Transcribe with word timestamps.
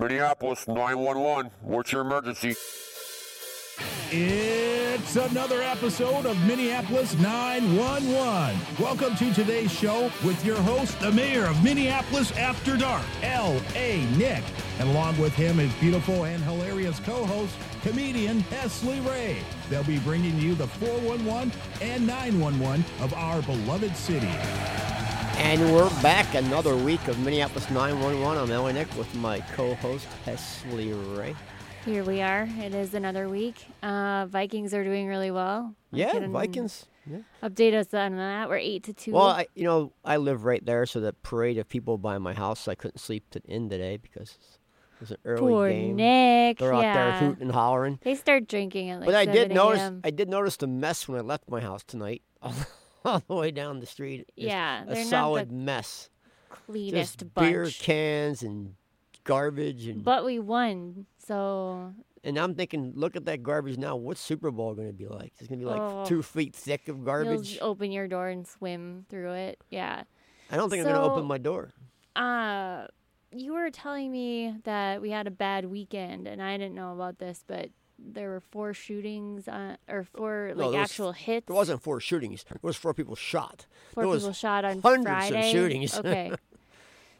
Minneapolis 0.00 0.66
911. 0.66 1.50
What's 1.60 1.92
your 1.92 2.00
emergency? 2.00 2.56
It's 4.10 5.16
another 5.16 5.60
episode 5.60 6.24
of 6.24 6.42
Minneapolis 6.46 7.14
911. 7.18 8.58
Welcome 8.80 9.14
to 9.16 9.34
today's 9.34 9.70
show 9.70 10.10
with 10.24 10.42
your 10.42 10.56
host, 10.56 10.98
the 11.00 11.12
mayor 11.12 11.44
of 11.44 11.62
Minneapolis 11.62 12.34
After 12.38 12.78
Dark, 12.78 13.04
L.A. 13.22 14.06
Nick. 14.16 14.42
And 14.78 14.88
along 14.88 15.18
with 15.18 15.34
him, 15.34 15.58
his 15.58 15.72
beautiful 15.74 16.24
and 16.24 16.42
hilarious 16.44 16.98
co 17.00 17.26
host, 17.26 17.54
comedian 17.82 18.40
Hesley 18.44 19.06
Ray. 19.06 19.36
They'll 19.68 19.84
be 19.84 19.98
bringing 19.98 20.38
you 20.38 20.54
the 20.54 20.66
411 20.66 21.52
and 21.82 22.06
911 22.06 22.86
of 23.02 23.12
our 23.12 23.42
beloved 23.42 23.94
city. 23.94 24.32
And 25.42 25.74
we're 25.74 25.88
back 26.02 26.34
another 26.34 26.76
week 26.76 27.08
of 27.08 27.18
Minneapolis 27.18 27.68
911. 27.70 28.38
I'm 28.38 28.62
LA 28.62 28.72
Nick 28.72 28.94
with 28.96 29.12
my 29.16 29.40
co-host 29.40 30.06
Hesley 30.24 30.92
Ray. 31.18 31.34
Here 31.84 32.04
we 32.04 32.20
are. 32.20 32.46
It 32.58 32.74
is 32.74 32.92
another 32.94 33.28
week. 33.28 33.56
Uh, 33.82 34.26
Vikings 34.26 34.74
are 34.74 34.84
doing 34.84 35.08
really 35.08 35.30
well. 35.30 35.74
Yeah, 35.92 36.28
Vikings. 36.28 36.86
Yeah. 37.10 37.18
Update 37.42 37.72
us 37.74 37.92
on 37.94 38.16
that. 38.16 38.48
We're 38.48 38.58
eight 38.58 38.84
to 38.84 38.92
two. 38.92 39.12
Well, 39.12 39.26
I, 39.28 39.46
you 39.54 39.64
know, 39.64 39.92
I 40.04 40.18
live 40.18 40.44
right 40.44 40.64
there, 40.64 40.84
so 40.86 41.00
the 41.00 41.14
parade 41.14 41.58
of 41.58 41.68
people 41.68 41.96
by 41.98 42.18
my 42.18 42.34
house, 42.34 42.68
I 42.68 42.74
couldn't 42.74 42.98
sleep 42.98 43.28
to 43.30 43.40
in 43.46 43.70
today 43.70 43.96
because 43.96 44.30
it 44.30 45.00
was 45.00 45.10
an 45.10 45.16
early 45.24 45.40
Poor 45.40 45.70
game. 45.70 45.96
Nick. 45.96 46.58
They're 46.58 46.74
out 46.74 46.82
there 46.82 47.12
hooting 47.12 47.42
and 47.42 47.52
hollering. 47.52 47.98
They 48.02 48.14
start 48.14 48.46
drinking 48.46 48.90
at 48.90 49.00
like 49.00 49.06
but 49.06 49.14
I 49.16 49.24
did 49.24 49.52
notice, 49.52 49.90
I 50.04 50.10
did 50.10 50.28
notice 50.28 50.58
the 50.58 50.66
mess 50.68 51.08
when 51.08 51.18
I 51.18 51.22
left 51.22 51.48
my 51.48 51.60
house 51.60 51.82
tonight, 51.82 52.22
all 53.04 53.22
the 53.26 53.34
way 53.34 53.50
down 53.50 53.80
the 53.80 53.86
street. 53.86 54.30
Yeah, 54.36 54.84
a 54.86 55.04
solid 55.04 55.50
mess. 55.52 56.10
cleanest 56.66 57.18
Just 57.20 57.34
bunch. 57.34 57.50
beer 57.52 57.66
cans 57.70 58.42
and 58.42 58.74
garbage 59.24 59.86
and 59.86 60.02
but 60.02 60.24
we 60.24 60.38
won, 60.38 61.06
so 61.18 61.92
And 62.24 62.36
I'm 62.38 62.54
thinking, 62.54 62.92
look 62.96 63.16
at 63.16 63.24
that 63.26 63.42
garbage 63.42 63.78
now. 63.78 63.96
What's 63.96 64.20
Super 64.20 64.50
Bowl 64.50 64.74
going 64.74 64.88
to 64.88 64.92
be 64.94 65.06
like? 65.06 65.32
It's 65.38 65.48
going 65.48 65.60
to 65.60 65.64
be 65.66 65.70
like 65.70 65.80
Oh. 65.80 66.04
two 66.06 66.22
feet 66.22 66.54
thick 66.54 66.88
of 66.88 67.04
garbage. 67.04 67.54
you'll 67.54 67.64
open 67.64 67.92
your 67.92 68.08
door 68.08 68.28
and 68.28 68.46
swim 68.46 69.06
through 69.08 69.32
it. 69.32 69.60
Yeah. 69.70 70.02
I 70.50 70.56
don't 70.56 70.68
think 70.70 70.80
I'm 70.84 70.92
going 70.92 71.00
to 71.00 71.10
open 71.12 71.26
my 71.26 71.38
door. 71.38 71.72
Uh, 72.16 72.86
you 73.30 73.52
were 73.52 73.70
telling 73.70 74.10
me 74.10 74.54
that 74.64 75.00
we 75.00 75.10
had 75.10 75.26
a 75.28 75.30
bad 75.30 75.64
weekend, 75.66 76.26
and 76.26 76.42
I 76.42 76.56
didn't 76.58 76.74
know 76.74 76.92
about 76.92 77.18
this, 77.20 77.44
but 77.46 77.70
there 78.02 78.30
were 78.30 78.40
four 78.40 78.72
shootings, 78.74 79.46
uh, 79.48 79.76
or 79.88 80.04
four 80.04 80.52
No, 80.56 80.64
like 80.68 80.80
was- 80.80 80.90
actual 80.90 81.12
hits. 81.12 81.46
There 81.46 81.56
wasn't 81.56 81.82
four 81.82 82.00
shootings. 82.00 82.44
There 82.44 82.58
was 82.62 82.76
four 82.76 82.94
people 82.94 83.14
shot. 83.16 83.66
Four 83.94 84.04
there 84.04 84.08
was 84.08 84.22
people 84.22 84.32
shot 84.34 84.64
on 84.64 84.80
hundreds 84.82 85.04
Friday. 85.28 85.38
of 85.38 85.44
shootings. 85.52 85.94
Okay. 85.98 86.32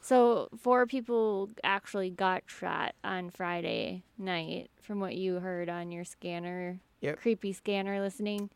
so 0.01 0.49
four 0.59 0.87
people 0.87 1.51
actually 1.63 2.11
got 2.11 2.45
shot 2.47 2.95
on 3.05 3.31
Friday 3.31 4.03
night, 4.19 4.71
from 4.81 5.01
what 5.01 5.15
you 5.17 5.35
heard 5.41 5.69
on 5.69 5.93
your 5.93 6.05
scanner, 6.05 6.81
Yep. 7.03 7.21
creepy 7.21 7.53
scanner 7.53 8.01
listening. 8.01 8.51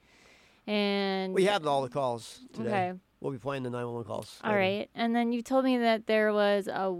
And 0.67 1.35
we 1.35 1.45
have 1.45 1.67
all 1.67 1.83
the 1.83 1.91
calls 1.91 2.41
today. 2.55 2.89
Okay. 2.91 2.99
We'll 3.21 3.33
be 3.33 3.39
playing 3.39 3.63
the 3.63 3.71
911 3.71 4.07
calls. 4.07 4.39
All 4.45 4.51
later. 4.51 4.61
right. 4.61 4.91
And 4.95 5.15
then 5.15 5.33
you 5.33 5.43
told 5.43 5.65
me 5.65 5.79
that 5.79 6.07
there 6.07 6.33
was 6.33 6.69
a 6.69 6.95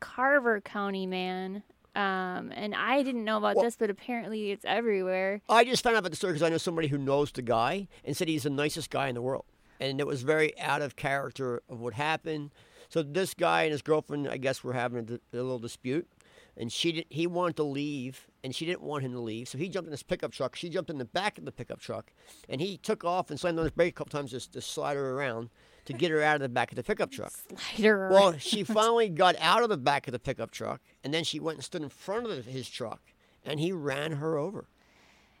Carver 0.00 0.60
County 0.60 1.06
man. 1.06 1.62
Um, 1.94 2.52
and 2.54 2.74
I 2.74 3.02
didn't 3.02 3.24
know 3.24 3.38
about 3.38 3.56
Well- 3.56 3.64
this, 3.64 3.76
but 3.76 3.90
apparently 3.90 4.50
it's 4.52 4.64
everywhere. 4.64 5.42
I 5.48 5.64
just 5.64 5.82
found 5.82 5.96
out 5.96 6.00
about 6.00 6.10
the 6.10 6.16
story 6.16 6.32
because 6.34 6.42
I 6.46 6.48
know 6.50 6.58
somebody 6.58 6.88
who 6.88 6.98
knows 6.98 7.32
the 7.32 7.42
guy 7.42 7.88
and 8.04 8.16
said 8.16 8.28
he's 8.28 8.44
the 8.44 8.50
nicest 8.50 8.90
guy 8.90 9.08
in 9.08 9.14
the 9.14 9.22
world. 9.22 9.44
And 9.80 9.98
it 9.98 10.06
was 10.06 10.22
very 10.22 10.58
out 10.60 10.82
of 10.82 10.94
character 10.94 11.62
of 11.68 11.80
what 11.80 11.94
happened. 11.94 12.50
So 12.90 13.02
this 13.02 13.34
guy 13.34 13.62
and 13.62 13.72
his 13.72 13.82
girlfriend, 13.82 14.28
I 14.28 14.36
guess, 14.36 14.62
were 14.62 14.72
having 14.74 15.20
a, 15.32 15.36
a 15.36 15.40
little 15.40 15.58
dispute, 15.58 16.08
and 16.56 16.70
she 16.72 16.92
did, 16.92 17.06
he 17.08 17.26
wanted 17.26 17.56
to 17.56 17.62
leave, 17.62 18.26
and 18.44 18.54
she 18.54 18.66
didn't 18.66 18.82
want 18.82 19.04
him 19.04 19.12
to 19.12 19.20
leave. 19.20 19.48
So 19.48 19.58
he 19.58 19.68
jumped 19.68 19.86
in 19.86 19.92
his 19.92 20.02
pickup 20.02 20.32
truck. 20.32 20.56
She 20.56 20.68
jumped 20.68 20.90
in 20.90 20.98
the 20.98 21.04
back 21.04 21.38
of 21.38 21.44
the 21.44 21.52
pickup 21.52 21.80
truck, 21.80 22.12
and 22.48 22.60
he 22.60 22.76
took 22.76 23.04
off 23.04 23.30
and 23.30 23.38
slammed 23.38 23.58
on 23.58 23.64
his 23.64 23.70
brake 23.72 23.94
a 23.94 23.96
couple 23.96 24.10
times 24.18 24.32
just 24.32 24.52
to 24.52 24.60
slide 24.60 24.96
her 24.96 25.12
around 25.12 25.50
to 25.86 25.92
get 25.92 26.10
her 26.10 26.22
out 26.22 26.36
of 26.36 26.40
the 26.42 26.48
back 26.48 26.70
of 26.72 26.76
the 26.76 26.82
pickup 26.82 27.10
truck. 27.10 27.32
Slider. 27.76 28.08
Well, 28.10 28.34
she 28.38 28.64
finally 28.64 29.08
got 29.08 29.36
out 29.40 29.62
of 29.62 29.68
the 29.68 29.76
back 29.78 30.06
of 30.08 30.12
the 30.12 30.18
pickup 30.18 30.50
truck, 30.50 30.80
and 31.04 31.12
then 31.14 31.24
she 31.24 31.40
went 31.40 31.56
and 31.58 31.64
stood 31.64 31.82
in 31.82 31.88
front 31.88 32.26
of 32.26 32.46
his 32.46 32.68
truck, 32.68 33.00
and 33.44 33.58
he 33.60 33.72
ran 33.72 34.12
her 34.12 34.36
over. 34.38 34.66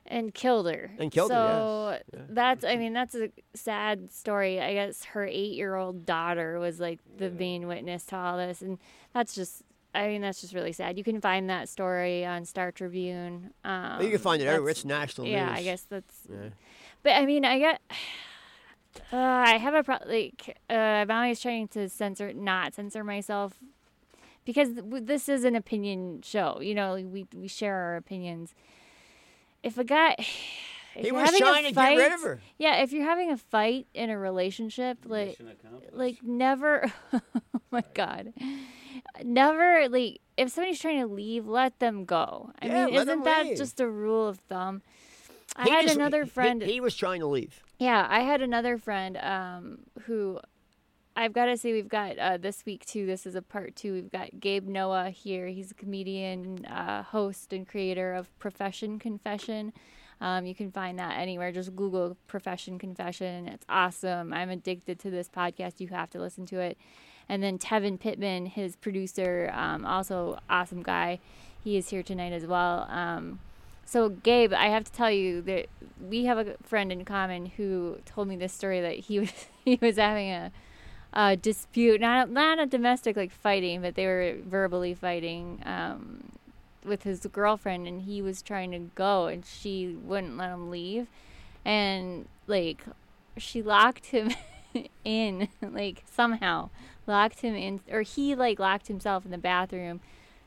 and 0.06 0.34
killed 0.34 0.66
her. 0.66 0.90
And 0.98 1.12
killed 1.12 1.30
her, 1.30 1.36
so 1.36 1.98
yes. 2.16 2.26
That's 2.30 2.64
I 2.64 2.76
mean 2.76 2.92
that's 2.92 3.14
a 3.14 3.30
sad 3.54 4.10
story. 4.10 4.60
I 4.60 4.72
guess 4.74 5.04
her 5.04 5.24
eight 5.24 5.52
year 5.54 5.76
old 5.76 6.04
daughter 6.06 6.58
was 6.58 6.80
like 6.80 6.98
the 7.18 7.30
main 7.30 7.68
witness 7.68 8.04
to 8.06 8.16
all 8.16 8.36
this, 8.36 8.60
and 8.62 8.78
that's 9.12 9.34
just 9.34 9.62
I 9.94 10.06
mean 10.08 10.20
that's 10.22 10.40
just 10.40 10.54
really 10.54 10.72
sad. 10.72 10.96
You 10.98 11.04
can 11.04 11.20
find 11.20 11.48
that 11.50 11.68
story 11.68 12.24
on 12.24 12.44
Star 12.44 12.72
Tribune. 12.72 13.50
Um, 13.64 14.00
you 14.02 14.08
can 14.10 14.18
find 14.18 14.40
it 14.42 14.46
everywhere. 14.46 14.70
It's 14.70 14.84
national 14.84 15.26
Yeah, 15.28 15.46
news. 15.50 15.58
I 15.58 15.62
guess 15.62 15.82
that's. 15.82 16.16
Yeah. 16.28 16.48
But 17.02 17.12
I 17.12 17.24
mean, 17.26 17.44
I 17.44 17.58
get. 17.58 17.80
Uh, 19.12 19.16
I 19.16 19.56
have 19.58 19.74
a 19.74 19.82
pro- 19.82 19.98
like. 20.06 20.58
Uh, 20.68 20.72
I'm 20.74 21.10
always 21.10 21.40
trying 21.40 21.68
to 21.68 21.88
censor, 21.88 22.32
not 22.32 22.74
censor 22.74 23.04
myself, 23.04 23.54
because 24.44 24.70
th- 24.74 25.04
this 25.04 25.28
is 25.28 25.44
an 25.44 25.54
opinion 25.56 26.22
show. 26.22 26.60
You 26.60 26.74
know, 26.74 26.92
like, 26.94 27.06
we 27.08 27.26
we 27.34 27.48
share 27.48 27.74
our 27.76 27.96
opinions. 27.96 28.54
If 29.62 29.78
a 29.78 29.84
guy, 29.84 30.16
if 30.18 30.26
He 30.94 31.06
you're 31.06 31.14
was 31.14 31.24
having 31.26 31.42
a 31.42 31.44
trying 31.44 31.64
to 31.66 31.72
get 31.72 31.96
rid 31.96 32.12
of 32.12 32.20
fight- 32.20 32.26
her. 32.26 32.40
Yeah, 32.58 32.82
if 32.82 32.92
you're 32.92 33.04
having 33.04 33.30
a 33.30 33.36
fight 33.36 33.86
in 33.94 34.10
a 34.10 34.18
relationship, 34.18 34.98
like, 35.06 35.38
like 35.92 36.18
never. 36.22 36.92
oh 37.12 37.20
my 37.70 37.84
god, 37.94 38.32
never 39.22 39.88
like 39.88 40.20
if 40.36 40.50
somebody's 40.50 40.80
trying 40.80 41.00
to 41.00 41.06
leave, 41.06 41.46
let 41.46 41.78
them 41.78 42.04
go. 42.04 42.50
I 42.60 42.66
Yeah, 42.66 42.84
mean, 42.86 42.94
let 42.94 43.02
'em 43.02 43.08
isn't 43.20 43.24
that 43.24 43.46
leave. 43.46 43.58
just 43.58 43.78
a 43.80 43.88
rule 43.88 44.26
of 44.28 44.38
thumb? 44.40 44.82
I 45.56 45.64
He 45.64 45.70
had 45.70 45.82
just- 45.82 45.96
another 45.96 46.24
he- 46.24 46.30
friend. 46.30 46.62
He, 46.62 46.80
was 46.80 46.96
trying 46.96 47.20
to 47.20 47.26
leave. 47.26 47.62
Yeah, 47.80 48.06
I 48.10 48.20
had 48.20 48.42
another 48.42 48.76
friend 48.76 49.16
um, 49.16 49.78
who 50.02 50.38
I've 51.16 51.32
got 51.32 51.46
to 51.46 51.56
say 51.56 51.72
we've 51.72 51.88
got 51.88 52.18
uh, 52.18 52.36
this 52.36 52.66
week 52.66 52.84
too. 52.84 53.06
This 53.06 53.24
is 53.24 53.34
a 53.34 53.40
part 53.40 53.74
two. 53.74 53.94
We've 53.94 54.12
got 54.12 54.38
Gabe 54.38 54.68
Noah 54.68 55.08
here. 55.08 55.46
He's 55.46 55.70
a 55.70 55.74
comedian, 55.74 56.66
uh, 56.66 57.04
host, 57.04 57.54
and 57.54 57.66
creator 57.66 58.12
of 58.12 58.38
Profession 58.38 58.98
Confession. 58.98 59.72
Um, 60.20 60.44
you 60.44 60.54
can 60.54 60.70
find 60.70 60.98
that 60.98 61.16
anywhere. 61.16 61.52
Just 61.52 61.74
Google 61.74 62.18
Profession 62.26 62.78
Confession. 62.78 63.48
It's 63.48 63.64
awesome. 63.66 64.34
I'm 64.34 64.50
addicted 64.50 64.98
to 64.98 65.10
this 65.10 65.30
podcast. 65.30 65.80
You 65.80 65.88
have 65.88 66.10
to 66.10 66.20
listen 66.20 66.44
to 66.46 66.60
it. 66.60 66.76
And 67.30 67.42
then 67.42 67.56
Tevin 67.56 67.98
Pittman, 67.98 68.44
his 68.44 68.76
producer, 68.76 69.50
um, 69.54 69.86
also 69.86 70.38
awesome 70.50 70.82
guy. 70.82 71.18
He 71.64 71.78
is 71.78 71.88
here 71.88 72.02
tonight 72.02 72.34
as 72.34 72.44
well. 72.44 72.86
Um, 72.90 73.40
so 73.90 74.08
Gabe, 74.08 74.52
I 74.52 74.66
have 74.66 74.84
to 74.84 74.92
tell 74.92 75.10
you 75.10 75.42
that 75.42 75.66
we 76.00 76.26
have 76.26 76.38
a 76.38 76.54
friend 76.62 76.92
in 76.92 77.04
common 77.04 77.46
who 77.46 77.98
told 78.06 78.28
me 78.28 78.36
this 78.36 78.52
story 78.52 78.80
that 78.80 79.00
he 79.00 79.18
was 79.20 79.32
he 79.64 79.80
was 79.82 79.96
having 79.96 80.30
a, 80.30 80.52
a 81.12 81.36
dispute, 81.36 82.00
not 82.00 82.30
not 82.30 82.60
a 82.60 82.66
domestic 82.66 83.16
like 83.16 83.32
fighting, 83.32 83.82
but 83.82 83.96
they 83.96 84.06
were 84.06 84.36
verbally 84.46 84.94
fighting 84.94 85.60
um, 85.66 86.22
with 86.84 87.02
his 87.02 87.26
girlfriend, 87.32 87.88
and 87.88 88.02
he 88.02 88.22
was 88.22 88.42
trying 88.42 88.70
to 88.70 88.78
go, 88.94 89.26
and 89.26 89.44
she 89.44 89.88
wouldn't 89.88 90.36
let 90.36 90.50
him 90.50 90.70
leave, 90.70 91.08
and 91.64 92.26
like 92.46 92.84
she 93.38 93.60
locked 93.60 94.06
him 94.06 94.30
in, 95.04 95.48
like 95.60 96.04
somehow 96.08 96.70
locked 97.08 97.40
him 97.40 97.56
in, 97.56 97.80
or 97.90 98.02
he 98.02 98.36
like 98.36 98.60
locked 98.60 98.86
himself 98.86 99.24
in 99.24 99.32
the 99.32 99.38
bathroom. 99.38 99.98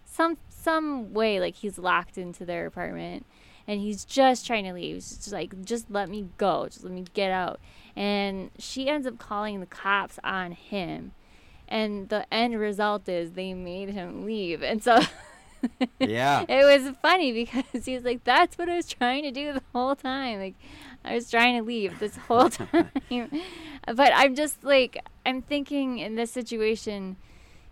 Some 0.05 0.37
some 0.49 1.13
way 1.13 1.41
like 1.41 1.55
he's 1.55 1.77
locked 1.77 2.17
into 2.17 2.45
their 2.45 2.65
apartment 2.65 3.25
and 3.67 3.79
he's 3.79 4.05
just 4.05 4.45
trying 4.45 4.65
to 4.65 4.73
leave. 4.73 4.95
He's 4.95 5.09
just 5.17 5.31
like, 5.31 5.63
just 5.63 5.89
let 5.89 6.09
me 6.09 6.29
go, 6.37 6.67
just 6.67 6.83
let 6.83 6.93
me 6.93 7.05
get 7.13 7.31
out. 7.31 7.59
And 7.95 8.51
she 8.57 8.89
ends 8.89 9.05
up 9.07 9.17
calling 9.19 9.59
the 9.59 9.65
cops 9.65 10.19
on 10.23 10.51
him. 10.53 11.11
And 11.67 12.09
the 12.09 12.31
end 12.33 12.59
result 12.59 13.07
is 13.07 13.31
they 13.31 13.53
made 13.53 13.89
him 13.89 14.25
leave. 14.25 14.61
And 14.63 14.83
so 14.83 14.99
Yeah. 15.99 16.45
it 16.49 16.65
was 16.65 16.95
funny 17.01 17.31
because 17.31 17.63
he 17.85 17.95
was 17.95 18.03
like, 18.03 18.23
That's 18.23 18.57
what 18.57 18.69
I 18.69 18.75
was 18.75 18.87
trying 18.87 19.23
to 19.23 19.31
do 19.31 19.53
the 19.53 19.61
whole 19.73 19.95
time. 19.95 20.39
Like, 20.39 20.55
I 21.05 21.15
was 21.15 21.29
trying 21.29 21.57
to 21.57 21.63
leave 21.63 21.99
this 21.99 22.15
whole 22.17 22.49
time. 22.49 22.89
but 23.85 24.11
I'm 24.13 24.35
just 24.35 24.63
like, 24.63 24.97
I'm 25.25 25.41
thinking 25.41 25.99
in 25.99 26.15
this 26.15 26.31
situation, 26.31 27.15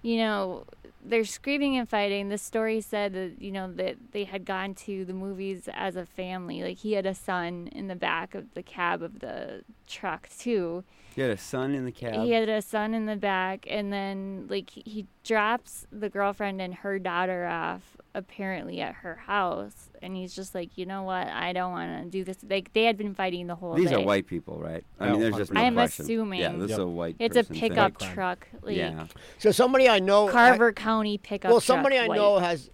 you 0.02 0.18
know, 0.18 0.66
they're 1.04 1.26
screaming 1.26 1.78
and 1.78 1.90
fighting. 1.90 2.30
The 2.30 2.38
story 2.38 2.82
said 2.82 3.14
that, 3.14 3.42
you 3.42 3.52
know, 3.52 3.72
that 3.74 3.98
they 4.12 4.24
had 4.24 4.46
gone 4.46 4.76
to 4.76 5.06
the 5.06 5.14
movies 5.14 5.68
as 5.74 5.96
a 5.96 6.06
family. 6.06 6.62
Like, 6.62 6.78
he 6.78 6.94
had 6.94 7.06
a 7.06 7.16
son 7.16 7.68
in 7.72 7.88
the 7.88 7.96
back 7.96 8.36
of 8.36 8.54
the 8.54 8.64
cab 8.64 9.02
of 9.02 9.20
the 9.20 9.64
truck, 9.88 10.30
too. 10.38 10.84
You 11.16 11.24
had 11.24 11.32
a 11.32 11.38
son 11.38 11.74
in 11.76 11.86
the 11.86 11.92
cab. 11.92 12.14
He 12.24 12.32
had 12.32 12.48
a 12.50 12.62
son 12.62 12.94
in 12.94 13.06
the 13.06 13.16
back, 13.16 13.66
and 13.70 13.92
then 13.92 14.48
like 14.50 14.70
he- 14.70 14.84
he 14.86 15.08
drops 15.24 15.86
the 15.92 16.10
girlfriend 16.10 16.62
and 16.62 16.74
her 16.76 17.00
daughter 17.00 17.46
off 17.48 17.98
apparently 18.16 18.82
at 18.82 18.94
her 18.96 19.16
house, 19.16 19.90
and 20.02 20.16
he's 20.16 20.36
just 20.36 20.54
like, 20.56 20.78
you 20.78 20.86
know 20.86 21.04
what, 21.04 21.28
I 21.28 21.54
don't 21.54 21.72
want 21.72 22.04
to 22.04 22.10
do 22.10 22.24
this. 22.24 22.38
Like 22.50 22.74
they 22.74 22.84
had 22.86 22.98
been 22.98 23.14
fighting 23.14 23.48
the 23.48 23.56
whole 23.56 23.74
These 23.76 23.90
day. 23.90 23.96
are 23.96 24.02
white 24.02 24.28
people, 24.28 24.58
right? 24.60 24.84
I 25.00 25.08
Oh, 25.08 25.12
mean, 25.12 25.20
there's 25.22 25.36
just 25.38 25.54
no 25.54 25.62
I'm 25.62 25.74
question. 25.74 26.04
assuming. 26.06 26.40
Yeah, 26.42 26.52
this 26.54 26.72
is 26.72 26.78
a 26.78 26.88
white. 26.88 27.16
It's 27.20 27.36
a 27.36 27.42
person 27.44 27.56
thing. 27.56 27.70
pickup 27.70 27.98
truck, 28.00 28.48
like 28.62 28.76
Yeah. 28.78 29.06
So 29.38 29.52
somebody 29.52 29.88
I 29.90 30.00
know, 30.00 30.28
I- 30.28 30.32
Carver 30.32 30.72
County 30.74 31.18
pickup. 31.18 31.52
well, 31.52 31.60
truck, 31.62 31.66
somebody 31.78 31.98
I 31.98 32.08
white. 32.08 32.16
know 32.18 32.40
has. 32.40 32.70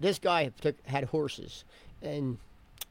This 0.00 0.18
guy 0.18 0.50
took, 0.60 0.74
had 0.86 1.04
horses, 1.04 1.64
and 2.02 2.38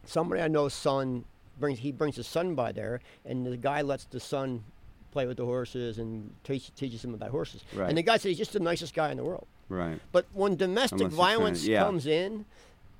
somebody 0.05 0.41
I 0.41 0.47
know's 0.47 0.73
son 0.73 1.25
brings 1.59 1.79
he 1.79 1.91
brings 1.91 2.15
his 2.15 2.27
son 2.27 2.55
by 2.55 2.71
there, 2.71 3.01
and 3.25 3.45
the 3.45 3.57
guy 3.57 3.81
lets 3.81 4.05
the 4.05 4.19
son 4.19 4.63
play 5.11 5.25
with 5.27 5.37
the 5.37 5.45
horses 5.45 5.97
and 5.99 6.33
teach, 6.43 6.73
teaches 6.75 7.03
him 7.03 7.13
about 7.13 7.29
horses. 7.31 7.63
Right. 7.75 7.89
And 7.89 7.97
the 7.97 8.01
guy 8.01 8.17
said 8.17 8.29
he's 8.29 8.37
just 8.37 8.53
the 8.53 8.59
nicest 8.61 8.93
guy 8.93 9.11
in 9.11 9.17
the 9.17 9.23
world. 9.25 9.45
Right. 9.67 9.99
But 10.11 10.25
when 10.33 10.55
domestic 10.55 11.01
Unless 11.01 11.01
you're 11.01 11.09
trying 11.19 11.31
to- 11.33 11.37
violence 11.37 11.67
yeah. 11.67 11.83
comes 11.83 12.05
in, 12.05 12.45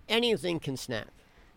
anything 0.09 0.59
can 0.59 0.75
snap. 0.77 1.07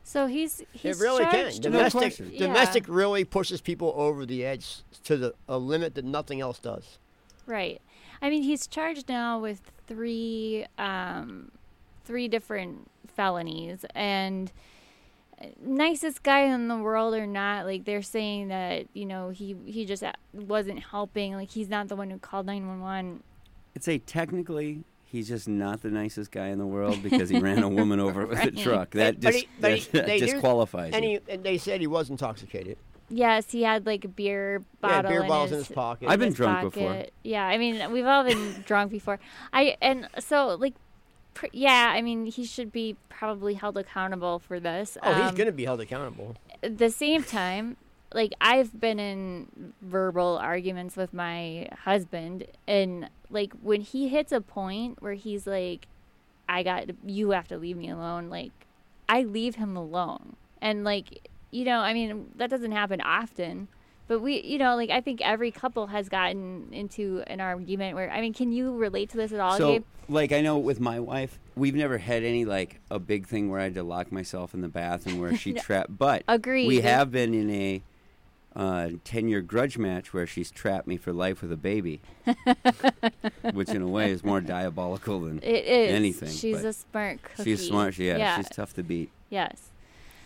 So 0.06 0.26
he's 0.26 0.62
he's 0.72 1.00
it 1.00 1.02
really 1.02 1.24
charged 1.24 1.34
can. 1.34 1.44
with- 1.46 1.62
Domestic, 1.62 2.00
question. 2.00 2.30
Yeah. 2.32 2.46
domestic 2.46 2.84
really 2.88 3.24
pushes 3.24 3.60
people 3.60 3.92
over 3.96 4.24
the 4.26 4.44
edge 4.44 4.82
to 5.04 5.16
the 5.16 5.34
a 5.48 5.58
limit 5.58 5.94
that 5.94 6.04
nothing 6.04 6.40
else 6.40 6.58
does. 6.58 6.98
Right. 7.46 7.80
I 8.22 8.30
mean, 8.30 8.42
he's 8.42 8.66
charged 8.66 9.08
now 9.08 9.38
with 9.38 9.60
three, 9.86 10.66
um, 10.78 11.50
three 12.04 12.28
different 12.28 12.90
felonies, 13.08 13.84
and 13.94 14.50
nicest 15.64 16.22
guy 16.22 16.40
in 16.40 16.68
the 16.68 16.76
world 16.76 17.14
or 17.14 17.26
not, 17.26 17.66
like 17.66 17.84
they're 17.84 18.02
saying 18.02 18.48
that 18.48 18.86
you 18.94 19.04
know 19.06 19.30
he 19.30 19.56
he 19.64 19.84
just 19.84 20.02
uh, 20.02 20.12
wasn't 20.32 20.80
helping. 20.80 21.34
Like 21.34 21.50
he's 21.50 21.68
not 21.68 21.88
the 21.88 21.96
one 21.96 22.10
who 22.10 22.18
called 22.18 22.46
nine 22.46 22.66
one 22.66 22.80
one. 22.80 23.22
I'd 23.76 23.82
say 23.84 23.98
technically 23.98 24.84
he's 25.04 25.28
just 25.28 25.46
not 25.48 25.82
the 25.82 25.90
nicest 25.90 26.30
guy 26.30 26.48
in 26.48 26.58
the 26.58 26.66
world 26.66 27.02
because 27.08 27.28
he 27.28 27.38
ran 27.38 27.62
a 27.62 27.68
woman 27.68 28.00
over 28.00 28.26
with 28.26 28.42
a 28.42 28.50
truck. 28.50 28.90
That 28.90 29.20
But 29.20 29.32
just 29.32 29.38
he- 29.44 29.48
but 29.60 29.78
he- 29.78 29.90
that 29.92 30.06
they 30.06 30.18
do- 30.18 30.26
disqualifies 30.26 30.92
And, 30.94 31.04
he, 31.04 31.20
and 31.28 31.42
they 31.44 31.58
said 31.58 31.80
he 31.80 31.86
was 31.86 32.10
intoxicated. 32.10 32.76
Yes, 33.10 33.50
he 33.52 33.62
had 33.62 33.84
like 33.86 34.04
a 34.04 34.08
beer 34.08 34.62
bottle. 34.80 35.02
yeah, 35.04 35.08
beer 35.10 35.22
in 35.22 35.28
bottles 35.28 35.50
his, 35.50 35.58
in 35.58 35.64
his 35.66 35.74
pocket. 35.74 36.08
I've 36.08 36.18
been 36.18 36.28
his 36.28 36.36
drunk 36.36 36.72
before. 36.72 37.04
Yeah, 37.22 37.44
I 37.46 37.58
mean, 37.58 37.92
we've 37.92 38.06
all 38.06 38.24
been 38.24 38.62
drunk 38.66 38.90
before. 38.90 39.20
I 39.52 39.76
and 39.82 40.08
so 40.18 40.56
like, 40.58 40.74
pr- 41.34 41.46
yeah, 41.52 41.92
I 41.94 42.00
mean, 42.02 42.26
he 42.26 42.44
should 42.44 42.72
be 42.72 42.96
probably 43.08 43.54
held 43.54 43.76
accountable 43.76 44.38
for 44.38 44.58
this. 44.60 44.96
oh, 45.02 45.12
he's 45.12 45.30
Um, 45.30 45.34
going 45.34 45.46
to 45.46 45.52
be 45.52 45.64
held 45.64 45.80
accountable. 45.80 46.36
at 46.62 46.78
the 46.78 46.90
same 46.90 47.22
time, 47.24 47.76
like 48.12 48.32
I've 48.40 48.78
been 48.80 48.98
in 49.00 49.72
verbal 49.82 50.38
arguments 50.38 50.96
with 50.96 51.12
my 51.12 51.68
husband, 51.84 52.46
and 52.68 53.10
like 53.30 53.52
when 53.62 53.80
he 53.80 54.08
hits 54.08 54.30
a 54.32 54.40
point 54.40 55.02
where 55.02 55.14
he's 55.14 55.46
like, 55.46 55.88
"I 56.48 56.62
got 56.62 56.84
you 57.04 57.30
have 57.30 57.48
to 57.48 57.58
leave 57.58 57.76
me 57.76 57.90
alone," 57.90 58.28
like 58.30 58.52
I 59.08 59.22
leave 59.22 59.56
him 59.56 59.76
alone, 59.76 60.36
and 60.62 60.84
like 60.84 61.28
you 61.50 61.64
know, 61.64 61.80
I 61.80 61.92
mean 61.92 62.30
that 62.36 62.50
doesn't 62.50 62.72
happen 62.72 63.00
often. 63.00 63.68
But 64.06 64.20
we, 64.20 64.42
you 64.42 64.58
know, 64.58 64.76
like 64.76 64.90
I 64.90 65.00
think 65.00 65.20
every 65.22 65.50
couple 65.50 65.86
has 65.86 66.08
gotten 66.08 66.68
into 66.72 67.22
an 67.26 67.40
argument 67.40 67.94
where 67.96 68.10
I 68.10 68.20
mean, 68.20 68.34
can 68.34 68.52
you 68.52 68.74
relate 68.76 69.10
to 69.10 69.16
this 69.16 69.32
at 69.32 69.40
all, 69.40 69.56
So, 69.56 69.72
Gabe? 69.72 69.84
like, 70.08 70.30
I 70.32 70.40
know 70.42 70.58
with 70.58 70.78
my 70.80 71.00
wife, 71.00 71.38
we've 71.56 71.74
never 71.74 71.96
had 71.98 72.22
any 72.22 72.44
like 72.44 72.80
a 72.90 72.98
big 72.98 73.26
thing 73.26 73.50
where 73.50 73.60
I 73.60 73.64
had 73.64 73.74
to 73.74 73.82
lock 73.82 74.12
myself 74.12 74.52
in 74.52 74.60
the 74.60 74.68
bathroom 74.68 75.20
where 75.20 75.34
she 75.36 75.52
trapped. 75.54 75.96
But 75.96 76.22
Agreed. 76.28 76.68
we 76.68 76.80
have 76.82 77.10
been 77.10 77.32
in 77.32 77.48
a 77.50 77.82
uh, 78.54 78.90
ten-year 79.04 79.40
grudge 79.40 79.78
match 79.78 80.12
where 80.12 80.26
she's 80.26 80.50
trapped 80.50 80.86
me 80.86 80.96
for 80.98 81.12
life 81.12 81.40
with 81.42 81.50
a 81.50 81.56
baby, 81.56 82.00
which 83.52 83.68
in 83.70 83.82
a 83.82 83.88
way 83.88 84.10
is 84.10 84.22
more 84.22 84.40
diabolical 84.40 85.20
than 85.20 85.38
It 85.42 85.64
is. 85.64 85.94
anything, 85.94 86.28
She's 86.30 86.62
a 86.62 86.72
smart 86.72 87.22
cookie. 87.22 87.42
she's 87.56 87.66
smart. 87.66 87.98
Yeah, 87.98 88.16
yeah. 88.16 88.36
she's 88.36 88.48
tough 88.50 88.74
to 88.74 88.82
beat. 88.82 89.10
Yes. 89.30 89.70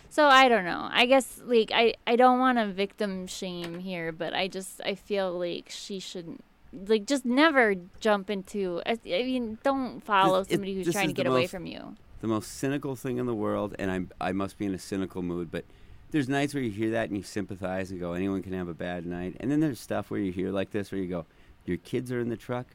So 0.09 0.25
I 0.27 0.49
don't 0.49 0.65
know. 0.65 0.89
I 0.91 1.05
guess 1.05 1.41
like 1.45 1.71
I 1.73 1.93
I 2.07 2.15
don't 2.15 2.39
want 2.39 2.57
to 2.57 2.67
victim 2.67 3.27
shame 3.27 3.79
here, 3.79 4.11
but 4.11 4.33
I 4.33 4.47
just 4.47 4.81
I 4.83 4.95
feel 4.95 5.31
like 5.37 5.67
she 5.69 5.99
shouldn't 5.99 6.43
like 6.87 7.05
just 7.05 7.25
never 7.25 7.75
jump 7.99 8.29
into. 8.29 8.81
I, 8.85 8.91
I 8.91 9.23
mean, 9.23 9.57
don't 9.63 10.01
follow 10.03 10.39
This- 10.39 10.47
it- 10.47 10.51
somebody 10.53 10.75
who's 10.75 10.91
trying 10.91 11.07
to 11.07 11.13
get 11.13 11.27
away 11.27 11.41
most- 11.41 11.51
from 11.51 11.65
you. 11.65 11.95
the 12.21 12.27
most 12.27 12.57
cynical 12.57 12.95
thing 12.95 13.17
in 13.17 13.25
the 13.27 13.35
world, 13.35 13.75
and 13.79 13.89
I'm 13.91 14.09
I 14.19 14.31
must 14.31 14.57
be 14.57 14.65
in 14.65 14.73
a 14.73 14.79
cynical 14.79 15.21
mood, 15.21 15.51
but 15.51 15.63
there's 16.11 16.27
nights 16.27 16.53
where 16.55 16.63
you 16.63 16.71
hear 16.71 16.89
that 16.91 17.09
and 17.09 17.17
you 17.17 17.23
sympathize 17.23 17.91
and 17.91 17.99
go, 17.99 18.13
anyone 18.13 18.41
can 18.41 18.53
have 18.53 18.67
a 18.67 18.73
bad 18.73 19.05
night, 19.05 19.35
and 19.39 19.49
then 19.51 19.59
there's 19.59 19.79
stuff 19.79 20.09
where 20.09 20.19
you 20.19 20.31
hear 20.31 20.49
like 20.51 20.71
this 20.71 20.91
where 20.91 20.99
you 20.99 21.07
go, 21.07 21.25
your 21.65 21.77
kids 21.77 22.11
are 22.11 22.19
in 22.19 22.29
the 22.29 22.35
truck, 22.37 22.65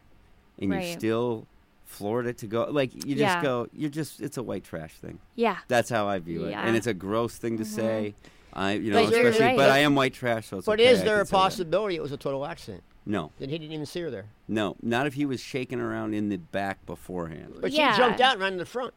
and 0.58 0.70
you're 0.72 0.82
still 0.98 1.46
floored 1.84 2.26
it 2.26 2.38
to 2.38 2.46
go, 2.46 2.64
like 2.70 2.92
you 2.94 3.14
just 3.14 3.20
Yeah. 3.36 3.42
go, 3.42 3.68
you're 3.72 3.90
just 3.90 4.20
it's 4.20 4.36
a 4.36 4.42
white 4.42 4.64
trash 4.64 4.94
thing. 4.94 5.18
Yeah. 5.36 5.58
That's 5.68 5.88
how 5.90 6.08
I 6.08 6.18
view 6.18 6.46
it, 6.46 6.50
Yeah. 6.50 6.66
and 6.66 6.76
it's 6.76 6.86
a 6.86 6.94
gross 6.94 7.36
thing 7.36 7.58
to 7.58 7.64
say. 7.64 8.14
Mm-hmm. 8.18 8.30
I 8.58 8.72
you 8.74 8.92
know 8.92 9.04
But 9.04 9.12
especially, 9.14 9.44
right. 9.46 9.56
but 9.56 9.70
I 9.70 9.78
am 9.78 9.94
white 9.96 10.14
trash, 10.14 10.46
so 10.46 10.58
it's 10.58 10.66
But 10.66 10.80
okay, 10.80 10.88
is 10.90 11.02
there 11.02 11.20
a 11.20 11.26
possibility 11.26 11.96
it 11.96 12.02
was 12.02 12.12
a 12.12 12.16
total 12.16 12.46
accident? 12.46 12.84
No, 13.06 13.32
That 13.38 13.50
he 13.50 13.58
didn't 13.58 13.72
even 13.72 13.84
see 13.86 14.00
her 14.00 14.10
there. 14.10 14.26
no, 14.48 14.76
not 14.80 15.06
if 15.06 15.14
he 15.14 15.26
was 15.26 15.40
shaking 15.40 15.78
around 15.80 16.14
in 16.14 16.28
the 16.30 16.36
back 16.38 16.86
beforehand. 16.86 17.56
But 17.60 17.72
Yeah. 17.72 17.92
she 17.92 17.98
jumped 17.98 18.20
out 18.20 18.34
and 18.34 18.42
ran 18.42 18.52
to 18.52 18.58
the 18.58 18.64
front. 18.64 18.94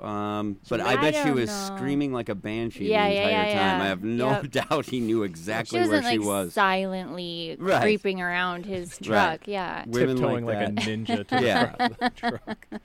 Um, 0.00 0.58
but 0.68 0.80
I 0.80 0.92
I 0.92 0.96
bet 0.96 1.24
she 1.24 1.30
was 1.32 1.48
know. 1.48 1.76
screaming 1.76 2.12
like 2.12 2.28
a 2.28 2.34
banshee 2.34 2.88
Yeah, 2.88 3.08
the 3.08 3.16
entire 3.16 3.30
yeah, 3.30 3.44
time. 3.46 3.78
yeah. 3.78 3.84
I 3.84 3.86
have 3.88 4.04
no 4.04 4.30
Yep. 4.30 4.50
doubt 4.68 4.86
he 4.86 5.00
knew 5.00 5.22
She 5.22 5.26
exactly 5.26 5.80
wasn't 5.80 5.92
where 5.92 6.02
like 6.02 6.12
she 6.12 6.18
was. 6.20 6.52
silently 6.52 7.56
Right. 7.58 7.82
creeping 7.82 8.20
around 8.20 8.64
his 8.66 8.92
Right. 9.00 9.02
truck. 9.38 9.48
Yeah. 9.48 9.84
Women 9.88 10.16
Tiptoeing 10.16 10.46
like, 10.46 10.58
like, 10.60 10.68
a 10.68 10.72
ninja 10.72 11.26
to 11.26 11.42
Yeah. 11.44 11.64
the 11.66 11.94
front 11.94 11.98
the 11.98 12.10
truck. 12.10 12.66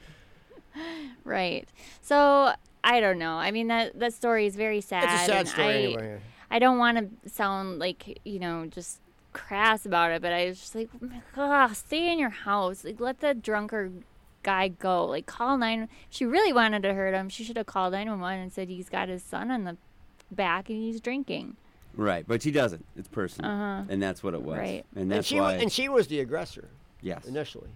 Right. 1.23 1.67
So 2.01 2.53
I 2.83 2.99
don't 2.99 3.19
know. 3.19 3.35
I 3.35 3.51
mean 3.51 3.67
that 3.67 3.99
that 3.99 4.13
story 4.13 4.45
is 4.45 4.55
very 4.55 4.81
sad. 4.81 5.03
It's 5.05 5.13
a 5.13 5.25
sad 5.25 5.35
and 5.41 5.47
story 5.47 5.67
I, 5.67 5.71
anyway. 5.73 6.21
I 6.49 6.59
don't 6.59 6.77
want 6.77 6.97
to 7.23 7.29
sound 7.29 7.79
like 7.79 8.19
you 8.25 8.39
know 8.39 8.65
just 8.65 8.99
crass 9.33 9.85
about 9.85 10.11
it, 10.11 10.21
but 10.21 10.33
I 10.33 10.47
was 10.47 10.59
just 10.59 10.75
like, 10.75 10.89
Ugh, 11.37 11.75
stay 11.75 12.11
in 12.11 12.19
your 12.19 12.29
house. 12.29 12.83
Like, 12.83 12.99
let 12.99 13.19
the 13.19 13.33
drunker 13.33 13.91
guy 14.43 14.67
go. 14.67 15.05
Like, 15.05 15.25
call 15.25 15.57
nine. 15.57 15.89
She 16.09 16.25
really 16.25 16.53
wanted 16.53 16.83
to 16.83 16.93
hurt 16.93 17.13
him. 17.13 17.29
She 17.29 17.43
should 17.43 17.57
have 17.57 17.65
called 17.65 17.93
nine 17.93 18.09
one 18.09 18.19
one 18.19 18.37
and 18.39 18.51
said 18.53 18.69
he's 18.69 18.89
got 18.89 19.09
his 19.09 19.23
son 19.23 19.49
on 19.49 19.63
the 19.63 19.77
back 20.31 20.69
and 20.69 20.77
he's 20.77 20.99
drinking. 21.01 21.57
Right, 21.95 22.25
but 22.27 22.41
she 22.41 22.51
doesn't. 22.51 22.85
It's 22.95 23.07
personal, 23.07 23.51
Uh-huh. 23.51 23.83
and 23.89 24.01
that's 24.01 24.23
what 24.23 24.33
it 24.33 24.41
was. 24.41 24.57
Right. 24.57 24.83
And 24.95 25.03
And 25.03 25.11
that's 25.11 25.27
she, 25.27 25.35
wa- 25.39 25.43
why. 25.47 25.53
and 25.55 25.71
she 25.71 25.89
was 25.89 26.07
the 26.07 26.19
aggressor 26.21 26.69
yes. 27.01 27.25
initially. 27.25 27.69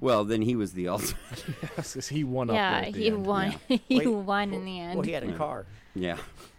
Well, 0.00 0.24
then 0.24 0.40
he 0.42 0.54
was 0.54 0.72
the 0.72 0.86
ultimate. 0.88 1.16
Yes, 1.76 2.06
he 2.08 2.22
won 2.22 2.48
up 2.50 2.54
yeah, 2.54 2.70
there 2.80 2.88
at 2.88 2.92
the 2.94 3.00
he 3.00 3.06
end. 3.08 3.26
won. 3.26 3.54
he 3.68 3.80
Wait, 3.98 4.06
won 4.06 4.54
in 4.54 4.64
the 4.64 4.78
end. 4.80 4.94
Well, 4.94 5.02
he 5.04 5.12
had 5.12 5.24
a 5.24 5.26
Yeah. 5.28 5.36
car, 5.36 5.66
yeah. 5.96 6.16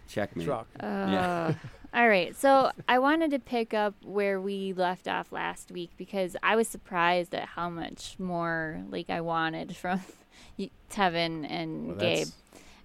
Checkmate. 0.08 0.46
truck. 0.46 0.66
Yeah. 0.82 1.54
All 1.94 2.08
right. 2.08 2.36
So 2.36 2.70
I 2.86 2.98
wanted 2.98 3.30
to 3.30 3.38
pick 3.38 3.72
up 3.72 3.94
where 4.04 4.40
we 4.40 4.72
left 4.74 5.08
off 5.08 5.32
last 5.32 5.70
week 5.72 5.90
because 5.96 6.36
I 6.42 6.54
was 6.54 6.68
surprised 6.68 7.34
at 7.34 7.44
how 7.50 7.70
much 7.70 8.16
more 8.18 8.82
like 8.90 9.08
I 9.10 9.20
wanted 9.22 9.74
from 9.76 10.00
y- 10.58 10.70
Tevin 10.90 11.46
and 11.50 11.88
Well, 11.88 11.96
Gabe. 11.96 12.26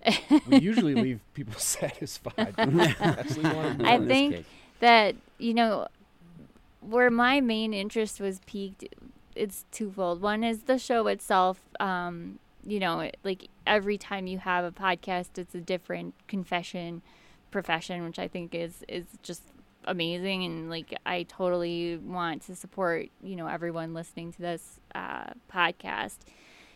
we 0.47 0.59
usually 0.59 0.95
leave 0.95 1.19
people 1.33 1.53
satisfied. 1.59 2.55
We. 2.57 2.81
I 3.85 3.99
think 4.05 4.35
case. 4.35 4.45
that 4.79 5.15
you 5.37 5.53
know 5.53 5.87
where 6.81 7.09
my 7.09 7.39
main 7.41 7.73
interest 7.73 8.19
was 8.19 8.39
piqued. 8.45 8.85
It's 9.35 9.65
twofold. 9.71 10.21
One 10.21 10.43
is 10.43 10.63
the 10.63 10.77
show 10.77 11.07
itself. 11.07 11.59
Um, 11.79 12.39
you 12.65 12.79
know, 12.79 13.01
it, 13.01 13.17
like 13.23 13.49
every 13.67 13.97
time 13.97 14.27
you 14.27 14.37
have 14.39 14.63
a 14.63 14.71
podcast, 14.71 15.37
it's 15.37 15.55
a 15.55 15.61
different 15.61 16.13
confession 16.27 17.01
profession, 17.53 18.03
which 18.03 18.19
I 18.19 18.27
think 18.27 18.53
is 18.53 18.83
is 18.89 19.05
just 19.21 19.43
amazing. 19.85 20.43
And 20.43 20.69
like, 20.69 20.93
I 21.05 21.23
totally 21.23 21.97
want 21.97 22.41
to 22.43 22.55
support 22.55 23.07
you 23.23 23.37
know 23.37 23.47
everyone 23.47 23.93
listening 23.93 24.33
to 24.33 24.41
this 24.41 24.79
uh, 24.93 25.31
podcast. 25.51 26.17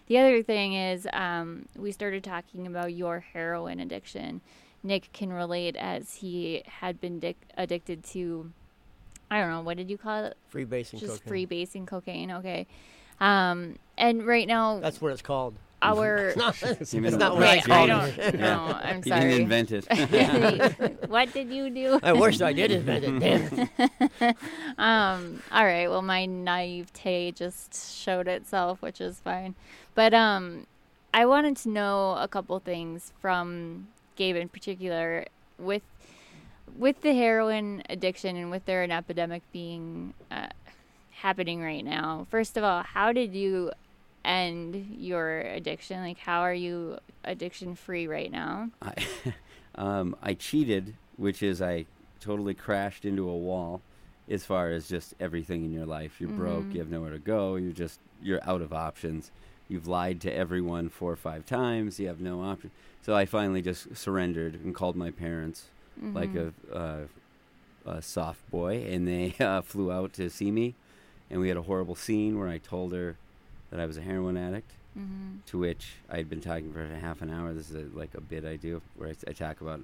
The 0.08 0.20
other 0.20 0.42
thing 0.42 0.74
is, 0.74 1.06
um, 1.12 1.66
we 1.76 1.92
started 1.92 2.24
talking 2.24 2.66
about 2.66 2.94
your 2.94 3.20
heroin 3.20 3.82
addiction. 3.82 4.40
Nick 4.82 5.12
can 5.12 5.34
relate 5.34 5.76
as 5.76 6.16
he 6.16 6.64
had 6.66 7.02
been 7.02 7.20
dic- 7.20 7.50
addicted 7.58 8.06
to, 8.06 8.54
I 9.30 9.42
don't 9.42 9.50
know, 9.50 9.62
what 9.62 9.76
did 9.76 9.90
you 9.90 9.98
call 9.98 10.24
it? 10.26 10.38
Free 10.48 10.64
basing 10.64 11.00
cocaine. 11.00 11.10
Just 11.10 11.22
cocaine. 11.24 11.30
free 11.30 11.46
basing 11.46 11.86
cocaine. 11.86 12.32
Okay. 12.32 12.68
Um, 13.20 13.76
and 13.98 14.26
right 14.26 14.48
now, 14.48 14.80
That's 14.80 15.02
what 15.02 15.12
it's 15.12 15.22
called. 15.22 15.56
Our. 15.82 16.34
it's 16.62 16.92
He 16.92 17.00
made 17.00 17.14
not 17.18 17.36
what 17.36 17.44
I 17.44 17.56
Wait, 17.56 17.64
called 17.66 17.90
I 17.90 18.08
it. 18.08 18.32
don't 18.32 18.40
know. 18.40 18.80
I'm 18.82 19.04
He 19.04 19.10
sorry. 19.10 19.22
didn't 19.30 19.42
invent 19.42 19.72
it. 19.72 21.00
what 21.10 21.34
did 21.34 21.50
you 21.50 21.70
do? 21.70 22.00
I 22.04 22.14
wish 22.14 22.42
I 22.42 22.54
did 22.54 22.72
invent 22.72 23.04
it. 23.06 23.20
Damn 23.20 23.70
it. 24.22 24.38
Um, 24.78 25.42
all 25.52 25.66
right. 25.66 25.88
Well, 25.88 26.02
my 26.02 26.26
naivete 26.26 27.32
just 27.32 27.96
showed 27.96 28.28
itself, 28.28 28.82
which 28.82 29.00
is 29.02 29.20
fine. 29.20 29.56
But 29.96 30.14
um, 30.14 30.68
I 31.14 31.26
wanted 31.26 31.58
to 31.58 31.70
know 31.70 32.16
a 32.20 32.28
couple 32.28 32.60
things 32.60 33.14
from 33.22 33.88
Gabe 34.16 34.36
in 34.36 34.50
particular 34.50 35.26
with 35.58 35.84
with 36.78 37.02
the 37.02 37.14
heroin 37.14 37.82
addiction 37.90 38.36
and 38.36 38.52
with 38.52 38.66
there 38.66 38.84
an 38.84 38.92
epidemic 38.92 39.42
being 39.52 40.14
uh, 40.30 40.48
happening 41.12 41.62
right 41.62 41.84
now. 41.84 42.28
First 42.30 42.58
of 42.58 42.64
all, 42.64 42.84
how 42.84 43.12
did 43.12 43.34
you 43.34 43.72
end 44.28 44.96
your 44.98 45.40
addiction? 45.40 46.02
Like, 46.02 46.20
how 46.20 46.42
are 46.42 46.54
you 46.54 47.00
addiction 47.24 47.76
free 47.76 48.08
right 48.08 48.32
now? 48.32 48.70
I, 48.82 48.94
um, 49.76 50.16
I 50.22 50.34
cheated, 50.34 50.96
which 51.16 51.42
is 51.42 51.62
I 51.62 51.86
totally 52.20 52.54
crashed 52.54 53.06
into 53.06 53.30
a 53.30 53.38
wall. 53.38 53.82
As 54.30 54.44
far 54.44 54.72
as 54.72 54.90
just 54.90 55.14
everything 55.22 55.64
in 55.64 55.72
your 55.72 55.86
life, 55.86 56.20
you're 56.20 56.30
broke, 56.30 56.74
you 56.74 56.80
have 56.80 56.90
nowhere 56.90 57.12
to 57.12 57.18
go, 57.18 57.56
you're 57.56 57.72
just 57.72 58.02
you're 58.22 58.42
out 58.44 58.62
of 58.62 58.74
options. 58.74 59.32
You've 59.70 59.88
lied 59.88 60.20
to 60.22 60.34
everyone 60.34 60.90
four 60.90 61.12
or 61.12 61.18
five 61.18 61.46
times. 61.46 62.00
You 62.00 62.08
have 62.08 62.20
no 62.20 62.42
option. 62.42 62.72
So 63.02 63.16
I 63.16 63.26
finally 63.26 63.62
just 63.62 63.96
surrendered 63.96 64.56
and 64.56 64.76
called 64.76 64.96
my 64.96 65.12
parents, 65.12 65.66
like 66.02 66.36
a, 66.36 66.54
uh, 66.74 67.00
a 67.86 68.02
soft 68.02 68.50
boy, 68.52 68.86
and 68.90 69.08
they 69.08 69.36
uh, 69.44 69.62
flew 69.62 69.92
out 69.92 70.14
to 70.14 70.30
see 70.30 70.52
me. 70.52 70.76
And 71.30 71.40
we 71.42 71.50
had 71.50 71.58
a 71.58 71.62
horrible 71.64 71.96
scene 71.96 72.38
where 72.40 72.48
I 72.48 72.58
told 72.58 72.94
her 72.94 73.18
that 73.70 73.80
I 73.80 73.86
was 73.86 73.98
a 73.98 74.02
heroin 74.02 74.38
addict. 74.38 74.72
Mm-hmm. 74.98 75.40
To 75.48 75.60
which 75.60 75.94
I 76.10 76.18
had 76.18 76.28
been 76.28 76.42
talking 76.42 76.74
for 76.74 76.84
half 76.88 77.22
an 77.22 77.30
hour. 77.30 77.54
This 77.54 77.70
is 77.70 77.76
a, 77.76 77.98
like 77.98 78.16
a 78.16 78.22
bit 78.22 78.46
I 78.46 78.56
do 78.56 78.82
where 78.96 79.10
I, 79.10 79.30
I 79.30 79.34
talk 79.34 79.62
about. 79.62 79.82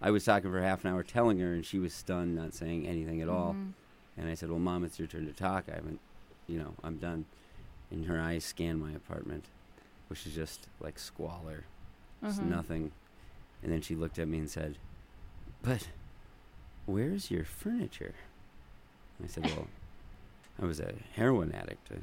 I 0.00 0.10
was 0.12 0.24
talking 0.24 0.50
for 0.50 0.60
half 0.60 0.84
an 0.84 0.90
hour, 0.92 1.02
telling 1.02 1.40
her, 1.40 1.52
and 1.52 1.66
she 1.66 1.80
was 1.80 1.92
stunned, 1.92 2.36
not 2.36 2.54
saying 2.54 2.86
anything 2.86 3.20
at 3.20 3.28
all. 3.28 3.54
Mm-hmm. 3.54 4.20
And 4.20 4.30
I 4.30 4.34
said, 4.34 4.50
"Well, 4.50 4.60
mom, 4.60 4.84
it's 4.84 4.98
your 5.00 5.08
turn 5.08 5.26
to 5.26 5.32
talk. 5.32 5.64
I 5.68 5.74
haven't, 5.74 5.98
you 6.46 6.58
know, 6.58 6.74
I'm 6.84 6.96
done." 6.98 7.24
And 7.90 8.06
her 8.06 8.20
eyes 8.20 8.44
scanned 8.44 8.80
my 8.80 8.92
apartment, 8.92 9.46
which 10.08 10.26
is 10.26 10.34
just 10.34 10.68
like 10.80 10.98
squalor. 10.98 11.64
It's 12.22 12.36
mm-hmm. 12.36 12.50
nothing. 12.50 12.92
And 13.64 13.72
then 13.72 13.80
she 13.80 13.96
looked 13.96 14.18
at 14.18 14.28
me 14.28 14.38
and 14.38 14.50
said, 14.50 14.78
"But 15.62 15.88
where's 16.86 17.32
your 17.32 17.44
furniture?" 17.44 18.14
I 19.22 19.26
said, 19.26 19.46
"Well, 19.46 19.66
I 20.60 20.66
was 20.66 20.78
a 20.78 20.94
heroin 21.14 21.52
addict. 21.52 21.88
I 21.90 21.96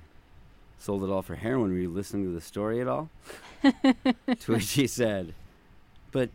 sold 0.79 1.03
it 1.03 1.09
all 1.09 1.21
for 1.21 1.35
heroin. 1.35 1.71
Were 1.71 1.77
you 1.77 1.89
listening 1.89 2.25
to 2.25 2.31
the 2.31 2.41
story 2.41 2.81
at 2.81 2.87
all?" 2.87 3.09
to 3.61 4.51
which 4.51 4.63
she 4.63 4.87
said, 4.87 5.33
"But 6.11 6.29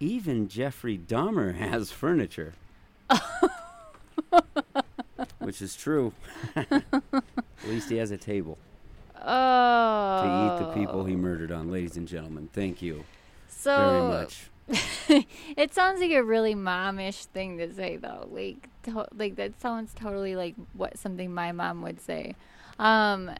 even 0.00 0.48
Jeffrey 0.48 0.98
Dahmer 0.98 1.54
has 1.54 1.90
furniture." 1.90 2.54
Which 5.38 5.62
is 5.62 5.76
true. 5.76 6.12
At 6.56 6.82
least 7.68 7.88
he 7.88 7.96
has 7.98 8.10
a 8.10 8.16
table 8.16 8.58
Oh. 9.24 10.22
to 10.22 10.26
eat 10.28 10.58
the 10.66 10.72
people 10.80 11.04
he 11.04 11.14
oh. 11.14 11.18
murdered 11.18 11.52
on. 11.52 11.70
Ladies 11.70 11.96
and 11.96 12.06
gentlemen, 12.08 12.48
thank 12.52 12.82
you 12.82 13.04
so 13.48 13.76
very 13.76 14.02
much. 14.08 14.50
it 15.56 15.72
sounds 15.72 16.00
like 16.00 16.10
a 16.10 16.22
really 16.22 16.54
momish 16.54 17.26
thing 17.26 17.58
to 17.58 17.72
say 17.72 17.96
though 17.96 18.26
like 18.32 18.68
to- 18.86 19.06
like 19.16 19.36
that 19.36 19.60
sounds 19.60 19.92
totally 19.94 20.34
like 20.34 20.54
what 20.74 20.98
something 20.98 21.32
my 21.32 21.52
mom 21.52 21.82
would 21.82 22.00
say 22.00 22.34
um 22.78 23.30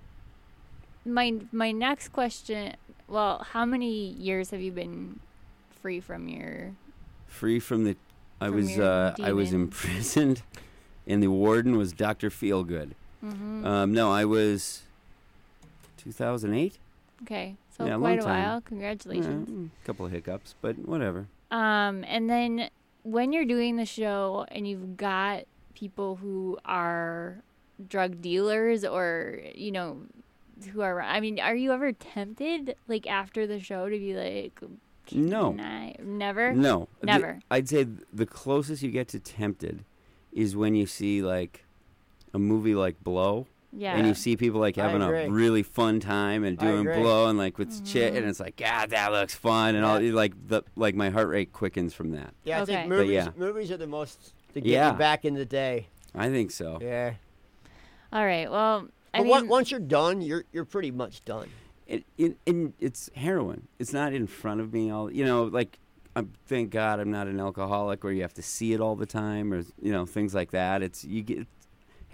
my 1.05 1.35
my 1.53 1.73
next 1.73 2.09
question 2.09 2.75
well 3.09 3.45
how 3.53 3.65
many 3.65 4.11
years 4.13 4.51
have 4.51 4.61
you 4.61 4.73
been 4.73 5.19
free 5.83 6.01
from 6.01 6.29
your 6.29 6.73
Free 7.29 7.61
from 7.61 7.85
the. 7.85 7.97
I 8.41 8.47
From 8.47 8.57
was 8.57 8.79
uh, 8.79 9.15
I 9.23 9.33
was 9.33 9.53
imprisoned, 9.53 10.43
and 11.07 11.23
the 11.23 11.27
warden 11.29 11.77
was 11.77 11.93
Doctor 11.93 12.31
Feelgood. 12.31 12.93
Mm-hmm. 13.25 13.67
Um, 13.67 13.93
no, 13.93 14.11
I 14.11 14.25
was. 14.25 14.83
2008. 15.99 16.79
okay 17.23 17.57
so 17.77 17.85
Yeah, 17.85 17.99
quite 17.99 18.19
a 18.21 18.23
time. 18.23 18.43
while 18.43 18.61
congratulations 18.61 19.71
A 19.83 19.87
couple 19.87 20.07
of 20.07 20.13
hiccups, 20.13 20.55
but 20.63 20.79
whatever. 20.79 21.27
Um, 21.51 22.05
and 22.09 22.29
then 22.31 22.71
when 23.07 23.33
you're 23.33 23.45
doing 23.45 23.77
the 23.77 23.87
show 23.87 24.45
and 24.51 24.67
you've 24.67 24.97
got 24.97 25.45
people 25.75 26.17
who 26.17 26.59
are 26.65 27.43
drug 27.89 28.21
dealers 28.21 28.85
or, 28.85 29.41
you 29.55 29.71
know, 29.71 30.03
who 30.73 30.81
are, 30.81 31.01
I 31.01 31.21
mean, 31.21 31.39
are 31.39 31.55
you 31.55 31.73
ever 31.73 31.93
tempted, 31.93 32.75
like, 32.89 33.07
after 33.07 33.47
the 33.47 33.61
show 33.61 33.89
to 33.89 33.97
be 33.99 34.15
like, 34.15 34.59
No. 35.13 35.55
I-" 35.61 35.95
Never? 36.03 36.53
No, 36.53 36.89
The- 37.01 37.07
Never. 37.07 37.39
I'd 37.51 37.69
say 37.69 37.87
the 38.13 38.27
closest 38.27 38.83
you 38.83 38.91
get 38.91 39.07
to 39.09 39.21
tempted 39.21 39.85
is 40.33 40.57
when 40.57 40.75
you 40.75 40.87
see 40.87 41.23
like 41.23 41.65
a 42.35 42.39
movie 42.39 42.75
like 42.75 43.03
Blow, 43.05 43.47
Yeah. 43.79 43.95
and 43.97 44.07
you 44.07 44.15
see 44.15 44.37
people 44.37 44.59
like 44.61 44.77
having 44.77 45.03
a 45.03 45.29
really 45.29 45.63
fun 45.63 46.01
time 46.01 46.45
and 46.45 46.57
doing. 46.59 46.85
Blow 46.85 47.29
and 47.29 47.37
like 47.39 47.59
with 47.59 47.71
Mm-hmm. 47.71 47.85
chit, 47.85 48.15
and 48.15 48.27
it's 48.27 48.41
like, 48.41 48.57
God, 48.57 48.91
that 48.91 49.13
looks 49.13 49.35
fun, 49.35 49.75
and 49.75 49.85
all 49.85 50.01
like 50.01 50.33
the 50.49 50.63
like 50.77 50.95
my 50.95 51.11
heart 51.11 51.29
rate 51.29 51.53
quickens 51.53 51.93
from 51.95 52.13
that. 52.13 52.33
Yeah, 52.45 52.59
I 52.59 52.63
Okay. 52.63 52.75
think 52.77 52.89
movies, 52.89 53.11
yeah. 53.13 53.29
movies 53.37 53.71
are 53.71 53.77
the 53.77 53.87
most 53.87 54.33
to 54.55 54.61
get 54.61 54.71
Yeah. 54.71 54.93
you 54.93 54.99
back 54.99 55.25
in 55.25 55.35
the 55.35 55.45
day. 55.45 55.89
I 56.15 56.29
think 56.31 56.51
so. 56.51 56.79
Yeah. 56.81 57.15
All 58.13 58.25
right. 58.25 58.51
Well, 58.51 58.89
I 59.13 59.19
But 59.19 59.25
mean, 59.25 59.35
on- 59.37 59.49
once 59.49 59.71
you're 59.71 59.81
done, 59.81 60.21
you're 60.23 60.45
you're 60.53 60.65
pretty 60.65 60.91
much 60.91 61.25
done. 61.25 61.49
it, 61.87 62.05
it, 62.19 62.37
and 62.47 62.73
it's 62.81 63.11
heroin. 63.15 63.69
It's 63.79 63.93
not 63.93 64.13
in 64.13 64.27
front 64.27 64.61
of 64.61 64.73
me 64.73 64.91
all. 64.91 65.11
You 65.11 65.25
know, 65.25 65.45
like 65.45 65.79
I'm, 66.15 66.33
thank 66.47 66.71
God 66.71 66.99
I'm 67.01 67.11
not 67.11 67.27
an 67.27 67.39
alcoholic 67.41 68.03
where 68.03 68.13
you 68.13 68.23
have 68.23 68.33
to 68.35 68.43
see 68.43 68.73
it 68.73 68.81
all 68.81 68.97
the 68.97 69.07
time, 69.07 69.53
or 69.53 69.59
you 69.83 69.93
know 69.93 70.07
things 70.07 70.35
like 70.35 70.51
that. 70.53 70.83
It's 70.83 71.05
you 71.05 71.23
get 71.23 71.47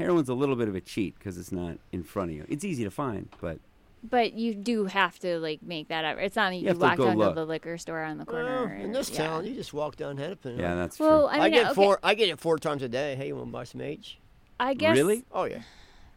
heroin's 0.02 0.28
a 0.28 0.34
little 0.34 0.56
bit 0.56 0.68
of 0.68 0.74
a 0.74 0.80
cheat 0.80 1.18
because 1.18 1.38
it's 1.38 1.52
not 1.52 1.78
in 1.92 2.02
front 2.02 2.30
of 2.30 2.36
you. 2.36 2.44
It's 2.48 2.64
easy 2.64 2.84
to 2.84 2.90
find, 2.90 3.28
but 3.40 3.58
but 4.04 4.32
you 4.34 4.52
do 4.54 4.86
have 4.86 5.16
to, 5.20 5.38
like, 5.38 5.62
make 5.62 5.86
that 5.86 6.04
up. 6.04 6.18
It's 6.18 6.34
not 6.34 6.46
like 6.50 6.54
you, 6.56 6.62
You 6.62 6.68
have 6.68 6.78
to 6.78 6.82
walk 6.82 6.96
go 6.96 7.06
down 7.06 7.16
look. 7.18 7.34
to 7.36 7.40
the 7.40 7.46
liquor 7.46 7.78
store 7.78 8.02
on 8.02 8.18
the 8.18 8.24
Well, 8.24 8.44
corner. 8.58 8.74
in 8.74 8.90
this 8.90 9.08
yeah. 9.10 9.16
town, 9.28 9.46
you 9.46 9.54
just 9.54 9.72
walk 9.72 9.94
down 9.94 10.16
Hennepin. 10.16 10.58
yeah, 10.58 10.74
that's 10.74 10.98
Well, 10.98 11.28
true. 11.28 11.38
I 11.40 11.44
I, 11.44 11.48
get 11.50 11.66
okay, 11.66 11.74
four. 11.74 12.00
I 12.02 12.14
get 12.14 12.28
it 12.28 12.40
four 12.40 12.58
times 12.58 12.82
a 12.82 12.88
day. 12.88 13.14
Hey, 13.14 13.28
you 13.28 13.36
want 13.36 13.46
to 13.48 13.52
buy 13.52 13.62
some 13.62 13.80
H? 13.80 14.18
I 14.58 14.74
guess. 14.74 14.96
Really? 14.96 15.24
Oh 15.32 15.44
yeah. 15.44 15.62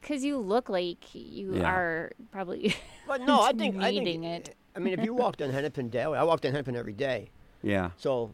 Because 0.02 0.24
you 0.24 0.38
look 0.40 0.68
like 0.68 1.14
you 1.14 1.58
Yeah. 1.58 1.72
are 1.72 2.12
probably. 2.32 2.76
But 3.08 3.22
no, 3.26 3.42
I 3.42 3.54
think 3.54 3.76
I 3.78 3.92
think. 3.92 4.26
it. 4.26 4.56
I 4.76 4.80
mean, 4.80 4.94
if 4.98 5.06
you 5.06 5.14
walk 5.14 5.38
down 5.38 5.52
Hennepin 5.52 5.90
daily, 5.90 6.18
I 6.18 6.24
walk 6.24 6.42
down 6.42 6.54
Hennepin 6.54 6.76
every 6.76 6.94
day. 6.94 7.30
Yeah, 7.62 7.92
So 7.98 8.32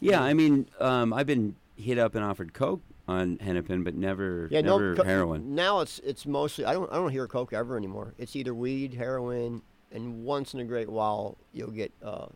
yeah. 0.00 0.22
I 0.22 0.32
mean, 0.32 0.68
um, 0.78 1.12
I've 1.12 1.26
been 1.26 1.56
hit 1.76 1.98
up 1.98 2.14
and 2.14 2.24
offered 2.24 2.54
coke 2.54 2.82
on 3.10 3.38
Hennepin, 3.38 3.82
but 3.82 3.94
never, 3.94 4.48
yeah, 4.50 4.60
never 4.60 4.90
no 4.94 4.96
co- 5.02 5.04
heroin. 5.04 5.54
Now 5.54 5.80
it's 5.80 5.98
it's 6.00 6.26
mostly 6.26 6.64
I 6.64 6.72
don't 6.72 6.90
I 6.92 6.96
don't 6.96 7.10
hear 7.10 7.26
coke 7.26 7.52
ever 7.52 7.76
anymore. 7.76 8.14
It's 8.18 8.36
either 8.36 8.54
weed, 8.54 8.94
heroin, 8.94 9.62
and 9.92 10.24
once 10.24 10.54
in 10.54 10.60
a 10.60 10.64
great 10.64 10.88
while 10.88 11.36
you'll 11.52 11.70
get 11.72 11.92
uh, 12.04 12.26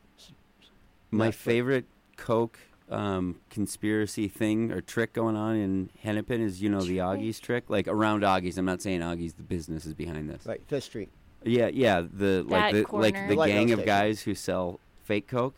My 1.11 1.31
favorite 1.31 1.85
Coke 2.17 2.59
um, 2.91 3.37
conspiracy 3.51 4.29
thing 4.29 4.71
or 4.73 4.81
trick 4.81 5.13
going 5.13 5.37
on 5.37 5.57
in 5.57 5.91
Hennepin 6.03 6.41
is, 6.43 6.61
you 6.61 6.69
know, 6.69 6.81
the 6.81 6.99
Augie's 6.99 7.41
trick. 7.41 7.65
Like 7.69 7.89
around 7.89 8.23
Augie's. 8.25 8.59
I'm 8.59 8.65
not 8.67 8.83
saying 8.83 9.01
Augie's 9.01 9.35
the 9.35 9.43
business 9.43 9.87
is 9.87 9.95
behind 9.95 10.29
this. 10.29 10.45
right 10.47 10.61
Fifth 10.67 10.85
Street. 10.85 11.09
Yeah, 11.45 11.69
yeah. 11.69 12.03
The 12.03 12.43
like 12.49 12.73
That 12.73 12.73
the 12.73 12.97
like 12.97 13.15
corner. 13.15 13.29
the 13.29 13.35
Lighthouse 13.37 13.57
gang 13.59 13.71
of 13.73 13.79
station. 13.81 13.87
guys 13.87 14.23
who 14.23 14.35
sell 14.35 14.81
fake 15.05 15.29
Coke, 15.29 15.55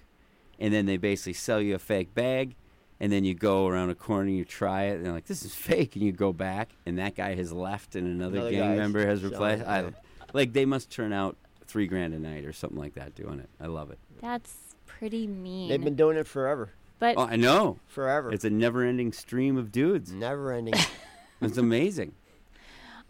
and 0.59 0.73
then 0.75 0.87
they 0.87 0.97
basically 0.97 1.33
sell 1.35 1.61
you 1.61 1.75
a 1.75 1.79
fake 1.79 2.15
bag, 2.15 2.55
and 3.01 3.11
then 3.13 3.25
you 3.25 3.35
go 3.35 3.67
around 3.67 3.91
a 3.91 3.95
corner, 3.95 4.31
you 4.31 4.45
try 4.45 4.85
it, 4.85 4.97
and 4.97 5.07
they're 5.07 5.13
like, 5.13 5.27
"This 5.27 5.45
is 5.45 5.55
fake," 5.55 5.97
and 5.97 6.05
you 6.05 6.13
go 6.13 6.33
back, 6.33 6.71
and 6.87 6.99
that 6.99 7.15
guy 7.15 7.35
has 7.35 7.53
left, 7.53 7.95
and 7.97 8.07
another, 8.07 8.39
Another 8.39 8.51
gang 8.51 8.77
member 8.77 9.07
has 9.07 9.23
replaced. 9.23 9.65
I, 9.67 9.93
like 10.33 10.53
they 10.53 10.65
must 10.65 10.91
turn 10.91 11.13
out 11.13 11.37
three 11.67 11.87
grand 11.87 12.15
a 12.15 12.19
night 12.19 12.45
or 12.45 12.53
something 12.53 12.79
like 12.79 12.95
that 12.95 13.15
doing 13.15 13.39
it. 13.41 13.49
I 13.61 13.67
love 13.67 13.91
it. 13.91 13.99
That's 14.21 14.55
pretty 14.87 15.27
mean. 15.27 15.69
They've 15.69 15.83
been 15.83 15.97
doing 15.97 16.17
it 16.17 16.27
forever, 16.27 16.71
but 16.99 17.17
Oh, 17.19 17.23
I 17.27 17.37
know. 17.37 17.79
forever. 17.89 18.33
It's 18.33 18.45
a 18.45 18.51
never-ending 18.51 19.13
stream 19.13 19.57
of 19.57 19.71
dudes. 19.73 20.13
never 20.13 20.53
ending. 20.53 20.75
It's 21.43 21.59
amazing. 21.59 22.13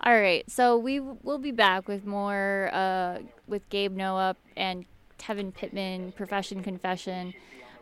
all 0.00 0.18
right, 0.20 0.44
so 0.50 0.76
we 0.76 0.96
w- 0.98 1.16
will 1.22 1.38
be 1.38 1.52
back 1.52 1.86
with 1.86 2.04
more 2.04 2.70
uh, 2.72 3.18
with 3.46 3.68
Gabe 3.68 3.94
Noah 3.96 4.34
and 4.56 4.84
Tevin 5.18 5.54
Pittman, 5.54 6.10
Profession 6.12 6.62
Confession, 6.62 7.32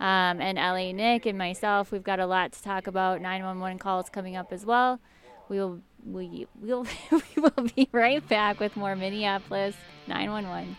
um, 0.01 0.41
and 0.41 0.57
LA 0.59 0.93
Nick 0.93 1.27
and 1.27 1.39
myself. 1.39 1.93
We've 1.93 2.03
got 2.03 2.21
a 2.21 2.27
lot 2.27 2.53
to 2.53 2.63
talk 2.63 2.87
about. 2.87 3.21
911 3.21 3.79
calls 3.79 4.09
coming 4.09 4.37
up 4.37 4.53
as 4.53 4.65
well. 4.65 5.01
We 5.49 5.59
will 5.59 5.81
we 6.05 6.47
will 6.61 6.87
we 7.11 7.43
will 7.43 7.69
be 7.75 7.89
right 7.93 8.27
back 8.29 8.61
with 8.61 8.77
more 8.77 8.97
Minneapolis 8.97 9.75
911. 10.07 10.77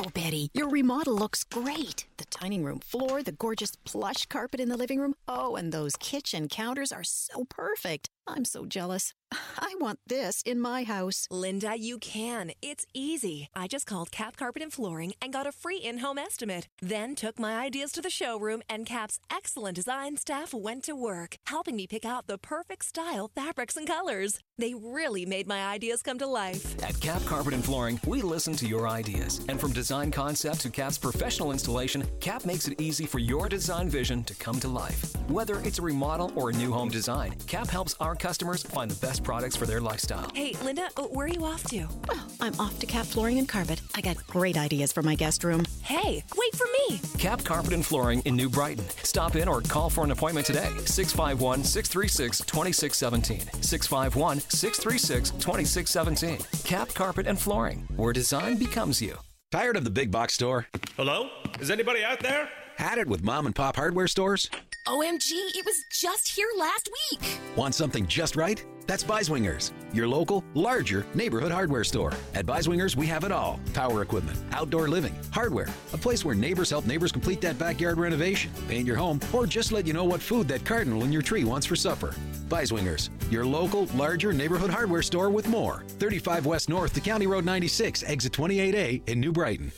Wow, 0.00 0.10
Betty, 0.14 0.48
your 0.54 0.70
remodel 0.70 1.12
looks 1.14 1.44
great. 1.44 2.06
The 2.16 2.24
dining 2.40 2.64
room 2.64 2.78
floor, 2.78 3.22
the 3.22 3.32
gorgeous 3.32 3.76
plush 3.84 4.24
carpet 4.24 4.58
in 4.58 4.70
the 4.70 4.76
living 4.78 4.98
room. 4.98 5.14
Oh, 5.28 5.56
and 5.56 5.72
those 5.72 5.94
kitchen 5.96 6.48
counters 6.48 6.90
are 6.90 7.04
so 7.04 7.44
perfect. 7.44 8.08
I'm 8.30 8.44
so 8.44 8.64
jealous. 8.64 9.12
I 9.58 9.74
want 9.80 9.98
this 10.06 10.42
in 10.42 10.60
my 10.60 10.84
house. 10.84 11.26
Linda, 11.30 11.76
you 11.78 11.98
can. 11.98 12.52
It's 12.62 12.86
easy. 12.94 13.48
I 13.54 13.66
just 13.66 13.86
called 13.86 14.10
Cap 14.10 14.36
Carpet 14.36 14.62
and 14.62 14.72
Flooring 14.72 15.12
and 15.20 15.32
got 15.32 15.46
a 15.46 15.52
free 15.52 15.78
in 15.78 15.98
home 15.98 16.18
estimate. 16.18 16.68
Then 16.80 17.14
took 17.14 17.38
my 17.38 17.58
ideas 17.58 17.92
to 17.92 18.00
the 18.00 18.10
showroom, 18.10 18.62
and 18.68 18.86
Cap's 18.86 19.18
excellent 19.30 19.76
design 19.76 20.16
staff 20.16 20.54
went 20.54 20.84
to 20.84 20.94
work, 20.94 21.36
helping 21.46 21.76
me 21.76 21.86
pick 21.86 22.04
out 22.04 22.26
the 22.26 22.38
perfect 22.38 22.84
style, 22.84 23.30
fabrics, 23.34 23.76
and 23.76 23.86
colors. 23.86 24.40
They 24.58 24.74
really 24.74 25.24
made 25.24 25.46
my 25.46 25.66
ideas 25.66 26.02
come 26.02 26.18
to 26.18 26.26
life. 26.26 26.82
At 26.82 27.00
Cap 27.00 27.22
Carpet 27.24 27.54
and 27.54 27.64
Flooring, 27.64 27.98
we 28.06 28.20
listen 28.20 28.54
to 28.56 28.66
your 28.66 28.88
ideas. 28.88 29.40
And 29.48 29.58
from 29.58 29.72
design 29.72 30.10
concept 30.10 30.60
to 30.62 30.70
Cap's 30.70 30.98
professional 30.98 31.52
installation, 31.52 32.04
Cap 32.20 32.44
makes 32.44 32.68
it 32.68 32.80
easy 32.80 33.06
for 33.06 33.18
your 33.18 33.48
design 33.48 33.88
vision 33.88 34.22
to 34.24 34.34
come 34.34 34.60
to 34.60 34.68
life. 34.68 35.16
Whether 35.28 35.60
it's 35.60 35.78
a 35.78 35.82
remodel 35.82 36.32
or 36.34 36.50
a 36.50 36.52
new 36.52 36.72
home 36.72 36.90
design, 36.90 37.34
Cap 37.46 37.68
helps 37.68 37.94
our 38.00 38.14
customers 38.20 38.62
find 38.62 38.90
the 38.90 39.06
best 39.06 39.24
products 39.24 39.56
for 39.56 39.66
their 39.66 39.80
lifestyle. 39.80 40.30
Hey, 40.34 40.54
Linda, 40.62 40.88
uh, 40.96 41.02
where 41.04 41.26
are 41.26 41.30
you 41.30 41.44
off 41.44 41.64
to? 41.64 41.88
Well, 42.06 42.26
I'm 42.40 42.58
off 42.60 42.78
to 42.78 42.86
Cap 42.86 43.06
Flooring 43.06 43.38
and 43.38 43.48
Carpet. 43.48 43.80
I 43.96 44.00
got 44.00 44.24
great 44.26 44.56
ideas 44.56 44.92
for 44.92 45.02
my 45.02 45.14
guest 45.14 45.42
room. 45.42 45.64
Hey, 45.82 46.22
wait 46.36 46.54
for 46.56 46.66
me. 46.66 47.00
Cap 47.18 47.42
Carpet 47.44 47.72
and 47.72 47.84
Flooring 47.84 48.20
in 48.26 48.36
New 48.36 48.48
Brighton. 48.48 48.84
Stop 49.02 49.36
in 49.36 49.48
or 49.48 49.62
call 49.62 49.90
for 49.90 50.04
an 50.04 50.10
appointment 50.10 50.46
today. 50.46 50.70
651 50.84 51.64
636 51.64 52.38
2617. 52.40 53.62
651 53.62 54.40
636 54.40 55.30
2617. 55.30 56.38
Cap 56.64 56.94
Carpet 56.94 57.26
and 57.26 57.38
Flooring, 57.40 57.88
where 57.96 58.12
design 58.12 58.56
becomes 58.56 59.00
you. 59.00 59.16
Tired 59.50 59.76
of 59.76 59.82
the 59.84 59.90
big 59.90 60.12
box 60.12 60.34
store? 60.34 60.68
Hello? 60.96 61.28
Is 61.58 61.70
anybody 61.70 62.04
out 62.04 62.20
there? 62.20 62.48
Had 62.80 62.96
it 62.96 63.06
with 63.06 63.22
mom 63.22 63.44
and 63.44 63.54
pop 63.54 63.76
hardware 63.76 64.08
stores? 64.08 64.48
OMG, 64.88 65.32
it 65.54 65.66
was 65.66 65.84
just 65.90 66.26
here 66.26 66.48
last 66.58 66.88
week. 67.10 67.38
Want 67.54 67.74
something 67.74 68.06
just 68.06 68.36
right? 68.36 68.64
That's 68.86 69.04
Biswingers, 69.04 69.72
your 69.92 70.08
local, 70.08 70.42
larger 70.54 71.04
neighborhood 71.12 71.52
hardware 71.52 71.84
store. 71.84 72.14
At 72.32 72.46
Biswingers, 72.46 72.96
we 72.96 73.06
have 73.06 73.24
it 73.24 73.32
all 73.32 73.60
power 73.74 74.00
equipment, 74.00 74.38
outdoor 74.52 74.88
living, 74.88 75.14
hardware, 75.30 75.68
a 75.92 75.98
place 75.98 76.24
where 76.24 76.34
neighbors 76.34 76.70
help 76.70 76.86
neighbors 76.86 77.12
complete 77.12 77.42
that 77.42 77.58
backyard 77.58 77.98
renovation, 77.98 78.50
paint 78.66 78.86
your 78.86 78.96
home, 78.96 79.20
or 79.30 79.46
just 79.46 79.72
let 79.72 79.86
you 79.86 79.92
know 79.92 80.04
what 80.04 80.22
food 80.22 80.48
that 80.48 80.64
cardinal 80.64 81.04
in 81.04 81.12
your 81.12 81.20
tree 81.20 81.44
wants 81.44 81.66
for 81.66 81.76
supper. 81.76 82.14
Biswingers, 82.48 83.10
your 83.30 83.44
local, 83.44 83.84
larger 83.94 84.32
neighborhood 84.32 84.70
hardware 84.70 85.02
store 85.02 85.28
with 85.28 85.46
more. 85.48 85.84
35 85.98 86.46
West 86.46 86.70
North 86.70 86.94
to 86.94 87.00
County 87.02 87.26
Road 87.26 87.44
96, 87.44 88.04
exit 88.04 88.32
28A 88.32 89.06
in 89.06 89.20
New 89.20 89.32
Brighton. 89.32 89.70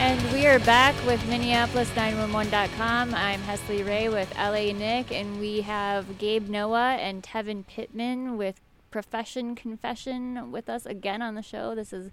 And 0.00 0.32
we 0.32 0.46
are 0.46 0.58
back 0.60 0.94
with 1.04 1.20
Minneapolis911.com. 1.24 3.14
I'm 3.14 3.40
Hesley 3.42 3.86
Ray 3.86 4.08
with 4.08 4.34
LA 4.34 4.72
Nick, 4.72 5.12
and 5.12 5.38
we 5.38 5.60
have 5.60 6.16
Gabe 6.16 6.48
Noah 6.48 6.94
and 6.94 7.22
Tevin 7.22 7.66
Pittman 7.66 8.38
with 8.38 8.62
Profession 8.90 9.54
Confession 9.54 10.50
with 10.50 10.70
us 10.70 10.86
again 10.86 11.20
on 11.20 11.34
the 11.34 11.42
show. 11.42 11.74
This 11.74 11.92
is 11.92 12.12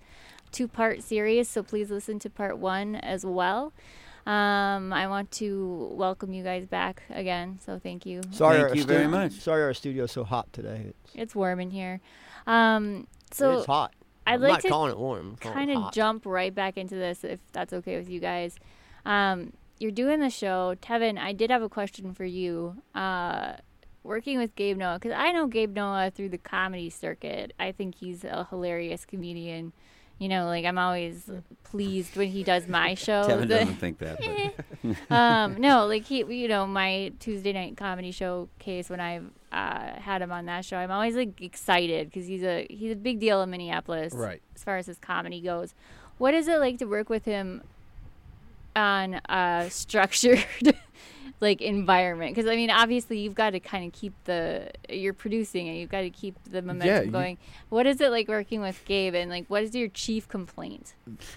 two 0.51 0.67
part 0.67 1.01
series, 1.01 1.47
so 1.47 1.63
please 1.63 1.89
listen 1.89 2.19
to 2.19 2.29
part 2.29 2.57
one 2.57 2.95
as 2.95 3.25
well. 3.25 3.71
Um, 4.25 4.91
I 4.91 5.07
want 5.07 5.31
to 5.31 5.89
welcome 5.93 6.33
you 6.33 6.43
guys 6.43 6.65
back 6.65 7.03
again, 7.09 7.57
so 7.65 7.79
thank 7.79 8.05
you. 8.05 8.21
Sorry, 8.31 8.57
Thank 8.57 8.69
our 8.69 8.75
you 8.75 8.83
very 8.83 9.07
much. 9.07 9.31
Sorry, 9.31 9.63
our 9.63 9.73
studio's 9.73 10.11
so 10.11 10.25
hot 10.25 10.51
today. 10.51 10.87
It's, 10.89 11.15
It's 11.15 11.35
warm 11.35 11.61
in 11.61 11.71
here. 11.71 12.01
Um, 12.45 13.07
so 13.31 13.59
it's 13.59 13.65
hot. 13.65 13.93
I'd 14.27 14.41
like 14.41 14.51
not 14.51 14.61
to 14.61 14.69
calling 14.69 14.91
it 14.91 14.97
warm. 14.97 15.35
Kind 15.37 15.71
of 15.71 15.91
jump 15.91 16.25
right 16.25 16.53
back 16.53 16.77
into 16.77 16.95
this 16.95 17.23
if 17.23 17.39
that's 17.51 17.73
okay 17.73 17.97
with 17.97 18.09
you 18.09 18.19
guys. 18.19 18.55
Um, 19.05 19.53
you're 19.79 19.91
doing 19.91 20.19
the 20.19 20.29
show, 20.29 20.75
Tevin. 20.81 21.17
I 21.17 21.33
did 21.33 21.49
have 21.51 21.61
a 21.61 21.69
question 21.69 22.13
for 22.13 22.25
you. 22.25 22.81
Uh, 22.95 23.53
working 24.03 24.37
with 24.37 24.55
Gabe 24.55 24.77
Noah, 24.77 24.99
because 24.99 25.15
I 25.17 25.31
know 25.31 25.47
Gabe 25.47 25.75
Noah 25.75 26.11
through 26.13 26.29
the 26.29 26.37
comedy 26.37 26.89
circuit. 26.89 27.53
I 27.59 27.71
think 27.71 27.95
he's 27.95 28.23
a 28.23 28.47
hilarious 28.49 29.05
comedian. 29.05 29.73
You 30.17 30.29
know, 30.29 30.45
like 30.45 30.65
I'm 30.65 30.79
always 30.79 31.29
pleased 31.63 32.15
when 32.15 32.29
he 32.29 32.43
does 32.43 32.67
my 32.67 32.93
show. 33.05 33.25
Kevin 33.27 33.47
The- 33.49 33.59
doesn't 33.59 33.75
think 33.75 33.99
that. 33.99 34.19
Um, 35.09 35.59
no, 35.59 35.85
like 35.85 36.05
he, 36.05 36.23
you 36.23 36.47
know, 36.47 36.65
my 36.65 37.11
Tuesday 37.19 37.51
night 37.53 37.75
comedy 37.77 38.11
showcase 38.11 38.89
when 38.89 38.99
I've 38.99 39.29
uh, 39.51 39.93
had 39.99 40.21
him 40.21 40.31
on 40.31 40.45
that 40.47 40.65
show, 40.65 40.77
I'm 40.77 40.91
always 40.91 41.15
like 41.15 41.41
excited 41.41 42.09
because 42.09 42.27
he's 42.27 42.43
a 42.43 42.65
he's 42.69 42.91
a 42.91 42.95
big 42.95 43.19
deal 43.19 43.41
in 43.41 43.49
Minneapolis, 43.49 44.13
Right. 44.13 44.41
As 44.55 44.63
far 44.63 44.77
as 44.77 44.85
his 44.87 44.97
comedy 44.97 45.39
goes, 45.41 45.73
what 46.17 46.33
is 46.33 46.47
it 46.47 46.59
like 46.59 46.77
to 46.79 46.85
work 46.85 47.09
with 47.09 47.25
him 47.25 47.61
on 48.75 49.15
a 49.29 49.67
structured 49.71 50.45
like 51.39 51.61
environment? 51.61 52.35
Because 52.35 52.49
I 52.49 52.55
mean, 52.55 52.69
obviously 52.69 53.19
you've 53.19 53.35
got 53.35 53.51
to 53.51 53.59
kind 53.59 53.85
of 53.85 53.93
keep 53.93 54.13
the 54.25 54.69
you're 54.89 55.13
producing 55.13 55.67
it, 55.67 55.75
you've 55.75 55.89
got 55.89 56.01
to 56.01 56.09
keep 56.09 56.35
the 56.49 56.61
momentum 56.61 57.05
you- 57.05 57.11
going. 57.11 57.37
What 57.69 57.85
is 57.87 58.01
it 58.01 58.11
like 58.11 58.27
working 58.27 58.61
with 58.61 58.83
Gabe, 58.85 59.13
and 59.15 59.29
like 59.29 59.45
what 59.47 59.63
is 59.63 59.73
your 59.75 59.87
chief 59.89 60.27
complaint? 60.27 60.93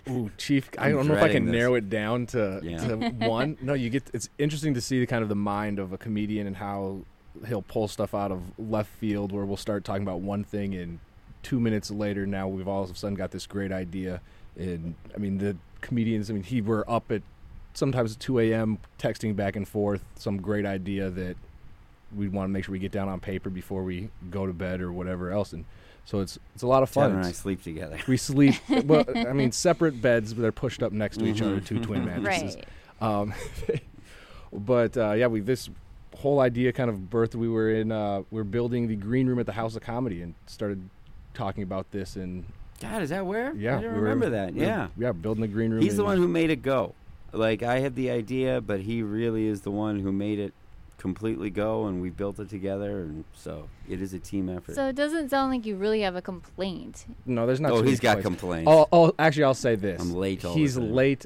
Ooh, 0.08 0.30
Chief. 0.36 0.68
I 0.78 0.90
don't 0.90 1.06
know 1.06 1.14
if 1.14 1.22
I 1.22 1.28
can 1.30 1.44
this. 1.46 1.52
narrow 1.52 1.74
it 1.74 1.88
down 1.90 2.26
to, 2.26 2.60
Yeah. 2.62 2.78
to 2.88 2.96
one. 3.28 3.56
No, 3.60 3.74
you 3.74 3.90
get. 3.90 4.04
It's 4.12 4.28
interesting 4.38 4.74
to 4.74 4.80
see 4.80 4.98
the 5.00 5.06
kind 5.06 5.22
of 5.22 5.28
the 5.28 5.34
mind 5.36 5.78
of 5.78 5.92
a 5.92 5.98
comedian 5.98 6.46
and 6.46 6.56
how 6.56 7.00
he'll 7.46 7.62
pull 7.62 7.88
stuff 7.88 8.14
out 8.14 8.32
of 8.32 8.42
left 8.58 8.90
field, 8.90 9.32
where 9.32 9.44
we'll 9.44 9.56
start 9.56 9.84
talking 9.84 10.02
about 10.02 10.20
one 10.20 10.44
thing, 10.44 10.74
and 10.74 10.98
two 11.42 11.60
minutes 11.60 11.90
later, 11.90 12.26
now 12.26 12.48
we've 12.48 12.68
all 12.68 12.82
of 12.82 12.90
a 12.90 12.94
sudden 12.94 13.14
got 13.14 13.30
this 13.30 13.46
great 13.46 13.72
idea. 13.72 14.20
And 14.56 14.94
I 15.14 15.18
mean, 15.18 15.38
the 15.38 15.56
comedians. 15.80 16.30
I 16.30 16.34
mean, 16.34 16.42
he 16.42 16.60
were 16.60 16.88
up 16.90 17.10
at 17.10 17.22
sometimes 17.74 18.14
at 18.14 18.20
2 18.20 18.40
a.m. 18.40 18.78
texting 18.98 19.34
back 19.36 19.56
and 19.56 19.66
forth 19.66 20.04
some 20.16 20.40
great 20.40 20.66
idea 20.66 21.10
that 21.10 21.36
we 22.14 22.28
want 22.28 22.48
to 22.48 22.52
make 22.52 22.64
sure 22.64 22.72
we 22.72 22.78
get 22.78 22.92
down 22.92 23.08
on 23.08 23.20
paper 23.20 23.50
before 23.50 23.84
we 23.84 24.10
go 24.30 24.46
to 24.46 24.52
bed 24.52 24.80
or 24.80 24.92
whatever 24.92 25.30
else. 25.30 25.52
And 25.52 25.64
so 26.04 26.20
it's 26.20 26.38
it's 26.54 26.62
a 26.62 26.66
lot 26.66 26.82
of 26.82 26.90
fun. 26.90 27.10
Kevin 27.10 27.18
and 27.18 27.26
I 27.28 27.32
sleep 27.32 27.62
together. 27.62 27.98
we 28.08 28.16
sleep. 28.16 28.56
well, 28.84 29.04
I 29.14 29.32
mean, 29.32 29.52
separate 29.52 30.00
beds, 30.02 30.34
but 30.34 30.42
they're 30.42 30.52
pushed 30.52 30.82
up 30.82 30.92
next 30.92 31.18
to 31.18 31.26
each 31.26 31.42
other, 31.42 31.60
two 31.60 31.80
twin 31.80 32.04
mattresses. 32.06 32.56
Right. 32.56 32.66
Um, 33.00 33.32
but 34.52 34.96
uh, 34.96 35.12
yeah, 35.12 35.28
we 35.28 35.40
this 35.40 35.70
whole 36.20 36.40
idea 36.40 36.72
kind 36.72 36.90
of 36.90 36.96
birthed. 36.96 37.34
We 37.34 37.48
were 37.48 37.70
in 37.70 37.90
uh, 37.92 38.22
we 38.30 38.40
are 38.40 38.44
building 38.44 38.86
the 38.88 38.96
green 38.96 39.26
room 39.26 39.38
at 39.38 39.46
the 39.46 39.52
House 39.52 39.74
of 39.76 39.82
Comedy 39.82 40.22
and 40.22 40.34
started 40.46 40.88
talking 41.34 41.62
about 41.62 41.90
this. 41.90 42.16
And 42.16 42.44
God, 42.80 43.02
is 43.02 43.10
that 43.10 43.24
where? 43.26 43.54
yeah, 43.54 43.78
I 43.78 43.80
didn't 43.80 43.94
we 43.94 43.98
were- 44.00 44.04
remember 44.04 44.30
that. 44.30 44.52
we 44.54 44.60
were- 44.60 44.66
Yeah. 44.66 44.88
yeah, 44.98 45.12
building 45.12 45.42
the 45.42 45.48
green 45.48 45.70
room. 45.72 45.82
He's 45.82 45.96
the 45.96 46.04
one 46.04 46.18
who 46.18 46.28
made 46.28 46.50
it 46.50 46.62
go. 46.62 46.94
Like 47.32 47.62
I 47.62 47.78
had 47.80 47.94
the 47.94 48.10
idea, 48.10 48.60
but 48.60 48.80
he 48.80 49.02
really 49.02 49.46
is 49.46 49.60
the 49.62 49.70
one 49.70 50.00
who 50.00 50.10
made 50.12 50.38
it 50.38 50.52
completely 50.98 51.48
go, 51.48 51.86
and 51.86 52.02
we 52.02 52.10
built 52.10 52.38
it 52.40 52.50
together. 52.50 53.00
And 53.00 53.24
so 53.34 53.68
it 53.88 54.02
is 54.02 54.12
a 54.12 54.18
team 54.18 54.48
effort. 54.48 54.74
So 54.74 54.88
it 54.88 54.96
doesn't 54.96 55.30
sound 55.30 55.52
like 55.52 55.64
you 55.64 55.76
really 55.76 56.00
have 56.02 56.16
a 56.16 56.22
complaint. 56.22 57.06
No, 57.24 57.46
there's 57.46 57.60
not. 57.60 57.70
Oh, 57.70 57.76
too 57.76 57.80
many 57.82 57.90
he's 57.92 58.00
got 58.00 58.20
complaints. 58.20 58.66
complaints. 58.66 58.88
Oh, 58.92 59.06
oh, 59.06 59.14
actually, 59.18 59.44
I'll 59.44 59.54
say 59.54 59.76
this. 59.76 60.00
I'm 60.02 60.12
late 60.12 60.44
all 60.44 60.54
the 60.54 60.60
He's 60.60 60.74
time. 60.74 60.92
late 60.92 61.24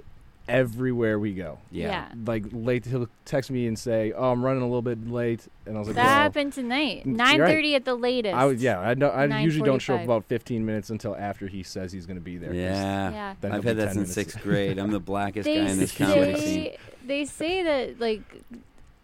everywhere 0.49 1.19
we 1.19 1.35
go. 1.35 1.59
yeah. 1.71 1.89
Yeah. 1.89 2.09
Like 2.27 2.45
late, 2.53 2.85
he'll 2.85 3.09
text 3.25 3.51
me 3.51 3.67
and 3.67 3.79
say, 3.79 4.13
"Oh, 4.13 4.31
I'm 4.33 4.45
running 4.45 4.63
a 4.63 4.67
little 4.67 4.83
bit 4.83 5.09
late," 5.09 5.47
and 5.67 5.77
I 5.77 5.79
was 5.79 5.89
like, 5.89 5.97
That 5.97 6.05
well, 6.05 6.15
happened 6.15 6.53
tonight. 6.53 7.05
Mm, 7.07 7.17
nine 7.17 7.39
thirty 7.39 7.71
right. 7.71 7.77
at 7.77 7.85
the 7.85 7.95
latest. 7.95 8.35
I 8.35 8.47
would, 8.47 8.61
yeah, 8.61 8.79
I 8.79 8.95
know. 8.95 9.09
I 9.09 9.41
usually 9.41 9.65
don't 9.67 9.79
show 9.81 9.97
up 9.97 10.05
about 10.05 10.25
15 10.25 10.65
minutes 10.65 10.91
until 10.91 11.17
after 11.17 11.47
he 11.47 11.63
says 11.63 11.93
he's 11.93 12.07
going 12.07 12.19
to 12.19 12.23
be 12.25 12.37
there. 12.37 12.53
Yeah. 12.55 13.11
Yeah. 13.43 13.51
I've 13.51 13.65
had 13.65 13.77
that 13.79 13.87
10 13.87 13.95
since 13.95 14.13
sixth 14.13 14.43
grade. 14.43 14.79
I'm 14.79 14.91
the 14.91 15.01
blackest 15.15 15.47
guy 15.47 15.53
in 15.53 15.79
this 15.79 15.97
comedy 15.97 16.37
scene. 16.41 16.77
they 17.07 17.25
say 17.25 17.63
that 17.63 18.01
like 18.01 18.23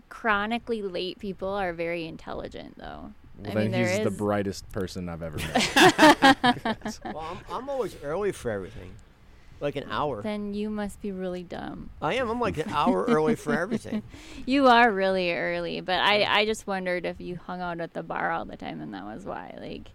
chronically 0.09 0.83
late 0.83 1.19
people 1.19 1.49
are 1.49 1.73
very 1.73 2.07
intelligent, 2.07 2.77
though. 2.79 3.13
Well, 3.39 3.53
I 3.53 3.55
then 3.55 3.71
mean, 3.71 3.81
he's 3.81 3.93
is. 3.93 4.05
the 4.05 4.11
brightest 4.11 4.71
person 4.71 5.09
I've 5.09 5.23
ever 5.23 5.39
met. 5.39 6.99
Well, 7.05 7.19
I'm, 7.19 7.39
I'm 7.51 7.69
always 7.71 7.97
early 8.03 8.33
for 8.33 8.51
everything, 8.51 8.91
like 9.61 9.77
an 9.77 9.85
hour. 9.91 10.23
then 10.23 10.55
you 10.55 10.71
must 10.71 11.01
be 11.01 11.13
really 11.13 11.43
dumb. 11.43 11.91
I 12.01 12.15
am. 12.15 12.29
I'm 12.31 12.41
like 12.41 12.59
an 12.59 12.71
hour 12.71 13.05
early 13.05 13.37
for 13.37 13.59
everything. 13.59 14.03
You 14.47 14.67
are 14.67 14.91
really 14.91 15.33
early, 15.33 15.81
but 15.81 16.01
I 16.01 16.25
I 16.25 16.45
just 16.47 16.67
wondered 16.67 17.05
if 17.05 17.21
you 17.21 17.37
hung 17.37 17.61
out 17.61 17.81
at 17.81 17.93
the 17.93 18.03
bar 18.03 18.31
all 18.31 18.45
the 18.45 18.57
time, 18.57 18.81
and 18.81 18.93
that 18.95 19.05
was 19.05 19.25
why. 19.25 19.55
Like, 19.61 19.91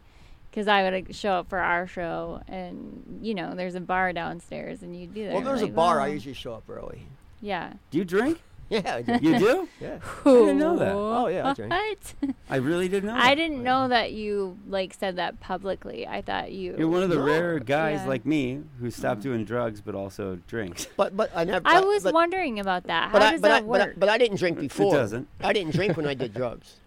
because 0.50 0.68
I 0.68 0.84
would 0.84 0.94
like, 0.94 1.14
show 1.14 1.34
up 1.34 1.50
for 1.50 1.60
our 1.60 1.88
show, 1.88 2.42
and 2.48 3.20
you 3.22 3.34
know, 3.34 3.56
there's 3.56 3.76
a 3.76 3.82
bar 3.82 4.14
downstairs, 4.14 4.84
and 4.84 4.96
you 4.98 5.08
do 5.08 5.26
that. 5.26 5.34
Well, 5.34 5.44
there's 5.44 5.62
a 5.62 5.66
like, 5.66 5.76
bar. 5.76 6.00
I 6.00 6.08
usually 6.08 6.36
show 6.36 6.54
up 6.54 6.64
early. 6.70 7.08
Yeah. 7.42 7.74
Do 7.92 7.98
you 7.98 8.06
drink? 8.06 8.40
Yeah, 8.70 8.96
I 8.96 9.02
do. 9.20 9.20
You 9.22 9.40
do? 9.40 9.68
yeah. 9.80 10.00
I 10.26 10.30
didn't 10.30 10.58
know 10.58 10.76
that. 10.78 10.92
Oh, 10.94 11.28
yeah, 11.28 11.50
I 11.50 11.54
drink. 11.54 11.72
What? 11.72 12.32
I 12.50 12.56
really 12.58 12.88
didn't 12.88 13.08
know. 13.10 13.14
That. 13.16 13.24
I 13.24 13.30
that. 13.30 13.36
didn't 13.36 13.64
know 13.64 13.88
that 13.90 14.14
you 14.14 14.58
like 14.68 14.94
said 14.94 15.18
that 15.18 15.40
publicly. 15.40 16.08
I 16.08 16.22
thought 16.22 16.52
you. 16.52 16.76
You're 16.78 16.88
one 16.88 17.04
of 17.04 17.10
the 17.10 17.16
No. 17.18 17.26
rare 17.26 17.60
guys 17.60 18.00
Yeah. 18.02 18.08
like 18.08 18.26
me 18.26 18.62
who 18.80 18.90
stopped 18.90 19.20
mm-hmm. 19.22 19.30
doing 19.30 19.46
drugs 19.46 19.82
but 19.82 19.94
also 19.96 20.40
drinks. 20.48 20.88
But 20.98 21.16
but 21.16 21.30
I 21.36 21.44
never. 21.44 21.68
I 21.68 21.80
but- 21.82 21.88
was 21.88 22.04
but, 22.04 22.14
wondering 22.14 22.60
about 22.60 22.86
that. 22.86 23.08
How 23.08 23.14
But 23.14 23.22
I, 23.22 23.32
does 23.34 23.42
but, 23.42 23.52
I, 23.52 23.60
that 23.60 23.68
but, 23.68 23.82
I, 23.82 23.86
work? 23.86 23.96
but 23.98 24.10
I 24.10 24.18
didn't 24.18 24.38
drink 24.38 24.60
before. 24.60 24.94
doesn't. 24.94 25.28
I 25.42 25.54
didn't 25.54 25.74
drink 25.74 25.96
when 25.98 26.08
I 26.08 26.14
did 26.24 26.34
drugs. 26.34 26.80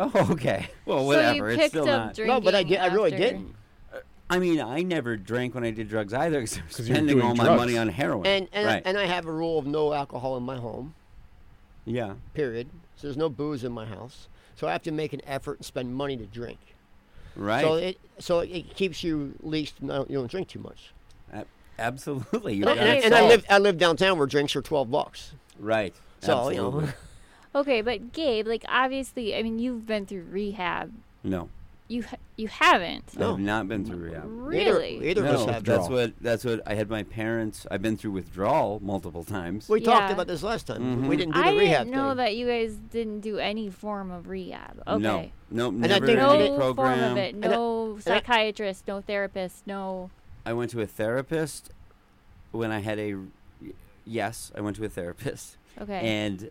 Oh, 0.00 0.12
okay. 0.30 0.68
Well, 0.86 0.98
so 1.00 1.04
whatever. 1.06 1.34
you 1.34 1.44
it's 1.46 1.56
picked 1.56 1.70
still 1.70 1.82
up 1.88 2.06
not. 2.06 2.14
drinking. 2.14 2.34
No, 2.34 2.40
but 2.40 2.54
I 2.54 2.62
did. 2.62 2.78
I 2.78 2.86
really 2.94 3.12
after- 3.12 3.24
didn't. 3.24 3.54
I 4.30 4.38
mean, 4.38 4.60
I 4.60 4.82
never 4.82 5.16
drank 5.16 5.54
when 5.54 5.64
I 5.64 5.70
did 5.70 5.88
drugs 5.88 6.12
either 6.12 6.40
because 6.42 6.58
I 6.58 6.62
was 6.66 6.76
'Cause 6.76 6.88
you 6.88 6.92
were 6.92 6.96
spending 6.98 7.16
doing 7.16 7.26
all 7.26 7.34
my 7.34 7.44
drugs. 7.44 7.58
money 7.60 7.78
on 7.78 7.88
heroin. 7.88 8.26
And 8.26 8.48
and, 8.52 8.66
right. 8.66 8.82
And 8.84 8.98
I 8.98 9.06
have 9.06 9.24
a 9.26 9.32
rule 9.32 9.58
of 9.58 9.66
no 9.66 9.92
alcohol 9.94 10.36
in 10.36 10.42
my 10.42 10.56
home. 10.56 10.94
Yeah. 11.88 12.14
Period. 12.34 12.68
So 12.96 13.06
there's 13.06 13.16
no 13.16 13.28
booze 13.28 13.64
in 13.64 13.72
my 13.72 13.86
house. 13.86 14.28
So 14.56 14.66
I 14.66 14.72
have 14.72 14.82
to 14.82 14.92
make 14.92 15.12
an 15.12 15.20
effort 15.26 15.58
and 15.58 15.64
spend 15.66 15.94
money 15.94 16.16
to 16.16 16.26
drink. 16.26 16.58
Right. 17.36 17.64
So 17.64 17.74
it 17.74 17.98
so 18.18 18.40
it 18.40 18.74
keeps 18.74 19.04
you 19.04 19.34
at 19.38 19.46
least 19.46 19.74
you 19.80 19.88
don't 19.88 20.30
drink 20.30 20.48
too 20.48 20.58
much. 20.58 20.92
A- 21.32 21.44
absolutely. 21.78 22.54
You 22.54 22.66
And, 22.66 22.78
got 22.78 22.86
and, 22.86 23.14
I 23.14 23.28
live 23.28 23.44
I 23.48 23.58
live 23.58 23.78
downtown 23.78 24.18
where 24.18 24.26
drinks 24.26 24.56
are 24.56 24.62
twelve 24.62 24.90
bucks. 24.90 25.32
Right. 25.58 25.94
So 26.20 26.50
you 26.50 26.56
know. 26.56 26.66
Absolutely. 26.66 26.92
Okay, 27.54 27.80
but 27.80 28.12
Gabe, 28.12 28.46
like 28.46 28.62
obviously, 28.68 29.34
I 29.34 29.42
mean, 29.42 29.58
you've 29.58 29.86
been 29.86 30.04
through 30.04 30.26
rehab. 30.30 30.92
No. 31.24 31.48
You 31.90 32.02
ha- 32.02 32.16
you 32.36 32.48
haven't. 32.48 33.14
I 33.18 33.24
have 33.24 33.38
not 33.40 33.66
been 33.66 33.82
through 33.84 33.96
rehab. 33.96 34.24
Really? 34.26 34.98
Neither 34.98 35.24
of 35.24 35.30
us 35.34 35.46
No, 35.46 35.52
have. 35.54 35.64
that's 35.64 35.88
what 35.88 36.12
that's 36.20 36.44
what 36.44 36.60
I 36.66 36.74
had 36.74 36.90
my 36.90 37.02
parents. 37.02 37.66
I've 37.70 37.80
been 37.80 37.96
through 37.96 38.10
withdrawal 38.10 38.78
multiple 38.82 39.24
times. 39.24 39.68
We 39.70 39.80
talked 39.80 40.12
about 40.12 40.26
this 40.26 40.42
last 40.42 40.66
time. 40.66 40.82
Mhm. 41.04 41.08
We 41.08 41.16
didn't 41.16 41.32
do 41.34 41.40
the 41.40 41.46
I 41.46 41.52
rehab 41.54 41.86
didn't 41.86 41.96
know 41.96 42.08
thing. 42.10 42.16
that 42.18 42.36
you 42.36 42.46
guys 42.46 42.74
didn't 42.90 43.20
do 43.20 43.38
any 43.38 43.70
form 43.70 44.10
of 44.10 44.28
rehab. 44.28 44.82
Okay. 44.86 45.02
No, 45.02 45.30
no, 45.50 45.68
And 45.68 45.84
I 45.86 45.88
never 45.88 46.06
think- 46.06 46.18
any 46.20 46.48
No 46.50 46.56
program. 46.56 46.74
form 46.98 47.10
of 47.12 47.16
it. 47.16 47.34
And 47.36 47.44
I- 47.46 47.48
No 47.48 47.96
I- 47.96 48.00
psychiatrist. 48.00 48.86
No 48.86 49.00
therapist. 49.00 49.66
No. 49.66 50.10
I 50.44 50.52
went 50.52 50.70
to 50.72 50.80
a 50.82 50.86
therapist 50.86 51.70
when 52.52 52.70
I 52.70 52.80
had 52.80 52.98
a. 52.98 53.14
Yes, 54.04 54.52
I 54.54 54.60
went 54.60 54.76
to 54.76 54.84
a 54.84 54.88
therapist. 54.90 55.56
Okay. 55.80 56.00
And, 56.00 56.50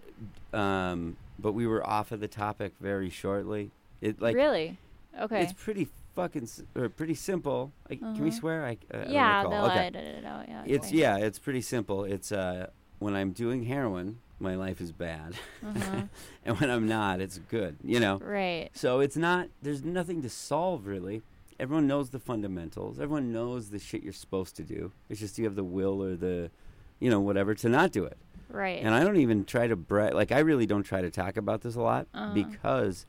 um, 0.54 1.18
but 1.38 1.52
we 1.52 1.68
were 1.68 1.86
off 1.86 2.12
of 2.12 2.22
the 2.22 2.28
topic 2.28 2.74
very 2.80 3.10
shortly. 3.10 3.72
It 4.00 4.22
like 4.22 4.36
really? 4.36 4.78
Okay. 5.22 5.42
It's 5.44 5.54
pretty 5.54 5.88
fucking 6.16 6.44
s- 6.44 6.64
or 6.76 6.90
pretty 6.90 7.14
simple. 7.16 7.72
I, 7.90 7.96
Can 7.96 8.14
we 8.22 8.30
Uh-huh. 8.30 8.40
swear? 8.40 8.66
I, 8.66 8.78
I 8.92 8.98
don't 8.98 9.10
yeah, 9.12 9.38
recall. 9.44 9.52
they'll 9.52 9.66
okay. 9.72 9.80
edit 9.88 10.06
it 10.06 10.26
out. 10.26 10.48
Yeah. 10.48 10.64
It's 10.66 10.90
fine. 10.90 10.98
yeah, 10.98 11.18
it's 11.18 11.40
pretty 11.40 11.62
simple. 11.62 12.04
It's 12.04 12.32
uh, 12.32 12.68
when 13.00 13.16
I'm 13.16 13.32
doing 13.32 13.64
heroin, 13.64 14.20
my 14.40 14.56
life 14.56 14.80
is 14.82 14.92
bad, 14.92 15.34
Uh-huh. 15.66 16.02
and 16.46 16.60
when 16.60 16.70
I'm 16.70 16.88
not, 16.88 17.20
it's 17.22 17.40
good. 17.50 17.78
You 17.84 18.00
know. 18.00 18.18
Right. 18.18 18.70
So 18.74 19.00
it's 19.00 19.18
not. 19.18 19.48
There's 19.62 19.84
nothing 19.84 20.22
to 20.22 20.30
solve 20.30 20.86
really. 20.88 21.22
Everyone 21.60 21.88
knows 21.88 22.12
the 22.12 22.20
fundamentals. 22.20 23.00
Everyone 23.00 23.32
knows 23.34 23.72
the 23.72 23.80
shit 23.80 24.04
you're 24.04 24.14
supposed 24.14 24.56
to 24.58 24.64
do. 24.64 24.92
It's 25.10 25.20
just 25.20 25.40
you 25.40 25.46
have 25.46 25.56
the 25.56 25.64
will 25.64 26.04
or 26.04 26.16
the, 26.16 26.52
you 27.00 27.10
know, 27.10 27.20
whatever 27.20 27.56
to 27.56 27.68
not 27.70 27.92
do 27.92 28.04
it. 28.06 28.16
Right. 28.50 28.80
And 28.84 28.94
I 28.94 29.04
don't 29.04 29.18
even 29.18 29.44
try 29.44 29.66
to 29.66 29.76
brag. 29.76 30.14
Like 30.14 30.32
I 30.32 30.40
really 30.40 30.68
don't 30.68 30.84
try 30.84 31.02
to 31.02 31.10
talk 31.10 31.36
about 31.36 31.62
this 31.62 31.76
a 31.76 31.82
lot 31.82 32.06
Uh-huh. 32.14 32.34
because 32.36 33.08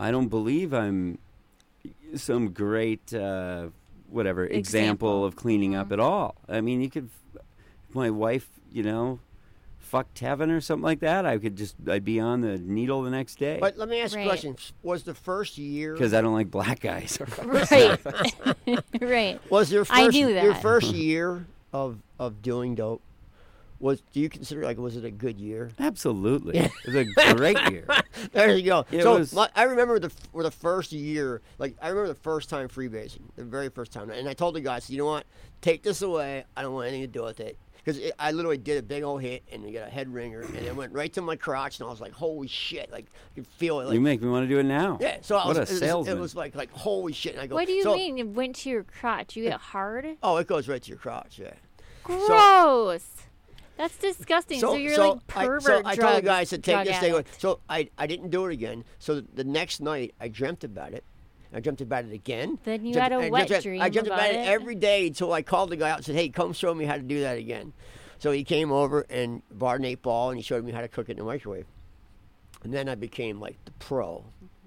I 0.00 0.10
don't 0.10 0.28
believe 0.28 0.72
I'm 0.72 1.18
some 2.16 2.52
great 2.52 3.12
whatever 4.08 4.44
example, 4.44 4.58
Example. 4.58 5.24
of 5.24 5.36
cleaning 5.36 5.72
Mhm. 5.72 5.78
up 5.80 5.92
at 5.92 6.00
all. 6.00 6.34
I 6.48 6.60
mean, 6.60 6.80
you 6.80 6.90
could, 6.90 7.10
my 7.92 8.10
wife, 8.10 8.48
you 8.72 8.82
know, 8.82 9.20
fucked 9.78 10.18
heaven 10.20 10.50
or 10.50 10.60
something 10.60 10.82
like 10.84 11.00
that. 11.00 11.26
I 11.26 11.38
could 11.38 11.56
just 11.56 11.74
I'd 11.88 12.04
be 12.04 12.18
on 12.20 12.40
the 12.40 12.58
needle 12.58 13.02
the 13.02 13.10
next 13.10 13.38
day 13.38 13.58
But 13.60 13.76
let 13.76 13.88
me 13.88 14.00
ask 14.00 14.14
you 14.16 14.22
a 14.22 14.24
question. 14.24 14.56
Was 14.82 15.02
the 15.04 15.14
first 15.14 15.58
year 15.58 15.92
because 15.94 16.14
I 16.14 16.20
don't 16.20 16.32
like 16.34 16.50
black 16.50 16.80
guys. 16.80 17.18
right. 17.44 18.00
right. 19.00 19.40
was 19.50 19.70
your 19.72 19.84
first 19.84 19.98
I 20.00 20.06
knew 20.08 20.28
your 20.28 20.54
first 20.54 20.94
year 20.94 21.46
of 21.72 21.98
of 22.18 22.40
doing 22.42 22.74
dope 22.74 23.02
was 23.80 24.02
do 24.12 24.20
you 24.20 24.28
consider 24.28 24.62
like 24.62 24.78
was 24.78 24.96
it 24.96 25.04
a 25.04 25.10
good 25.10 25.40
year? 25.40 25.70
Absolutely, 25.80 26.58
it 26.58 26.70
was 26.86 26.94
a 26.94 27.34
great 27.34 27.58
year. 27.72 27.86
There 28.32 28.54
you 28.54 28.62
go. 28.64 28.84
It 28.92 29.02
so 29.02 29.18
was- 29.18 29.32
my, 29.32 29.48
I 29.56 29.62
remember 29.64 29.98
the 29.98 30.10
for 30.10 30.42
the 30.42 30.50
first 30.50 30.92
year, 30.92 31.40
like 31.58 31.74
I 31.80 31.88
remember 31.88 32.08
the 32.08 32.14
first 32.20 32.50
time 32.50 32.68
freebasing, 32.68 33.22
the 33.36 33.44
very 33.44 33.70
first 33.70 33.92
time, 33.92 34.10
and 34.10 34.28
I 34.28 34.34
told 34.34 34.54
the 34.54 34.60
guys, 34.60 34.90
you 34.90 34.98
know 34.98 35.06
what, 35.06 35.24
take 35.62 35.82
this 35.82 36.02
away. 36.02 36.44
I 36.56 36.62
don't 36.62 36.74
want 36.74 36.88
anything 36.88 37.02
to 37.10 37.18
do 37.18 37.22
with 37.24 37.40
it 37.40 37.56
because 37.82 37.98
I 38.18 38.32
literally 38.32 38.58
did 38.58 38.76
a 38.78 38.82
big 38.82 39.02
old 39.04 39.22
hit 39.22 39.42
and 39.50 39.64
you 39.64 39.72
got 39.72 39.88
a 39.88 39.90
head 39.90 40.12
ringer, 40.12 40.40
and 40.42 40.54
it 40.56 40.76
went 40.76 40.92
right 40.92 41.10
to 41.14 41.22
my 41.22 41.36
crotch, 41.36 41.80
and 41.80 41.86
I 41.86 41.90
was 41.90 42.00
like, 42.00 42.12
holy 42.12 42.48
shit, 42.48 42.92
like 42.92 43.06
I 43.32 43.34
could 43.36 43.46
feel 43.46 43.80
it. 43.80 43.84
Like, 43.86 43.94
you 43.94 44.00
make 44.02 44.20
me 44.20 44.28
want 44.28 44.44
to 44.44 44.48
do 44.48 44.58
it 44.58 44.64
now. 44.64 44.98
yeah. 45.00 45.18
So 45.22 45.36
I 45.36 45.46
what 45.46 45.56
was, 45.56 45.58
a 45.58 45.62
it 45.62 45.70
was- 45.70 45.78
salesman. 45.78 46.16
It 46.18 46.20
was 46.20 46.34
like 46.36 46.54
like 46.54 46.70
holy 46.72 47.14
shit. 47.14 47.32
And 47.32 47.40
I 47.40 47.46
go, 47.46 47.54
What 47.54 47.66
do 47.66 47.72
you 47.72 47.84
so- 47.84 47.94
mean? 47.94 48.18
It 48.18 48.28
went 48.28 48.56
to 48.56 48.68
your 48.70 48.82
crotch? 48.84 49.34
You 49.36 49.44
get 49.44 49.58
hard? 49.60 50.06
Oh, 50.22 50.36
it 50.36 50.46
goes 50.46 50.68
right 50.68 50.82
to 50.82 50.88
your 50.88 50.98
crotch. 50.98 51.38
Yeah. 51.38 51.52
Gross. 52.04 53.04
That's 53.80 53.96
disgusting. 53.96 54.60
So, 54.60 54.74
you're 54.76 54.98
like 54.98 55.18
I, 55.34 55.44
pervert 55.46 55.62
so 55.62 55.78
I 55.78 55.82
told 55.82 55.96
the 55.96 55.96
drugs- 55.96 56.24
guy, 56.26 56.38
I 56.40 56.44
said, 56.44 56.62
take 56.62 56.74
drug 56.74 56.86
this 56.86 56.98
thing 56.98 57.10
away. 57.12 57.20
addict. 57.20 57.40
So 57.40 57.60
I, 57.68 57.88
I 57.96 58.06
didn't 58.06 58.28
do 58.30 58.44
it 58.46 58.52
again. 58.52 58.84
So 58.98 59.20
the 59.20 59.44
next 59.44 59.80
night, 59.80 60.14
I 60.20 60.28
dreamt 60.28 60.64
about 60.64 60.92
it. 60.92 61.02
I 61.52 61.60
dreamt 61.60 61.80
about 61.80 62.04
it 62.04 62.12
again. 62.12 62.58
Then 62.64 62.84
you 62.84 62.92
Dreamt- 62.92 63.12
had 63.12 63.20
a 63.22 63.24
I 63.26 63.30
wet 63.30 63.48
dreamt, 63.48 63.62
dream 63.64 63.82
I 63.82 63.88
dreamt 63.88 64.06
about 64.08 64.18
about, 64.20 64.30
it? 64.30 64.36
it 64.36 64.48
every 64.48 64.74
day 64.74 65.06
until 65.08 65.32
I 65.32 65.42
called 65.42 65.70
the 65.70 65.76
guy 65.76 65.90
out 65.90 65.96
and 65.96 66.04
said, 66.06 66.14
hey, 66.14 66.28
come 66.28 66.52
show 66.52 66.72
me 66.74 66.84
how 66.84 66.94
to 66.96 67.02
do 67.02 67.20
that 67.22 67.38
again. 67.38 67.72
So 68.18 68.30
he 68.32 68.44
came 68.44 68.70
over 68.70 69.06
and 69.08 69.42
bought 69.50 69.78
an 69.78 69.86
eight 69.86 70.02
ball 70.02 70.28
and 70.30 70.38
he 70.38 70.42
showed 70.42 70.62
me 70.64 70.72
how 70.72 70.80
to 70.82 70.88
cook 70.88 71.08
it 71.08 71.12
in 71.12 71.18
the 71.18 71.24
microwave. 71.24 71.66
And 72.62 72.72
then 72.72 72.88
I 72.88 72.94
became 72.94 73.40
like 73.40 73.56
the 73.64 73.70
pro. 73.72 74.24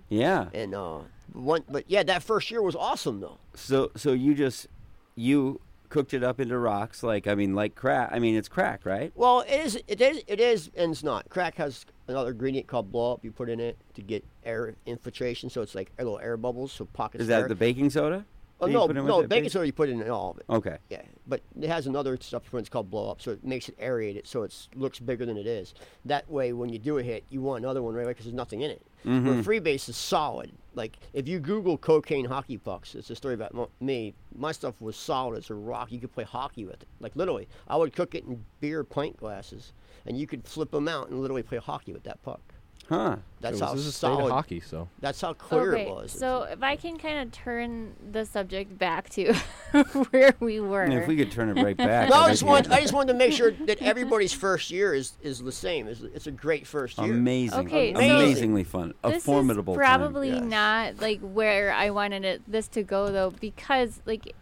yeah. 0.09 0.49
And 0.53 0.73
uh, 0.73 1.01
one, 1.33 1.63
but 1.69 1.85
yeah, 1.87 2.01
that 2.03 2.23
first 2.23 2.49
year 2.51 2.61
was 2.61 2.75
awesome 2.75 3.19
though. 3.19 3.37
So 3.53 3.91
so 3.95 4.11
you 4.11 4.33
just 4.33 4.67
you 5.15 5.61
cooked 5.93 6.13
it 6.15 6.23
up 6.23 6.39
into 6.39 6.57
rocks 6.57 7.03
like 7.03 7.27
I 7.27 7.35
mean 7.35 7.53
like 7.53 7.75
crack. 7.75 8.09
I 8.11 8.17
mean 8.17 8.35
it's 8.35 8.49
crack, 8.49 8.83
right? 8.83 9.11
Well, 9.13 9.41
it 9.41 9.51
is, 9.51 9.79
it 9.87 10.01
is, 10.01 10.23
it 10.25 10.39
is, 10.39 10.71
and 10.75 10.91
it's 10.91 11.03
not. 11.03 11.29
Crack 11.29 11.55
has 11.55 11.85
another 12.07 12.31
ingredient 12.31 12.65
called 12.65 12.91
blow 12.91 13.13
up. 13.13 13.23
You 13.23 13.31
put 13.31 13.47
in 13.47 13.59
it 13.59 13.77
to 13.93 14.01
get 14.01 14.25
air 14.43 14.75
infiltration, 14.87 15.51
so 15.51 15.61
it's 15.61 15.75
like 15.75 15.91
little 15.99 16.17
air 16.17 16.35
bubbles, 16.35 16.71
so 16.71 16.85
pockets. 16.85 17.21
Is 17.21 17.27
that 17.27 17.43
air. 17.43 17.47
the 17.47 17.53
baking 17.53 17.91
soda? 17.91 18.25
Oh 18.59 18.65
no, 18.65 18.87
put 18.87 18.97
in 18.97 19.03
with 19.03 19.09
no, 19.09 19.21
baking 19.21 19.43
base? 19.43 19.53
soda 19.53 19.67
you 19.67 19.71
put 19.71 19.87
in 19.87 20.09
all 20.09 20.31
of 20.31 20.37
it. 20.37 20.45
Okay. 20.49 20.77
Yeah, 20.89 21.03
but 21.27 21.41
it 21.61 21.67
has 21.67 21.85
another 21.85 22.17
stuff 22.19 22.51
it's 22.53 22.69
called 22.69 22.89
blow 22.89 23.11
up, 23.11 23.21
so 23.21 23.29
it 23.29 23.43
makes 23.43 23.69
it 23.69 23.75
aerated, 23.79 24.25
so 24.25 24.41
it 24.41 24.67
looks 24.73 24.99
bigger 24.99 25.27
than 25.27 25.37
it 25.37 25.45
is. 25.45 25.75
That 26.05 26.27
way, 26.27 26.53
when 26.53 26.69
you 26.69 26.79
do 26.79 26.97
a 26.97 27.03
hit, 27.03 27.23
you 27.29 27.41
want 27.41 27.63
another 27.63 27.83
one 27.83 27.93
right 27.93 28.03
away 28.03 28.13
because 28.13 28.25
there's 28.25 28.35
nothing 28.35 28.61
in 28.61 28.71
it. 28.71 28.81
Mm-hmm. 29.05 29.27
Where 29.27 29.43
freebase 29.61 29.89
is 29.89 29.97
solid. 29.97 30.51
Like 30.75 30.97
if 31.13 31.27
you 31.27 31.39
Google 31.39 31.77
cocaine 31.77 32.25
hockey 32.25 32.57
pucks, 32.57 32.95
it's 32.95 33.09
a 33.09 33.15
story 33.15 33.33
about 33.35 33.69
me. 33.79 34.13
My 34.35 34.51
stuff 34.51 34.81
was 34.81 34.95
solid 34.95 35.37
as 35.37 35.49
a 35.49 35.53
rock. 35.53 35.91
You 35.91 35.99
could 35.99 36.13
play 36.13 36.23
hockey 36.23 36.65
with 36.65 36.81
it. 36.81 36.87
Like 36.99 37.15
literally, 37.15 37.47
I 37.67 37.75
would 37.75 37.95
cook 37.95 38.15
it 38.15 38.23
in 38.25 38.43
beer 38.59 38.83
pint 38.83 39.17
glasses, 39.17 39.73
and 40.05 40.17
you 40.17 40.25
could 40.25 40.47
flip 40.47 40.71
them 40.71 40.87
out 40.87 41.09
and 41.09 41.19
literally 41.19 41.43
play 41.43 41.57
hockey 41.57 41.93
with 41.93 42.03
that 42.03 42.21
puck. 42.23 42.52
Huh. 42.93 43.15
That's 43.41 43.59
So 43.59 43.65
how 43.65 43.71
this 43.73 43.81
is 43.81 43.87
a 43.87 43.91
state 43.91 44.07
of 44.07 44.17
solid. 44.19 44.31
hockey, 44.31 44.59
so 44.61 44.87
That's 45.01 45.19
how 45.19 45.33
clear 45.33 45.73
okay, 45.73 45.81
it 45.87 45.89
was. 45.93 46.11
so 46.11 46.43
if 46.43 46.63
I 46.63 46.75
can 46.77 46.97
kind 46.97 47.19
of 47.19 47.31
turn 47.31 47.93
the 48.11 48.25
subject 48.25 48.77
back 48.77 49.09
to 49.11 49.33
where 50.11 50.33
we 50.39 50.59
were. 50.61 50.83
I 50.83 50.87
mean, 50.89 50.99
if 50.99 51.07
we 51.07 51.17
could 51.17 51.31
turn 51.31 51.49
it 51.57 51.61
right 51.61 51.75
back. 51.75 52.09
No, 52.13 52.15
I'd 52.17 52.29
just 52.31 52.43
want 52.43 52.71
I 52.71 52.79
just 52.81 52.93
wanted 52.93 53.11
to 53.13 53.17
make 53.19 53.33
sure 53.33 53.51
that 53.51 53.81
everybody's 53.81 54.31
first 54.31 54.71
year 54.71 54.93
is, 54.93 55.13
is 55.21 55.39
the 55.39 55.51
same. 55.51 55.87
It's, 55.87 56.01
it's 56.01 56.27
a 56.27 56.31
great 56.31 56.65
first 56.67 56.97
year. 56.99 57.11
amazing. 57.11 57.67
Okay, 57.67 57.93
so- 57.93 57.99
amazingly 57.99 58.63
fun. 58.63 58.93
A 59.03 59.19
formidable 59.19 59.73
is 59.73 59.77
probably 59.77 60.29
Yes. 60.29 60.43
not 60.43 61.01
like 61.01 61.19
where 61.21 61.73
I 61.73 61.89
wanted 61.89 62.23
it, 62.23 62.41
this 62.47 62.67
to 62.69 62.83
go 62.83 63.11
though, 63.11 63.31
because 63.31 64.01
like 64.05 64.33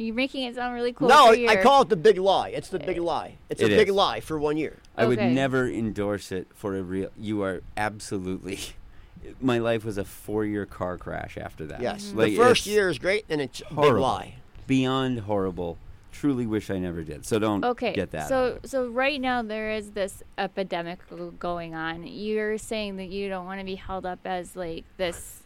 you're 0.00 0.14
making 0.14 0.44
it 0.44 0.54
sound 0.54 0.74
really 0.74 0.92
cool. 0.92 1.08
no, 1.08 1.34
for 1.34 1.50
I 1.50 1.62
call 1.62 1.82
it 1.82 1.88
the 1.88 1.96
big 1.96 2.18
lie. 2.18 2.48
It's 2.50 2.68
the 2.68 2.78
big 2.78 2.96
eh. 2.98 3.02
lie. 3.02 3.36
It's 3.48 3.60
a 3.62 3.66
It 3.66 3.76
big 3.76 3.90
lie 3.90 4.20
for 4.20 4.38
one 4.38 4.56
year. 4.56 4.78
I 4.96 5.06
would 5.06 5.18
never 5.18 5.68
endorse 5.68 6.32
it 6.32 6.48
for 6.54 6.76
a 6.76 6.82
real. 6.82 7.10
You 7.18 7.42
are 7.42 7.62
absolutely. 7.76 8.58
My 9.40 9.58
life 9.58 9.84
was 9.84 9.98
a 9.98 10.04
four-year 10.04 10.64
car 10.64 10.96
crash 10.96 11.36
after 11.36 11.66
that. 11.66 11.82
Yes. 11.82 12.06
Mm-hmm. 12.06 12.18
Like, 12.18 12.30
the 12.32 12.36
first 12.38 12.66
year 12.66 12.88
is 12.88 12.98
great, 12.98 13.26
and 13.28 13.40
it's 13.40 13.60
a 13.60 13.64
big 13.64 13.74
horrible. 13.74 14.00
lie. 14.00 14.34
Beyond 14.66 15.20
horrible. 15.20 15.76
Truly 16.12 16.46
wish 16.46 16.70
I 16.70 16.78
never 16.78 17.02
did. 17.02 17.24
So 17.26 17.38
don't 17.38 17.64
Okay, 17.64 17.92
get 17.94 18.10
that. 18.12 18.28
so 18.28 18.58
so 18.64 18.88
right 18.88 19.20
now 19.20 19.42
there 19.42 19.70
is 19.72 19.92
this 19.92 20.22
epidemic 20.38 20.98
going 21.38 21.74
on. 21.74 22.06
You're 22.06 22.58
saying 22.58 22.96
that 22.96 23.10
you 23.10 23.28
don't 23.28 23.44
want 23.46 23.60
to 23.60 23.64
be 23.64 23.76
held 23.76 24.04
up 24.04 24.18
as 24.24 24.56
like 24.56 24.84
this, 24.96 25.42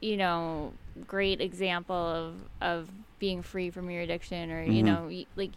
you 0.00 0.16
know, 0.16 0.72
great 1.06 1.40
example 1.40 1.94
of 1.94 2.34
of 2.62 2.88
being 3.18 3.42
free 3.42 3.70
from 3.70 3.90
your 3.90 4.02
addiction, 4.02 4.50
or 4.50 4.62
you 4.62 4.82
Mhm. 4.82 4.86
know, 4.86 5.24
like 5.36 5.52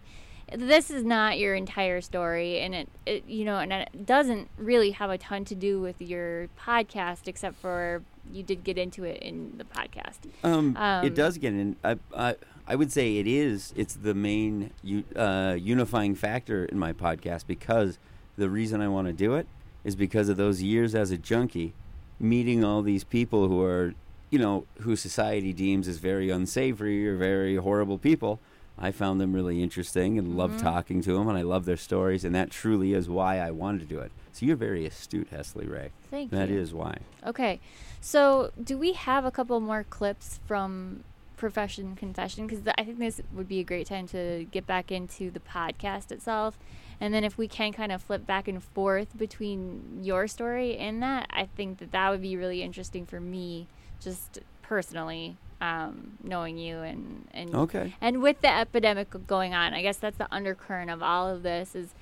this 0.54 0.92
is 0.92 1.04
not 1.04 1.40
your 1.40 1.56
entire 1.56 2.02
story, 2.02 2.60
and 2.60 2.76
it, 2.76 2.90
it 3.06 3.24
you 3.28 3.46
know, 3.46 3.58
and 3.60 3.72
it 3.72 4.06
doesn't 4.06 4.50
really 4.58 4.92
have 4.92 5.10
a 5.10 5.18
ton 5.18 5.46
to 5.46 5.56
do 5.56 5.80
with 5.80 6.02
your 6.02 6.48
podcast, 6.60 7.28
except 7.28 7.56
for 7.58 8.04
you 8.32 8.44
did 8.44 8.64
get 8.64 8.78
into 8.78 9.04
it 9.04 9.22
in 9.24 9.54
the 9.58 9.64
podcast. 9.64 10.20
Um, 10.44 10.76
Um, 10.78 11.06
it 11.06 11.16
does 11.16 11.38
get 11.38 11.54
in. 11.54 11.76
I, 11.84 11.98
I, 12.16 12.36
I 12.68 12.76
would 12.76 12.92
say 12.92 13.18
it 13.18 13.28
is. 13.28 13.74
It's 13.76 13.94
the 13.96 14.14
main 14.14 14.72
uh, 15.16 15.58
unifying 15.60 16.16
factor 16.16 16.66
in 16.66 16.78
my 16.78 16.94
podcast 16.94 17.48
because 17.48 17.98
the 18.38 18.50
reason 18.50 18.82
I 18.82 18.88
want 18.90 19.08
to 19.08 19.14
do 19.14 19.36
it 19.36 19.48
is 19.84 19.96
because 19.96 20.30
of 20.30 20.38
those 20.38 20.62
years 20.62 20.94
as 20.94 21.12
a 21.12 21.18
junkie, 21.18 21.74
meeting 22.20 22.64
all 22.64 22.82
these 22.82 23.04
people 23.04 23.48
who 23.48 23.62
are, 23.64 23.94
you 24.32 24.40
know, 24.40 24.66
who 24.80 24.96
society 24.96 25.54
deems 25.54 25.88
as 25.88 25.98
very 25.98 26.32
unsavory 26.32 27.08
or 27.08 27.16
very 27.16 27.58
horrible 27.58 28.00
people. 28.00 28.40
I 28.80 28.92
found 28.92 29.22
them 29.22 29.34
really 29.34 29.62
interesting 29.62 30.18
and 30.18 30.36
love 30.36 30.52
mm-hmm. 30.52 30.66
talking 30.66 31.02
to 31.04 31.14
them, 31.14 31.28
and 31.28 31.38
I 31.38 31.44
love 31.44 31.66
their 31.66 31.78
stories, 31.78 32.26
and 32.26 32.34
that 32.34 32.50
truly 32.50 32.94
is 32.94 33.08
why 33.08 33.38
I 33.38 33.52
wanted 33.52 33.82
to 33.82 33.86
do 33.86 34.00
it. 34.00 34.12
So 34.32 34.46
you're 34.46 34.56
very 34.56 34.88
astute, 34.88 35.30
Hesley 35.30 35.70
Ray. 35.70 35.92
Thank 36.10 36.32
That 36.32 36.50
you. 36.50 36.56
That 36.56 36.62
is 36.62 36.74
why. 36.74 36.98
Okay, 37.28 37.60
so 38.00 38.52
do 38.62 38.78
we 38.78 38.94
have 38.94 39.26
a 39.26 39.30
couple 39.30 39.60
more 39.60 39.84
clips 39.84 40.40
from 40.48 41.04
profession 41.42 41.96
confession 41.96 42.46
because 42.46 42.62
I 42.78 42.84
think 42.84 43.00
this 43.00 43.20
would 43.34 43.48
be 43.48 43.60
a 43.60 43.64
great 43.64 43.88
time 43.88 44.08
to 44.10 44.46
get 44.52 44.68
back 44.68 44.92
into 44.92 45.32
the 45.32 45.40
podcast 45.40 46.12
itself. 46.12 46.58
And 47.00 47.16
then 47.16 47.24
if 47.24 47.36
we 47.36 47.48
can 47.48 47.74
kind 47.74 47.92
of 47.92 48.04
flip 48.04 48.28
back 48.28 48.48
and 48.48 48.64
forth 48.64 49.18
between 49.18 50.02
your 50.04 50.28
story 50.28 50.78
and 50.78 51.02
that, 51.02 51.26
I 51.32 51.48
think 51.48 51.80
that 51.80 51.92
that 51.94 52.12
would 52.12 52.22
be 52.22 52.38
really 52.38 52.62
interesting 52.62 53.08
for 53.08 53.20
me, 53.20 53.68
just 54.02 54.40
personally, 54.62 55.38
um, 55.62 56.18
knowing 56.24 56.58
you 56.58 56.80
and 56.80 57.28
and 57.34 57.54
Okay. 57.56 57.94
and 58.02 58.22
with 58.22 58.42
the 58.42 58.54
epidemic 58.54 59.08
going 59.28 59.54
on. 59.54 59.74
I 59.74 59.82
guess 59.82 59.98
that's 59.98 60.18
the 60.18 60.28
undercurrent 60.34 60.90
of 60.92 61.02
all 61.04 61.28
of 61.30 61.44
this 61.44 61.76
is. 61.76 61.94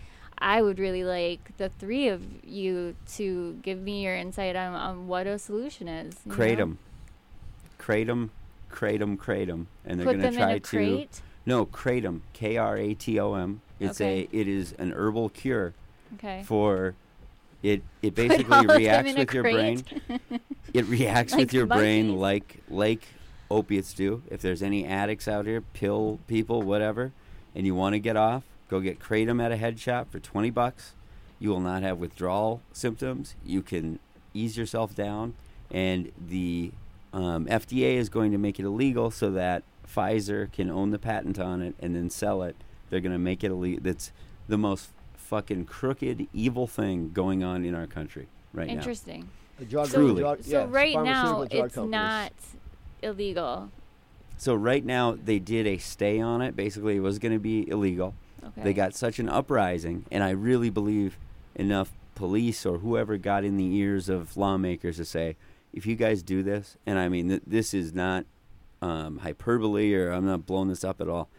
I 0.42 0.62
would 0.62 0.80
really 0.80 1.04
like 1.04 1.58
the 1.58 1.68
three 1.80 2.08
of 2.08 2.24
you 2.46 2.96
to 3.16 3.60
give 3.62 3.78
me 3.78 4.04
your 4.06 4.16
insight 4.16 4.56
on, 4.56 4.74
on 4.74 5.08
what 5.10 5.28
a 5.28 5.38
solution 5.38 5.90
is. 5.90 6.16
you 6.26 6.32
know? 6.32 6.38
Kratom. 6.38 6.78
Kratom, 7.78 8.30
kratom, 8.72 9.18
kratom, 9.18 9.66
and 9.86 10.00
they're 10.00 10.06
going 10.06 10.22
to 10.22 10.32
try 10.32 10.60
to. 10.60 11.08
No, 11.46 11.66
kratom, 11.66 12.22
K 12.32 12.56
R 12.56 12.78
A 12.78 12.94
T 12.94 13.20
O 13.20 13.34
M. 13.34 13.60
It's 13.82 14.00
Okay. 14.00 14.30
a. 14.32 14.36
It 14.38 14.48
is 14.48 14.74
an 14.80 14.94
herbal 14.94 15.30
cure. 15.30 15.74
Okay. 16.16 16.44
For, 16.46 16.96
it 17.62 17.82
it 18.02 18.16
basically 18.16 18.66
them 18.66 18.68
reacts 18.68 19.16
with 19.16 19.34
your 19.34 19.44
brain. 19.44 19.84
It 20.74 20.86
reacts 20.86 21.34
Like 21.34 21.40
with 21.40 21.54
your 21.54 21.66
brain 21.66 22.18
like 22.18 22.62
like 22.70 23.08
opiates 23.50 23.94
do. 23.94 24.24
If 24.30 24.42
there's 24.42 24.62
any 24.62 24.86
addicts 24.86 25.28
out 25.28 25.46
here, 25.46 25.62
pill 25.62 26.20
people, 26.28 26.62
whatever, 26.62 27.12
and 27.56 27.66
you 27.66 27.76
want 27.76 27.94
to 27.94 28.00
get 28.00 28.16
off, 28.16 28.44
go 28.70 28.80
get 28.80 29.00
kratom 29.00 29.44
at 29.44 29.52
a 29.52 29.58
head 29.58 29.80
shop 29.80 30.12
for 30.12 30.20
twenty 30.20 30.50
bucks. 30.50 30.94
You 31.40 31.50
will 31.50 31.62
not 31.62 31.84
have 31.84 31.98
withdrawal 31.98 32.62
symptoms. 32.74 33.36
You 33.46 33.62
can 33.62 34.00
ease 34.34 34.58
yourself 34.58 34.94
down, 34.94 35.36
and 35.72 36.12
the 36.20 36.72
um, 37.14 37.46
FDA 37.46 37.96
is 37.96 38.10
going 38.10 38.32
to 38.32 38.38
make 38.38 38.60
it 38.60 38.66
illegal 38.66 39.10
so 39.12 39.32
that 39.32 39.64
Pfizer 39.88 40.52
can 40.52 40.70
own 40.70 40.92
the 40.92 41.00
patent 41.00 41.40
on 41.40 41.62
it 41.62 41.76
and 41.80 41.96
then 41.96 42.10
sell 42.10 42.44
it. 42.44 42.56
They're 42.90 43.00
going 43.00 43.14
to 43.14 43.20
make 43.20 43.44
it 43.44 43.52
illegal. 43.52 43.84
That's 43.84 44.12
the 44.48 44.58
most 44.58 44.90
fucking 45.16 45.66
crooked, 45.66 46.28
evil 46.34 46.68
thing 46.68 47.12
going 47.14 47.44
on 47.44 47.64
in 47.64 47.76
our 47.76 47.88
country 47.88 48.28
right 48.54 48.68
now. 48.68 48.74
Interesting. 48.74 49.30
The 49.60 49.66
drug- 49.66 49.88
so, 49.88 49.98
Truly. 49.98 50.22
drug- 50.22 50.44
so 50.44 50.52
yeah, 50.62 50.68
right 50.70 50.96
now 50.96 51.42
it's 51.44 51.76
companies. 51.76 51.92
not 51.92 52.34
illegal. 53.02 53.70
So 54.38 54.56
right 54.56 54.86
now 54.86 55.18
they 55.22 55.40
did 55.40 55.68
a 55.68 55.78
stay 55.78 56.20
on 56.20 56.42
it. 56.42 56.56
Basically, 56.56 56.96
it 56.96 57.02
was 57.02 57.20
going 57.20 57.34
to 57.34 57.40
be 57.40 57.70
illegal. 57.70 58.14
Okay. 58.44 58.62
They 58.64 58.74
got 58.74 58.94
such 58.96 59.20
an 59.20 59.28
uprising, 59.28 60.06
and 60.12 60.24
I 60.24 60.30
really 60.30 60.70
believe 60.70 61.18
enough 61.56 61.92
police 62.16 62.66
or 62.66 62.78
whoever 62.80 63.18
got 63.18 63.44
in 63.44 63.58
the 63.58 63.76
ears 63.76 64.08
of 64.10 64.38
lawmakers 64.38 64.98
to 64.98 65.06
say, 65.06 65.36
if 65.74 65.86
you 65.86 65.96
guys 65.96 66.24
do 66.24 66.42
this, 66.42 66.78
and 66.86 66.98
I 66.98 67.10
mean 67.10 67.28
th- 67.30 67.42
this 67.46 67.74
is 67.74 67.94
not 67.94 68.26
um, 68.82 69.18
hyperbole 69.20 69.94
or 69.94 70.12
I'm 70.12 70.26
not 70.26 70.46
blowing 70.46 70.70
this 70.70 70.84
up 70.86 71.02
at 71.02 71.10
all. 71.10 71.30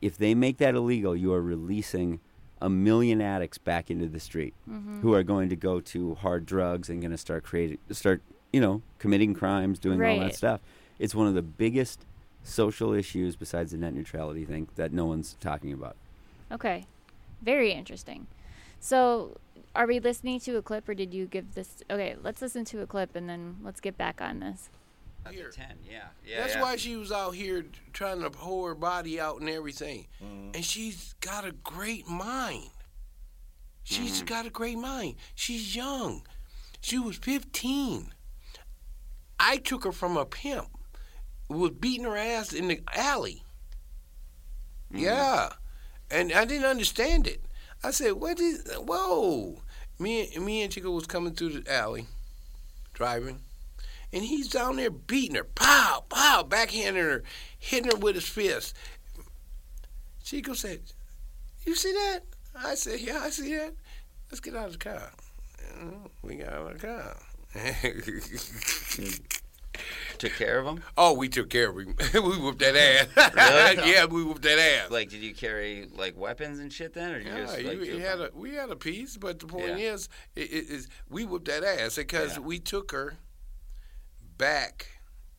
If 0.00 0.16
they 0.16 0.34
make 0.34 0.56
that 0.58 0.74
illegal, 0.74 1.14
you 1.14 1.32
are 1.34 1.42
releasing 1.42 2.20
a 2.60 2.70
million 2.70 3.20
addicts 3.20 3.58
back 3.58 3.90
into 3.90 4.06
the 4.08 4.20
street 4.20 4.54
Mhm. 4.68 5.00
who 5.02 5.12
are 5.14 5.22
going 5.22 5.48
to 5.50 5.56
go 5.56 5.80
to 5.80 6.14
hard 6.16 6.46
drugs 6.46 6.88
and 6.88 7.00
going 7.00 7.10
to 7.10 7.18
start 7.18 7.44
creating, 7.44 7.78
start 7.90 8.22
you 8.52 8.60
know, 8.60 8.80
committing 8.98 9.34
crimes, 9.34 9.78
doing 9.78 10.00
all 10.02 10.18
that 10.20 10.34
stuff. 10.34 10.60
It's 10.98 11.14
one 11.14 11.26
of 11.26 11.34
the 11.34 11.42
biggest 11.42 12.06
social 12.42 12.92
issues 12.94 13.36
besides 13.36 13.72
the 13.72 13.76
net 13.78 13.92
neutrality 13.92 14.44
thing 14.46 14.68
that 14.76 14.92
no 14.92 15.04
one's 15.04 15.36
talking 15.40 15.72
about. 15.72 15.96
Okay. 16.50 16.86
Very 17.42 17.72
interesting. 17.72 18.26
So, 18.80 19.36
are 19.74 19.86
we 19.86 19.98
listening 20.00 20.40
to 20.40 20.56
a 20.56 20.62
clip 20.62 20.88
or 20.88 20.94
did 20.94 21.12
you 21.12 21.26
give 21.26 21.54
this? 21.54 21.82
Okay, 21.90 22.16
let's 22.22 22.40
listen 22.40 22.64
to 22.66 22.80
a 22.80 22.86
clip 22.86 23.14
and 23.14 23.28
then 23.28 23.56
let's 23.62 23.80
get 23.80 23.98
back 23.98 24.22
on 24.22 24.40
this. 24.40 24.70
Here. 25.32 25.50
Ten, 25.50 25.78
yeah, 25.88 26.08
yeah. 26.24 26.40
That's 26.40 26.56
why 26.56 26.76
she 26.76 26.96
was 26.96 27.12
out 27.12 27.32
here 27.32 27.64
trying 27.92 28.20
to 28.22 28.30
pull 28.30 28.66
her 28.66 28.74
body 28.74 29.20
out 29.20 29.40
and 29.40 29.48
everything. 29.48 30.06
Mm-hmm. 30.22 30.50
And 30.54 30.64
she's 30.64 31.14
got 31.20 31.44
a 31.44 31.52
great 31.52 32.06
mind. 32.06 32.70
She's 33.84 34.18
mm-hmm. 34.18 34.26
got 34.26 34.46
a 34.46 34.50
great 34.50 34.78
mind. 34.78 35.16
She's 35.34 35.74
young. 35.76 36.22
She 36.80 36.98
was 36.98 37.16
15. 37.16 38.12
I 39.38 39.56
took 39.58 39.84
her 39.84 39.92
from 39.92 40.16
a 40.16 40.24
pimp 40.24 40.68
who 41.48 41.58
was 41.58 41.70
beating 41.72 42.04
her 42.04 42.16
ass 42.16 42.52
in 42.52 42.68
the 42.68 42.80
alley. 42.94 43.42
Mm-hmm. 44.92 45.04
Yeah. 45.04 45.50
And 46.10 46.32
I 46.32 46.44
didn't 46.44 46.66
understand 46.66 47.26
it. 47.26 47.42
I 47.84 47.90
said, 47.90 48.12
what 48.14 48.40
is, 48.40 48.68
whoa. 48.76 49.62
Me, 49.98 50.32
and- 50.34 50.44
me 50.44 50.62
and 50.62 50.72
Chico 50.72 50.90
was 50.90 51.06
coming 51.06 51.34
through 51.34 51.60
the 51.60 51.72
alley, 51.72 52.06
driving 52.92 53.40
and 54.12 54.22
he's 54.24 54.48
down 54.48 54.76
there 54.76 54.90
beating 54.90 55.36
her, 55.36 55.44
pow, 55.44 56.04
pow, 56.08 56.44
backhanding 56.48 56.94
her, 57.02 57.22
hitting 57.58 57.90
her 57.90 57.96
with 57.98 58.14
his 58.14 58.26
fist. 58.28 58.74
Chico 60.24 60.54
said, 60.54 60.80
"You 61.64 61.74
see 61.74 61.92
that?" 61.92 62.20
I 62.54 62.74
said, 62.74 63.00
"Yeah, 63.00 63.20
I 63.22 63.30
see 63.30 63.54
that. 63.56 63.74
Let's 64.30 64.40
get 64.40 64.56
out 64.56 64.66
of 64.66 64.72
the 64.72 64.78
car." 64.78 65.10
Mm-hmm, 65.78 66.06
we 66.26 66.36
got 66.36 66.52
out 66.52 66.72
of 66.72 66.80
the 66.80 66.86
car. 66.86 67.16
Took 70.18 70.32
care 70.32 70.58
of 70.58 70.66
him. 70.66 70.82
oh, 70.96 71.12
we 71.12 71.28
took 71.28 71.50
care 71.50 71.68
of 71.68 71.76
him. 71.76 71.94
we 72.14 72.20
whooped 72.38 72.60
that 72.60 72.74
ass. 72.74 73.06
Really? 73.76 73.90
yeah, 73.92 74.06
we 74.06 74.24
whooped 74.24 74.40
that 74.42 74.58
ass. 74.58 74.90
Like, 74.90 75.10
did 75.10 75.20
you 75.22 75.34
carry 75.34 75.86
like 75.94 76.16
weapons 76.16 76.58
and 76.58 76.72
shit 76.72 76.94
then, 76.94 77.14
or 77.14 77.18
you 77.18 77.26
Yeah, 77.28 77.36
just 77.44 77.62
like? 77.62 77.78
we 77.78 77.98
had 78.00 78.20
a 78.20 78.30
we 78.34 78.54
had 78.54 78.70
a 78.70 78.76
piece, 78.76 79.18
but 79.18 79.38
the 79.38 79.46
point 79.46 79.78
Yeah. 79.78 79.92
is, 79.92 80.08
i 80.34 80.40
i- 80.40 80.44
is 80.44 80.88
we 81.10 81.26
whooped 81.26 81.48
that 81.48 81.62
ass 81.62 81.96
because 81.96 82.38
we 82.40 82.58
took 82.58 82.92
her 82.92 83.16
back. 84.38 84.86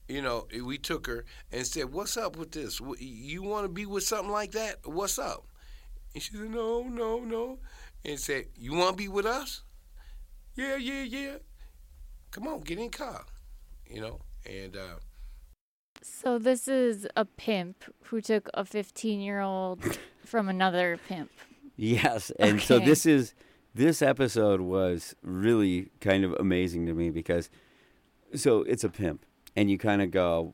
You 0.07 0.21
know, 0.21 0.47
we 0.63 0.77
took 0.77 1.07
her 1.07 1.25
and 1.51 1.67
said, 1.67 1.91
"What's 1.91 2.15
up 2.15 2.38
with 2.38 2.51
this? 2.51 2.79
You 2.99 3.43
want 3.43 3.65
to 3.65 3.69
be 3.69 3.86
with 3.86 4.03
something 4.03 4.31
like 4.31 4.51
that? 4.51 4.77
What's 4.86 5.19
up?" 5.19 5.45
And 6.13 6.23
she 6.23 6.33
said, 6.33 6.49
"No, 6.49 6.83
no, 6.83 7.19
no," 7.19 7.60
and 8.05 8.19
said, 8.19 8.45
"You 8.55 8.73
want 8.73 8.91
to 8.91 9.03
be 9.03 9.10
with 9.10 9.25
us? 9.25 9.63
Yeah, 10.55 10.77
yeah, 10.77 11.03
yeah. 11.03 11.36
Come 12.31 12.47
on, 12.47 12.62
get 12.62 12.79
in 12.79 12.89
car." 12.89 13.25
You 13.89 14.01
know, 14.01 14.21
and 14.45 14.75
uh, 14.75 14.95
So, 16.01 16.38
this 16.39 16.67
is 16.67 17.07
a 17.15 17.25
pimp 17.25 17.83
who 18.05 18.21
took 18.21 18.49
a 18.53 18.63
15 18.63 19.19
year 19.19 19.41
old 19.41 19.99
from 20.25 20.47
another 20.47 20.99
pimp. 21.07 21.31
Yes, 21.75 22.31
and 22.39 22.62
so 22.62 22.79
this 22.79 23.05
is 23.05 23.33
this 23.75 24.01
episode 24.01 24.62
was 24.62 25.15
really 25.21 25.89
kind 26.01 26.23
of 26.23 26.33
amazing 26.33 26.88
to 26.88 26.93
me 26.93 27.12
because 27.12 27.49
so 28.35 28.61
it's 28.63 28.83
a 28.83 28.89
pimp, 28.89 29.25
and 29.55 29.69
you 29.69 29.77
kind 29.77 30.01
of 30.01 30.11
go, 30.11 30.53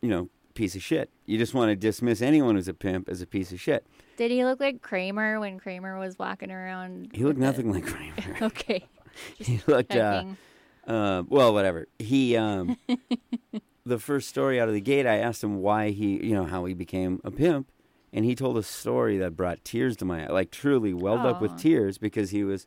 you 0.00 0.08
know, 0.08 0.28
piece 0.54 0.74
of 0.74 0.82
shit. 0.82 1.10
You 1.26 1.38
just 1.38 1.54
want 1.54 1.70
to 1.70 1.76
dismiss 1.76 2.20
anyone 2.22 2.56
who's 2.56 2.68
a 2.68 2.74
pimp 2.74 3.08
as 3.08 3.22
a 3.22 3.26
piece 3.26 3.52
of 3.52 3.60
shit. 3.60 3.86
Did 4.16 4.30
he 4.30 4.44
look 4.44 4.60
like 4.60 4.82
Kramer 4.82 5.40
when 5.40 5.58
Kramer 5.58 5.98
was 5.98 6.18
walking 6.18 6.50
around? 6.50 7.10
He 7.14 7.24
looked 7.24 7.38
nothing 7.38 7.72
like 7.72 7.86
Kramer. 7.86 8.36
okay. 8.42 8.84
he 9.38 9.60
looked 9.66 9.94
uh, 9.94 10.24
uh, 10.86 11.22
well 11.28 11.52
whatever 11.52 11.86
he 11.98 12.36
um, 12.36 12.76
the 13.84 13.98
first 13.98 14.28
story 14.28 14.60
out 14.60 14.68
of 14.68 14.74
the 14.74 14.80
gate 14.80 15.06
i 15.06 15.16
asked 15.16 15.42
him 15.42 15.60
why 15.60 15.90
he 15.90 16.24
you 16.24 16.34
know 16.34 16.44
how 16.44 16.64
he 16.64 16.74
became 16.74 17.20
a 17.24 17.30
pimp 17.30 17.70
and 18.12 18.24
he 18.24 18.34
told 18.34 18.56
a 18.56 18.62
story 18.62 19.18
that 19.18 19.36
brought 19.36 19.64
tears 19.64 19.96
to 19.96 20.04
my 20.04 20.24
eye 20.24 20.30
like 20.30 20.50
truly 20.50 20.92
welled 20.92 21.20
up 21.20 21.40
with 21.40 21.56
tears 21.58 21.98
because 21.98 22.30
he 22.30 22.44
was 22.44 22.66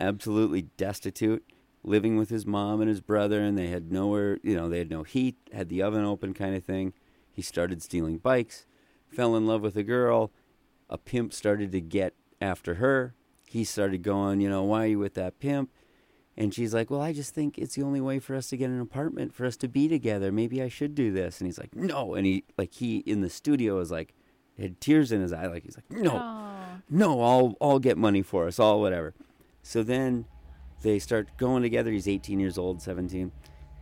absolutely 0.00 0.62
destitute 0.76 1.44
living 1.84 2.16
with 2.16 2.30
his 2.30 2.46
mom 2.46 2.80
and 2.80 2.88
his 2.88 3.00
brother 3.00 3.40
and 3.40 3.56
they 3.58 3.68
had 3.68 3.92
nowhere 3.92 4.38
you 4.42 4.56
know 4.56 4.68
they 4.68 4.78
had 4.78 4.90
no 4.90 5.02
heat 5.02 5.36
had 5.52 5.68
the 5.68 5.82
oven 5.82 6.04
open 6.04 6.34
kind 6.34 6.54
of 6.54 6.64
thing 6.64 6.92
he 7.30 7.42
started 7.42 7.82
stealing 7.82 8.18
bikes 8.18 8.66
fell 9.08 9.36
in 9.36 9.46
love 9.46 9.62
with 9.62 9.76
a 9.76 9.82
girl 9.82 10.30
a 10.88 10.98
pimp 10.98 11.32
started 11.32 11.70
to 11.72 11.80
get 11.80 12.14
after 12.40 12.74
her 12.74 13.14
he 13.46 13.64
started 13.64 14.02
going 14.02 14.40
you 14.40 14.48
know 14.48 14.62
why 14.62 14.84
are 14.84 14.88
you 14.88 14.98
with 14.98 15.14
that 15.14 15.38
pimp 15.38 15.70
and 16.36 16.52
she's 16.52 16.74
like, 16.74 16.90
"Well, 16.90 17.00
I 17.00 17.12
just 17.12 17.34
think 17.34 17.58
it's 17.58 17.76
the 17.76 17.82
only 17.82 18.00
way 18.00 18.18
for 18.18 18.34
us 18.34 18.48
to 18.48 18.56
get 18.56 18.70
an 18.70 18.80
apartment 18.80 19.32
for 19.32 19.46
us 19.46 19.56
to 19.58 19.68
be 19.68 19.88
together. 19.88 20.32
Maybe 20.32 20.62
I 20.62 20.68
should 20.68 20.94
do 20.94 21.12
this." 21.12 21.40
And 21.40 21.46
he's 21.46 21.58
like, 21.58 21.74
"No." 21.76 22.14
And 22.14 22.26
he 22.26 22.44
like 22.58 22.74
he 22.74 22.98
in 22.98 23.20
the 23.20 23.30
studio 23.30 23.78
is 23.78 23.90
like 23.90 24.14
had 24.58 24.80
tears 24.80 25.12
in 25.12 25.20
his 25.20 25.32
eye 25.32 25.46
like 25.46 25.62
he's 25.62 25.76
like, 25.76 25.90
"No. 25.90 26.80
No, 26.90 27.22
I'll 27.22 27.56
I'll 27.60 27.78
get 27.78 27.96
money 27.96 28.22
for 28.22 28.46
us, 28.48 28.58
all 28.58 28.80
whatever." 28.80 29.14
So 29.62 29.82
then 29.82 30.26
they 30.82 30.98
start 30.98 31.28
going 31.38 31.62
together. 31.62 31.90
He's 31.90 32.08
18 32.08 32.38
years 32.40 32.58
old, 32.58 32.82
17. 32.82 33.32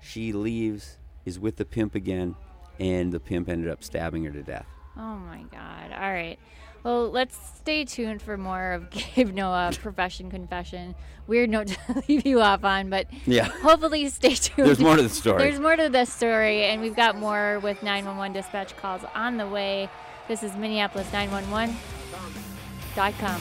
She 0.00 0.33
leaves, 0.33 0.98
is 1.24 1.38
with 1.38 1.57
the 1.57 1.64
pimp 1.64 1.94
again, 1.94 2.35
and 2.81 3.12
the 3.12 3.20
pimp 3.20 3.48
ended 3.48 3.70
up 3.70 3.83
stabbing 3.85 4.24
her 4.24 4.31
to 4.33 4.42
death. 4.42 4.66
Oh 4.96 5.16
my 5.16 5.44
God. 5.50 5.92
All 5.92 6.12
right. 6.12 6.38
Well, 6.85 7.11
let's 7.11 7.37
stay 7.59 7.85
tuned 7.85 8.20
for 8.20 8.37
more 8.37 8.72
of 8.72 8.90
Gabe 8.90 9.33
Noah 9.33 9.70
Profession 9.81 10.31
Confession. 10.31 10.96
Weird 11.28 11.48
note 11.50 11.68
to 11.68 12.02
leave 12.09 12.26
you 12.26 12.40
off 12.40 12.64
on, 12.64 12.90
but 12.90 13.07
Yeah. 13.24 13.44
hopefully 13.44 14.09
stay 14.09 14.35
tuned. 14.35 14.66
There's 14.66 14.81
more 14.81 14.96
to 14.96 15.02
the 15.02 15.09
story. 15.09 15.38
There's 15.38 15.61
more 15.61 15.76
to 15.76 15.88
this 15.88 16.12
story, 16.12 16.64
and 16.64 16.83
we've 16.83 16.96
got 16.96 17.16
more 17.16 17.61
with 17.61 17.81
911 17.85 18.33
dispatch 18.33 18.76
calls 18.76 19.02
on 19.14 19.37
the 19.37 19.46
way. 19.46 19.88
This 20.26 20.42
is 20.42 20.57
Minneapolis 20.57 21.07
911.com. 21.12 23.40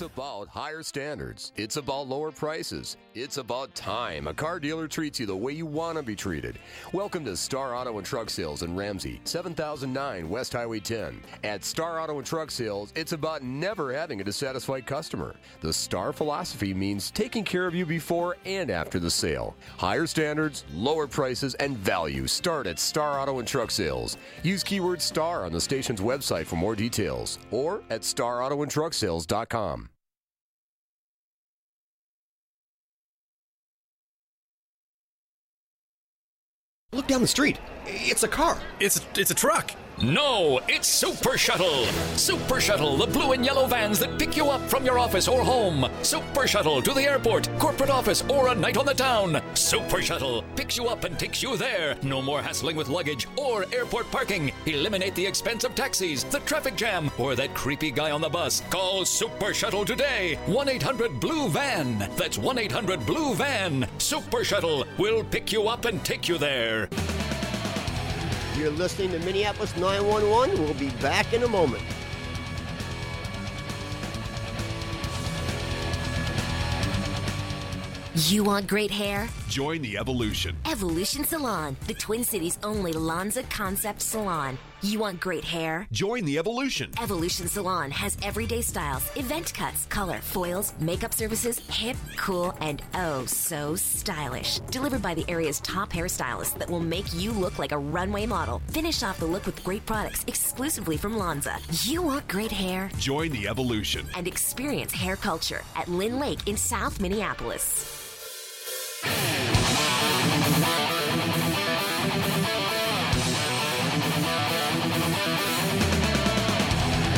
It's 0.00 0.06
about 0.16 0.48
higher 0.48 0.82
standards. 0.82 1.52
It's 1.56 1.76
about 1.76 2.08
lower 2.08 2.30
prices. 2.30 2.96
It's 3.12 3.36
about 3.36 3.74
time 3.74 4.28
a 4.28 4.32
car 4.32 4.58
dealer 4.58 4.88
treats 4.88 5.20
you 5.20 5.26
the 5.26 5.36
way 5.36 5.52
you 5.52 5.66
want 5.66 5.98
to 5.98 6.02
be 6.02 6.16
treated. 6.16 6.58
Welcome 6.94 7.22
to 7.26 7.36
Star 7.36 7.74
Auto 7.74 7.98
and 7.98 8.06
Truck 8.06 8.30
Sales 8.30 8.62
in 8.62 8.74
Ramsey, 8.74 9.20
7009 9.24 10.30
West 10.30 10.54
Highway 10.54 10.80
10. 10.80 11.20
At 11.44 11.66
Star 11.66 12.00
Auto 12.00 12.16
and 12.16 12.26
Truck 12.26 12.50
Sales, 12.50 12.94
it's 12.96 13.12
about 13.12 13.42
never 13.42 13.92
having 13.92 14.22
a 14.22 14.24
dissatisfied 14.24 14.86
customer. 14.86 15.34
The 15.60 15.70
Star 15.70 16.14
philosophy 16.14 16.72
means 16.72 17.10
taking 17.10 17.44
care 17.44 17.66
of 17.66 17.74
you 17.74 17.84
before 17.84 18.38
and 18.46 18.70
after 18.70 19.00
the 19.00 19.10
sale. 19.10 19.54
Higher 19.76 20.06
standards, 20.06 20.64
lower 20.72 21.08
prices, 21.08 21.52
and 21.56 21.76
value 21.76 22.26
start 22.26 22.66
at 22.66 22.78
Star 22.78 23.20
Auto 23.20 23.38
and 23.38 23.46
Truck 23.46 23.70
Sales. 23.70 24.16
Use 24.44 24.64
keyword 24.64 25.02
STAR 25.02 25.44
on 25.44 25.52
the 25.52 25.60
station's 25.60 26.00
website 26.00 26.46
for 26.46 26.56
more 26.56 26.74
details 26.74 27.38
or 27.50 27.82
at 27.90 28.00
starautoandtrucksales.com. 28.00 29.89
Look 36.92 37.06
down 37.06 37.20
the 37.20 37.28
street. 37.28 37.60
It's 37.86 38.24
a 38.24 38.28
car. 38.28 38.58
It's 38.80 39.00
it's 39.14 39.30
a 39.30 39.34
truck. 39.34 39.70
No, 40.02 40.60
it's 40.66 40.88
Super 40.88 41.36
Shuttle. 41.36 41.84
Super 42.16 42.58
Shuttle, 42.58 42.96
the 42.96 43.06
blue 43.06 43.32
and 43.32 43.44
yellow 43.44 43.66
vans 43.66 43.98
that 43.98 44.18
pick 44.18 44.34
you 44.34 44.46
up 44.46 44.62
from 44.62 44.82
your 44.82 44.98
office 44.98 45.28
or 45.28 45.42
home. 45.42 45.90
Super 46.02 46.46
Shuttle 46.46 46.80
to 46.80 46.94
the 46.94 47.02
airport, 47.02 47.50
corporate 47.58 47.90
office, 47.90 48.24
or 48.30 48.48
a 48.48 48.54
night 48.54 48.78
on 48.78 48.86
the 48.86 48.94
town. 48.94 49.42
Super 49.52 50.00
Shuttle 50.00 50.42
picks 50.56 50.78
you 50.78 50.86
up 50.86 51.04
and 51.04 51.18
takes 51.18 51.42
you 51.42 51.54
there. 51.58 51.96
No 52.02 52.22
more 52.22 52.40
hassling 52.40 52.76
with 52.76 52.88
luggage 52.88 53.28
or 53.36 53.66
airport 53.74 54.10
parking. 54.10 54.52
Eliminate 54.64 55.14
the 55.16 55.26
expense 55.26 55.64
of 55.64 55.74
taxis, 55.74 56.24
the 56.24 56.40
traffic 56.40 56.76
jam, 56.76 57.10
or 57.18 57.34
that 57.34 57.54
creepy 57.54 57.90
guy 57.90 58.10
on 58.10 58.22
the 58.22 58.28
bus. 58.28 58.62
Call 58.70 59.04
Super 59.04 59.52
Shuttle 59.52 59.84
today. 59.84 60.38
1 60.46 60.66
800 60.66 61.20
Blue 61.20 61.50
Van. 61.50 62.08
That's 62.16 62.38
1 62.38 62.56
800 62.56 63.04
Blue 63.04 63.34
Van. 63.34 63.86
Super 63.98 64.44
Shuttle 64.44 64.86
will 64.96 65.24
pick 65.24 65.52
you 65.52 65.68
up 65.68 65.84
and 65.84 66.02
take 66.02 66.26
you 66.26 66.38
there. 66.38 66.88
You're 68.60 68.70
listening 68.72 69.10
to 69.12 69.18
Minneapolis 69.20 69.74
911. 69.78 70.62
We'll 70.62 70.74
be 70.74 70.90
back 71.00 71.32
in 71.32 71.44
a 71.44 71.48
moment. 71.48 71.82
You 78.14 78.44
want 78.44 78.66
great 78.66 78.90
hair? 78.90 79.30
Join 79.48 79.80
the 79.80 79.96
evolution. 79.96 80.58
Evolution 80.70 81.24
Salon, 81.24 81.74
the 81.86 81.94
Twin 81.94 82.22
Cities' 82.22 82.58
only 82.62 82.92
Lanza 82.92 83.44
concept 83.44 84.02
salon. 84.02 84.58
You 84.82 84.98
want 84.98 85.20
great 85.20 85.44
hair? 85.44 85.86
Join 85.92 86.24
the 86.24 86.38
evolution. 86.38 86.90
Evolution 87.02 87.46
Salon 87.48 87.90
has 87.90 88.16
everyday 88.22 88.62
styles, 88.62 89.10
event 89.14 89.52
cuts, 89.52 89.84
color, 89.86 90.20
foils, 90.20 90.72
makeup 90.80 91.12
services, 91.12 91.58
hip, 91.68 91.98
cool, 92.16 92.54
and 92.62 92.82
oh 92.94 93.26
so 93.26 93.76
stylish. 93.76 94.58
Delivered 94.70 95.02
by 95.02 95.12
the 95.12 95.26
area's 95.28 95.60
top 95.60 95.92
hairstylists 95.92 96.58
that 96.58 96.70
will 96.70 96.80
make 96.80 97.12
you 97.12 97.30
look 97.30 97.58
like 97.58 97.72
a 97.72 97.78
runway 97.78 98.24
model. 98.24 98.62
Finish 98.68 99.02
off 99.02 99.18
the 99.18 99.26
look 99.26 99.44
with 99.44 99.62
great 99.62 99.84
products 99.84 100.24
exclusively 100.26 100.96
from 100.96 101.18
Lanza. 101.18 101.58
You 101.82 102.00
want 102.00 102.26
great 102.26 102.52
hair? 102.52 102.90
Join 102.96 103.32
the 103.32 103.48
evolution. 103.48 104.06
And 104.16 104.26
experience 104.26 104.94
hair 104.94 105.16
culture 105.16 105.62
at 105.76 105.88
Lyn-Lake 105.88 106.48
in 106.48 106.56
South 106.56 106.98
Minneapolis. 107.00 107.98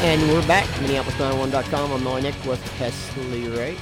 And 0.02 0.20
we're 0.32 0.44
back. 0.48 0.66
Minneapolis911.com. 0.80 1.92
I'm 1.92 2.04
LA 2.04 2.18
Nick 2.18 2.34
with 2.44 2.60
Hesley 2.76 3.56
Ray. 3.56 3.76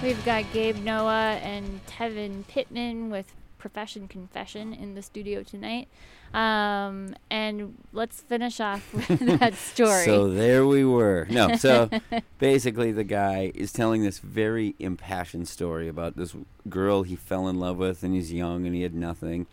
We've 0.00 0.24
got 0.24 0.44
Gabe 0.52 0.76
Noah 0.76 1.40
and 1.42 1.84
Tevin 1.86 2.46
Pittman 2.46 3.10
with 3.10 3.34
Profession 3.58 4.06
Confession 4.06 4.72
in 4.72 4.94
the 4.94 5.02
studio 5.02 5.42
tonight. 5.42 5.88
Um, 6.32 7.16
and 7.32 7.76
let's 7.92 8.20
finish 8.20 8.60
off 8.60 8.94
with 9.10 9.40
that 9.40 9.54
story. 9.54 10.04
So 10.04 10.28
there 10.30 10.64
we 10.64 10.84
were. 10.84 11.26
No, 11.28 11.56
so 11.56 11.90
basically 12.38 12.92
the 12.92 13.02
guy 13.02 13.50
is 13.52 13.72
telling 13.72 14.04
this 14.04 14.20
very 14.20 14.76
impassioned 14.78 15.48
story 15.48 15.88
about 15.88 16.16
this 16.16 16.36
girl 16.68 17.02
he 17.02 17.16
fell 17.16 17.48
in 17.48 17.58
love 17.58 17.76
with 17.76 18.04
and 18.04 18.14
he's 18.14 18.32
young 18.32 18.66
and 18.66 18.74
he 18.76 18.82
had 18.82 18.94
nothing 18.94 19.48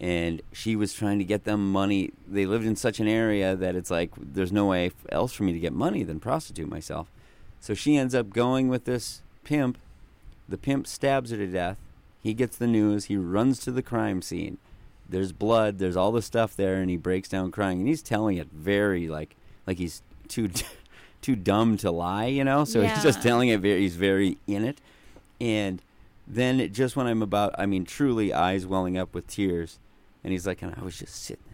and 0.00 0.42
she 0.52 0.76
was 0.76 0.92
trying 0.94 1.18
to 1.18 1.24
get 1.24 1.44
them 1.44 1.72
money. 1.72 2.12
They 2.26 2.46
lived 2.46 2.64
in 2.64 2.76
such 2.76 3.00
an 3.00 3.08
area 3.08 3.56
that 3.56 3.74
it's 3.74 3.90
like 3.90 4.10
there's 4.16 4.52
no 4.52 4.66
way 4.66 4.92
else 5.10 5.32
for 5.32 5.42
me 5.42 5.52
to 5.52 5.58
get 5.58 5.72
money 5.72 6.02
than 6.04 6.20
prostitute 6.20 6.68
myself. 6.68 7.10
So 7.60 7.74
she 7.74 7.96
ends 7.96 8.14
up 8.14 8.30
going 8.30 8.68
with 8.68 8.84
this 8.84 9.22
pimp. 9.42 9.78
The 10.48 10.58
pimp 10.58 10.86
stabs 10.86 11.30
her 11.30 11.36
to 11.36 11.46
death. 11.46 11.76
He 12.22 12.32
gets 12.32 12.56
the 12.56 12.66
news. 12.66 13.06
He 13.06 13.16
runs 13.16 13.58
to 13.60 13.72
the 13.72 13.82
crime 13.82 14.22
scene. 14.22 14.58
There's 15.08 15.32
blood. 15.32 15.78
There's 15.78 15.96
all 15.96 16.12
the 16.12 16.22
stuff 16.22 16.54
there, 16.54 16.76
and 16.76 16.90
he 16.90 16.96
breaks 16.96 17.28
down 17.28 17.50
crying. 17.50 17.80
And 17.80 17.88
he's 17.88 18.02
telling 18.02 18.36
it 18.36 18.48
very 18.52 19.08
like 19.08 19.34
like 19.66 19.78
he's 19.78 20.02
too 20.28 20.50
too 21.22 21.34
dumb 21.34 21.76
to 21.78 21.90
lie, 21.90 22.26
you 22.26 22.44
know. 22.44 22.64
So 22.64 22.82
he's 22.82 23.02
just 23.02 23.22
telling 23.22 23.48
it 23.48 23.60
very. 23.60 23.80
He's 23.80 23.96
very 23.96 24.38
in 24.46 24.64
it, 24.64 24.80
and 25.40 25.82
then 26.28 26.60
it, 26.60 26.72
just 26.72 26.94
when 26.94 27.06
I'm 27.06 27.22
about, 27.22 27.54
I 27.58 27.66
mean, 27.66 27.84
truly 27.84 28.32
eyes 28.32 28.66
welling 28.66 28.98
up 28.98 29.14
with 29.14 29.26
tears, 29.26 29.78
and 30.24 30.32
he's 30.32 30.46
like, 30.46 30.62
and 30.62 30.74
I 30.76 30.82
was 30.82 30.98
just 30.98 31.14
sitting 31.14 31.44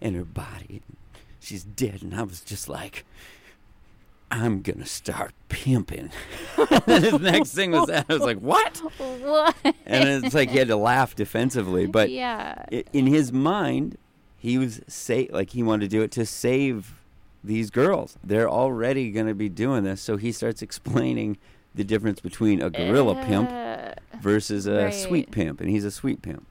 in 0.00 0.14
her 0.14 0.24
body, 0.24 0.82
she's 1.40 1.64
dead, 1.64 2.02
and 2.02 2.14
I 2.14 2.22
was 2.22 2.40
just 2.40 2.68
like, 2.68 3.04
I'm 4.30 4.62
gonna 4.62 4.86
start 4.86 5.32
pimping. 5.48 6.10
and 6.86 7.04
his 7.04 7.20
next 7.20 7.54
thing 7.54 7.70
was 7.70 7.86
that 7.86 8.06
I 8.08 8.14
was 8.14 8.22
like, 8.22 8.38
what? 8.38 8.78
what? 8.98 9.54
And 9.86 10.24
it's 10.24 10.34
like 10.34 10.50
he 10.50 10.58
had 10.58 10.68
to 10.68 10.76
laugh 10.76 11.14
defensively, 11.14 11.86
but 11.86 12.10
Yeah. 12.10 12.64
in 12.92 13.06
his 13.06 13.32
mind, 13.32 13.96
he 14.38 14.58
was 14.58 14.80
say 14.88 15.28
like 15.32 15.50
he 15.50 15.62
wanted 15.62 15.88
to 15.90 15.96
do 15.96 16.02
it 16.02 16.10
to 16.12 16.26
save 16.26 16.94
these 17.44 17.70
girls. 17.70 18.16
They're 18.24 18.48
already 18.50 19.10
going 19.10 19.26
to 19.26 19.34
be 19.34 19.48
doing 19.48 19.84
this, 19.84 20.00
so 20.00 20.16
he 20.16 20.32
starts 20.32 20.62
explaining 20.62 21.36
the 21.74 21.84
difference 21.84 22.20
between 22.20 22.60
a 22.62 22.70
gorilla 22.70 23.14
pimp 23.24 23.50
Uh, 23.50 23.92
versus 24.20 24.66
a 24.66 24.84
right. 24.84 24.94
sweet 24.94 25.30
pimp, 25.30 25.60
and 25.60 25.68
he's 25.70 25.84
a 25.84 25.90
sweet 25.90 26.22
pimp. 26.22 26.46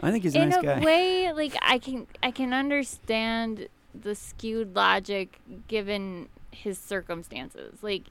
I 0.00 0.10
think 0.10 0.24
he's 0.24 0.34
a 0.34 0.42
in 0.42 0.48
nice 0.50 0.58
a 0.58 0.62
guy. 0.62 0.80
way, 0.80 1.32
like 1.32 1.54
I 1.62 1.78
can 1.78 2.06
I 2.22 2.30
can 2.30 2.52
understand 2.52 3.68
the 3.94 4.14
skewed 4.14 4.74
logic 4.76 5.38
given 5.68 6.28
his 6.50 6.78
circumstances. 6.78 7.82
Like 7.82 8.04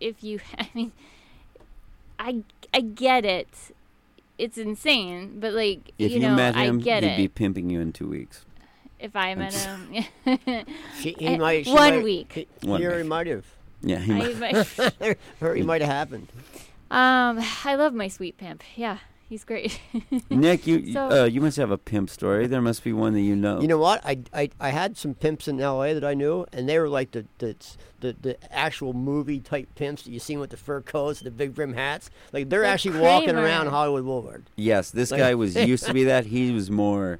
if 0.00 0.22
you, 0.22 0.40
I 0.58 0.68
mean, 0.74 0.92
I 2.18 2.42
I 2.72 2.80
get 2.80 3.24
it. 3.24 3.48
It's 4.38 4.58
insane, 4.58 5.38
but 5.38 5.52
like 5.52 5.92
if 5.98 6.10
you 6.10 6.16
you, 6.20 6.28
know, 6.28 6.34
met 6.34 6.56
him, 6.56 6.78
I 6.78 6.82
get 6.82 7.02
he'd 7.04 7.10
it. 7.12 7.16
be 7.16 7.28
pimping 7.28 7.70
you 7.70 7.80
in 7.80 7.92
two 7.92 8.08
weeks. 8.08 8.44
if 8.98 9.14
I 9.14 9.34
met 9.36 9.52
him, 9.54 10.04
She, 11.00 11.12
he 11.18 11.26
Eh, 11.26 11.36
might, 11.36 11.64
she 11.66 11.72
one 11.72 11.94
might- 11.96 12.02
week. 12.04 12.32
He, 12.32 12.48
One 12.68 12.80
he 12.80 12.86
already 12.86 13.02
week. 13.02 13.08
might 13.10 13.26
have. 13.28 13.44
Yeah, 13.82 13.98
he 13.98 14.12
might. 14.12 14.38
might- 14.40 15.18
or 15.40 15.54
he 15.54 15.62
might 15.62 15.82
have 15.82 15.90
happened. 15.90 16.28
Um, 16.90 17.38
I 17.64 17.74
love 17.76 17.94
my 17.94 18.08
sweet 18.08 18.36
pimp. 18.38 18.62
Yeah, 18.74 18.98
he's 19.34 19.44
great. 19.44 19.80
Nick, 20.30 20.64
you 20.66 20.92
So- 20.92 21.22
uh, 21.22 21.24
you 21.24 21.40
must 21.40 21.56
have 21.56 21.72
a 21.72 21.78
pimp 21.78 22.08
story. 22.08 22.46
There 22.46 22.62
must 22.62 22.84
be 22.84 22.92
one 22.92 23.14
that 23.14 23.20
you 23.20 23.34
know. 23.34 23.60
You 23.60 23.66
know 23.66 23.78
what? 23.78 24.00
I, 24.06 24.18
I, 24.32 24.48
I 24.60 24.68
had 24.70 24.96
some 24.96 25.14
pimps 25.14 25.48
in 25.48 25.60
L.A. 25.60 25.92
that 25.92 26.04
I 26.04 26.14
knew, 26.14 26.46
and 26.52 26.68
they 26.68 26.78
were 26.78 26.88
like 26.88 27.10
the 27.10 27.24
the, 27.38 27.56
the, 27.98 28.14
the 28.22 28.54
actual 28.54 28.92
movie 28.92 29.40
type 29.40 29.74
pimps 29.74 30.04
that 30.04 30.12
you 30.12 30.20
see 30.20 30.36
with 30.36 30.50
the 30.50 30.56
fur 30.56 30.80
coats, 30.82 31.18
the 31.20 31.32
big 31.32 31.52
brim 31.54 31.72
hats. 31.74 32.10
Like 32.32 32.48
they're 32.48 32.62
Like 32.62 32.70
actually 32.74 33.00
walking 33.00 33.34
around 33.34 33.66
Hollywood 33.68 34.04
Boulevard. 34.04 34.44
Yes, 34.54 34.90
this 34.92 35.10
Like- 35.10 35.18
guy 35.20 35.34
was 35.34 35.56
used 35.56 35.84
to 35.86 35.92
be 35.92 36.04
that. 36.04 36.26
He 36.26 36.52
was 36.52 36.70
more 36.70 37.18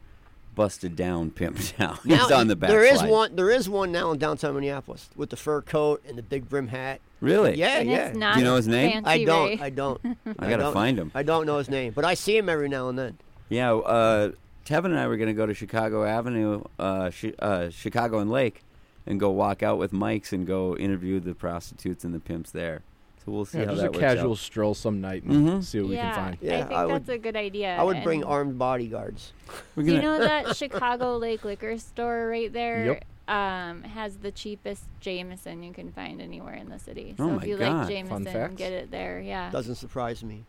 busted 0.55 0.97
down 0.97 1.31
pimp 1.31 1.59
now. 1.79 1.99
He's 2.05 2.31
on 2.31 2.49
the 2.49 2.57
back. 2.57 2.71
There 2.71 2.85
is 2.85 2.99
slide. 2.99 3.11
one. 3.11 3.37
There 3.37 3.51
is 3.51 3.69
one 3.69 3.93
now 3.93 4.13
in 4.13 4.19
downtown 4.19 4.55
Minneapolis 4.55 5.09
with 5.17 5.31
the 5.31 5.37
fur 5.37 5.61
coat 5.63 6.03
and 6.09 6.17
the 6.19 6.23
big 6.23 6.49
brim 6.49 6.69
hat. 6.69 7.01
Really? 7.21 7.57
Yeah, 7.57 7.79
And 7.79 7.89
yeah. 7.91 8.09
it's 8.09 8.19
not 8.19 8.35
Do 8.35 8.41
you 8.41 8.45
know 8.47 8.57
his 8.57 8.69
name? 8.69 9.03
I 9.07 9.25
don't. 9.25 9.49
Ray. 9.49 9.59
I 9.61 9.71
don't. 9.71 10.01
I 10.39 10.49
gotta 10.51 10.57
don't- 10.65 10.75
find 10.75 10.99
him. 10.99 11.11
I 11.15 11.23
don't 11.23 11.47
know 11.47 11.59
his 11.59 11.71
name, 11.71 11.93
but 11.95 12.05
I 12.05 12.15
see 12.15 12.37
him 12.37 12.49
every 12.49 12.69
now 12.69 12.89
and 12.89 12.99
then. 12.99 13.19
Yeah, 13.49 13.75
uh, 13.75 14.33
Tevin 14.67 14.87
and 14.87 14.99
I 14.99 15.07
were 15.07 15.17
going 15.17 15.29
to 15.29 15.35
go 15.35 15.47
to 15.47 15.55
Chicago 15.55 16.05
Avenue, 16.05 16.65
uh, 16.79 17.11
Chi- 17.11 17.35
uh, 17.39 17.71
Chicago 17.71 18.19
and 18.19 18.31
Lake, 18.31 18.63
and 19.07 19.21
go 19.21 19.31
walk 19.31 19.63
out 19.63 19.79
with 19.79 19.93
mics 19.93 20.33
and 20.33 20.47
go 20.47 20.77
interview 20.77 21.21
the 21.21 21.35
prostitutes 21.35 22.05
and 22.05 22.15
the 22.15 22.21
pimps 22.21 22.51
there. 22.51 22.83
So 23.25 23.33
we'll 23.33 23.45
see 23.47 23.59
Yeah, 23.59 23.65
how 23.67 23.71
just 23.71 23.81
that 23.83 23.89
a 23.89 23.93
works 23.93 24.01
casual 24.01 24.31
out. 24.33 24.39
stroll 24.39 24.75
some 24.75 25.01
night 25.01 25.23
and 25.23 25.49
Mhm. 25.49 25.65
see 25.65 25.81
what 25.81 25.89
we 25.91 25.97
can 25.97 26.15
find. 26.15 26.37
Yeah, 26.43 26.53
I 26.53 26.57
think 26.59 26.73
I 26.73 26.87
that's 26.87 27.07
would- 27.09 27.15
a 27.15 27.19
good 27.19 27.37
idea. 27.37 27.75
I 27.77 27.83
would 27.83 28.03
bring 28.03 28.23
armed 28.23 28.59
bodyguards. 28.59 29.33
Do 29.77 29.83
you 29.85 30.03
know 30.03 30.19
that 30.21 30.55
Chicago 30.57 31.17
Lake 31.17 31.43
liquor 31.45 31.79
store 31.79 32.29
right 32.29 32.53
there 32.53 32.85
Yep. 32.85 33.05
um, 33.35 33.83
has 33.85 34.17
the 34.19 34.31
cheapest 34.31 34.85
Jameson 35.01 35.63
you 35.63 35.73
can 35.73 35.91
find 35.91 36.21
anywhere 36.21 36.55
in 36.55 36.69
the 36.69 36.79
city? 36.79 37.15
So 37.17 37.25
Oh 37.31 37.37
if 37.39 37.45
you 37.47 37.57
God. 37.57 37.89
like 37.89 38.09
Fun 38.09 38.25
Jameson, 38.25 38.55
get 38.57 38.73
it 38.73 38.91
there. 38.91 39.21
Yeah. 39.21 39.51
Doesn't 39.51 39.77
surprise 39.77 40.23
me. 40.23 40.45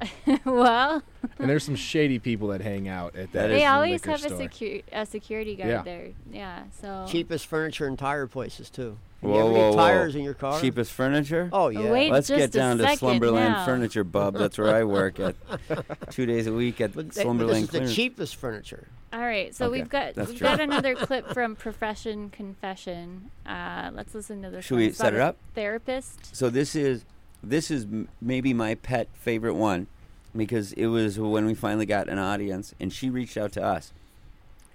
well, 0.46 1.02
And 1.38 1.50
there's 1.50 1.64
some 1.64 1.74
shady 1.76 2.18
people 2.18 2.48
that 2.48 2.60
hang 2.62 2.88
out 2.88 3.16
at 3.16 3.32
that. 3.32 3.48
That 3.48 3.48
they 3.48 3.66
always 3.66 4.02
have 4.04 4.20
store. 4.20 4.40
a, 4.40 4.48
secu- 4.48 4.82
a 4.92 5.04
security 5.04 5.56
guard 5.56 5.68
Yeah. 5.68 5.82
there. 5.82 6.06
Yeah. 6.32 6.62
So 6.80 7.06
Cheapest 7.08 7.46
furniture 7.46 7.86
and 7.86 7.98
tire 7.98 8.26
places 8.28 8.70
too. 8.70 8.96
You 9.22 9.34
ever 9.36 9.52
get 9.52 9.74
tires 9.74 10.14
in 10.16 10.22
your 10.22 10.34
car? 10.34 10.60
Cheapest 10.60 10.92
furniture? 10.92 11.50
Oh, 11.52 11.68
yeah. 11.68 11.90
Wait 11.90 12.10
Let's 12.10 12.28
just 12.28 12.38
get 12.38 12.48
a 12.48 12.52
down 12.52 12.78
to 12.78 12.96
Slumberland 12.96 13.52
now. 13.52 13.64
Furniture, 13.66 14.02
bub. 14.04 14.34
That's 14.34 14.56
where 14.56 14.74
I 14.74 14.84
work 14.84 15.20
at 15.20 15.36
two 16.10 16.24
days 16.26 16.46
a 16.46 16.52
week 16.52 16.80
at 16.80 16.94
But, 16.94 17.10
they- 17.10 17.14
but 17.20 17.22
Slumberland 17.22 17.68
this 17.68 17.82
is 17.82 17.90
the 17.90 17.94
cheapest 17.94 18.36
furniture. 18.36 18.88
All 19.12 19.20
right, 19.20 19.52
so 19.54 19.66
Okay, 19.66 19.72
we've 19.80 19.88
got 19.88 20.14
that's 20.14 20.28
we've 20.30 20.38
true. 20.38 20.46
got 20.46 20.60
another 20.60 20.94
clip 20.94 21.28
from 21.34 21.56
Profession 21.56 22.30
Confession. 22.30 23.30
Uh, 23.44 23.90
let's 23.92 24.14
listen 24.14 24.40
to 24.42 24.50
this. 24.50 24.64
Should 24.64 24.74
one. 24.74 24.78
we 24.82 24.86
It's 24.86 24.98
set 24.98 25.14
it 25.14 25.20
up? 25.20 25.36
Therapist. 25.54 26.34
So 26.34 26.48
this 26.48 26.74
is 26.76 27.04
this 27.42 27.70
is 27.72 27.84
m- 27.84 28.08
maybe 28.22 28.54
my 28.54 28.76
pet 28.76 29.08
favorite 29.14 29.54
one 29.54 29.88
because 30.36 30.72
it 30.74 30.86
was 30.86 31.18
when 31.18 31.44
we 31.44 31.54
finally 31.54 31.86
got 31.86 32.08
an 32.08 32.18
audience 32.18 32.72
and 32.78 32.92
she 32.92 33.10
reached 33.10 33.36
out 33.36 33.50
to 33.52 33.62
us 33.62 33.92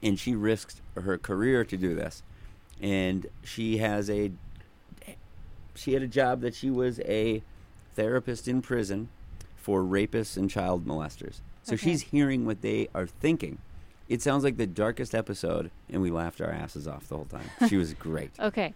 and 0.03 0.19
she 0.19 0.35
risked 0.35 0.81
her 0.95 1.17
career 1.17 1.63
to 1.63 1.77
do 1.77 1.95
this 1.95 2.21
and 2.81 3.27
she 3.43 3.77
has 3.77 4.09
a 4.09 4.31
she 5.75 5.93
had 5.93 6.01
a 6.01 6.07
job 6.07 6.41
that 6.41 6.55
she 6.55 6.69
was 6.69 6.99
a 7.01 7.41
therapist 7.95 8.47
in 8.47 8.61
prison 8.61 9.09
for 9.55 9.81
rapists 9.81 10.37
and 10.37 10.49
child 10.49 10.85
molesters. 10.85 11.41
So 11.63 11.73
Okay. 11.73 11.77
she's 11.91 12.01
hearing 12.03 12.45
what 12.45 12.61
they 12.61 12.87
are 12.95 13.07
thinking. 13.07 13.57
It 14.07 14.21
sounds 14.21 14.43
like 14.43 14.57
the 14.57 14.67
darkest 14.67 15.13
episode 15.15 15.71
and 15.89 16.01
we 16.01 16.11
laughed 16.11 16.39
our 16.39 16.51
asses 16.51 16.87
off 16.87 17.07
the 17.07 17.15
whole 17.15 17.25
time. 17.25 17.49
She 17.69 17.75
was 17.77 17.93
great. 17.93 18.31
Okay. 18.39 18.73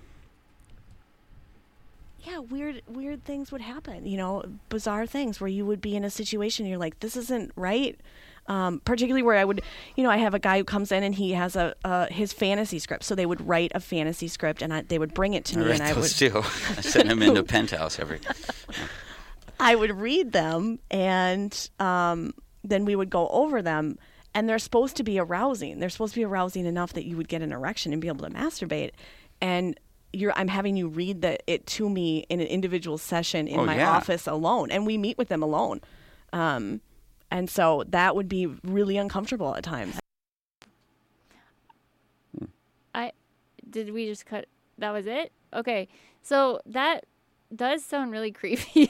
yeah, 2.24 2.40
weird 2.40 2.82
weird 2.88 3.24
things 3.24 3.52
would 3.52 3.62
happen. 3.62 4.06
You 4.06 4.18
know, 4.18 4.44
bizarre 4.70 5.06
things 5.06 5.40
where 5.40 5.48
you 5.48 5.66
would 5.66 5.82
be 5.82 5.96
in 5.96 6.04
a 6.04 6.10
situation 6.10 6.66
you're 6.66 6.78
like, 6.78 7.00
this 7.00 7.16
isn't 7.16 7.52
right. 7.56 7.98
Um, 8.50 8.82
particularly 8.84 9.22
where 9.22 9.38
I 9.38 9.46
would, 9.46 9.62
you 9.96 10.04
know, 10.04 10.10
I 10.10 10.18
have 10.18 10.34
a 10.34 10.40
guy 10.40 10.58
who 10.58 10.64
comes 10.64 10.92
in 10.92 11.04
and 11.04 11.14
he 11.14 11.34
has 11.34 11.56
a 11.56 11.76
uh, 11.86 12.08
his 12.08 12.34
fantasy 12.34 12.80
script. 12.80 13.04
So 13.04 13.14
they 13.14 13.28
would 13.28 13.48
write 13.48 13.72
a 13.76 13.80
fantasy 13.80 14.28
script 14.28 14.64
and 14.64 14.74
I, 14.74 14.82
they 14.82 14.98
would 14.98 15.14
bring 15.14 15.36
it 15.36 15.46
to 15.46 15.60
I 15.60 15.64
me, 15.64 15.72
and 15.72 15.84
I 15.84 15.94
would 15.94 16.10
too. 16.10 16.36
I 16.44 16.82
send 16.82 17.12
them 17.12 17.22
into 17.22 17.44
Penthouse 17.44 18.00
every. 18.00 18.20
I 19.60 19.76
would 19.76 19.92
read 19.96 20.32
them, 20.32 20.80
and 20.90 21.70
um, 21.80 22.34
then 22.64 22.86
we 22.86 22.96
would 22.96 23.10
go 23.10 23.28
over 23.30 23.62
them. 23.62 23.98
And 24.34 24.48
they're 24.48 24.60
supposed 24.60 24.96
to 24.98 25.04
be 25.04 25.20
arousing. 25.20 25.80
They're 25.80 25.90
supposed 25.90 26.14
to 26.14 26.20
be 26.20 26.24
arousing 26.24 26.66
enough 26.66 26.94
that 26.94 27.06
you 27.06 27.18
would 27.18 27.28
get 27.28 27.42
an 27.42 27.52
erection 27.52 27.94
and 27.94 28.02
be 28.02 28.08
able 28.08 28.26
to 28.28 28.32
masturbate. 28.34 28.92
And 29.42 29.78
you're, 30.14 30.34
I'm 30.34 30.48
having 30.48 30.78
you 30.78 30.88
read 30.88 31.22
the, 31.22 31.38
it 31.52 31.66
to 31.68 31.90
me 31.90 32.26
in 32.30 32.40
an 32.40 32.48
individual 32.48 32.98
session 33.00 33.48
in 33.48 33.60
Oh, 33.60 33.66
my 33.66 33.78
yeah. 33.78 33.92
office 33.92 34.28
alone, 34.28 34.70
and 34.72 34.86
we 34.86 34.98
meet 34.98 35.18
with 35.18 35.30
them 35.30 35.42
alone. 35.44 35.82
Um, 36.32 36.82
and 37.32 37.50
so 37.50 37.84
that 37.90 38.16
would 38.16 38.28
be 38.30 38.46
really 38.64 38.98
uncomfortable 38.98 39.56
at 39.56 39.64
times. 39.64 39.98
I 42.94 43.12
did 43.70 43.94
we 43.94 44.06
just 44.06 44.26
cut 44.26 44.46
that 44.78 44.92
was 44.92 45.06
it? 45.06 45.32
Okay. 45.54 45.88
So 46.22 46.60
that 46.66 47.06
does 47.56 47.84
sound 47.84 48.12
really 48.12 48.32
creepy. 48.40 48.90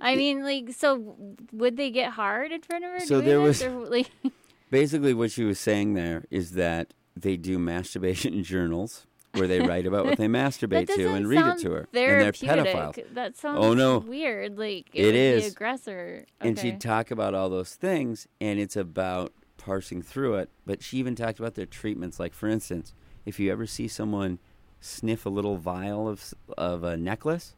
I 0.00 0.16
mean 0.16 0.42
like 0.42 0.70
so 0.72 1.14
would 1.52 1.76
they 1.76 1.90
get 1.90 2.12
hard 2.12 2.52
in 2.52 2.62
front 2.62 2.84
of 2.84 2.90
her 2.92 3.00
So 3.00 3.16
doing 3.16 3.24
there 3.26 3.40
was- 3.40 3.62
or, 3.62 3.70
like 3.70 4.10
Basically, 4.70 5.14
what 5.14 5.30
she 5.30 5.44
was 5.44 5.58
saying 5.58 5.94
there 5.94 6.26
is 6.30 6.50
that 6.52 6.92
they 7.16 7.38
do 7.38 7.58
masturbation 7.58 8.42
journals 8.44 9.06
where 9.38 9.48
they 9.48 9.60
write 9.60 9.86
about 9.86 10.04
what 10.04 10.18
they 10.18 10.26
masturbate 10.28 10.86
to 10.94 11.08
and 11.14 11.28
read 11.28 11.44
it 11.46 11.58
to 11.60 11.70
her. 11.72 11.78
And 11.80 11.86
they're 11.92 12.32
pedophiles. 12.32 13.14
That 13.14 13.36
sounds 13.36 13.58
Oh, 13.64 13.74
no. 13.74 13.98
weird. 13.98 14.58
Like 14.58 14.88
It 14.92 15.06
it, 15.06 15.14
is. 15.14 15.42
be 15.44 15.48
aggressor. 15.50 16.24
And 16.40 16.58
she'd 16.58 16.80
talk 16.80 17.10
about 17.10 17.34
all 17.34 17.48
those 17.48 17.74
things, 17.74 18.26
and 18.40 18.58
it's 18.58 18.76
about 18.76 19.32
parsing 19.56 20.02
through 20.02 20.34
it. 20.36 20.50
But 20.66 20.82
she 20.82 20.98
even 20.98 21.14
talked 21.14 21.38
about 21.38 21.54
their 21.54 21.66
treatments. 21.66 22.18
Like, 22.20 22.34
for 22.34 22.48
instance, 22.48 22.92
if 23.26 23.38
you 23.40 23.50
ever 23.52 23.66
see 23.66 23.88
someone 23.88 24.38
sniff 24.80 25.26
a 25.26 25.30
little 25.30 25.56
vial 25.56 26.08
of, 26.08 26.32
of 26.56 26.84
a 26.84 26.96
necklace, 26.96 27.54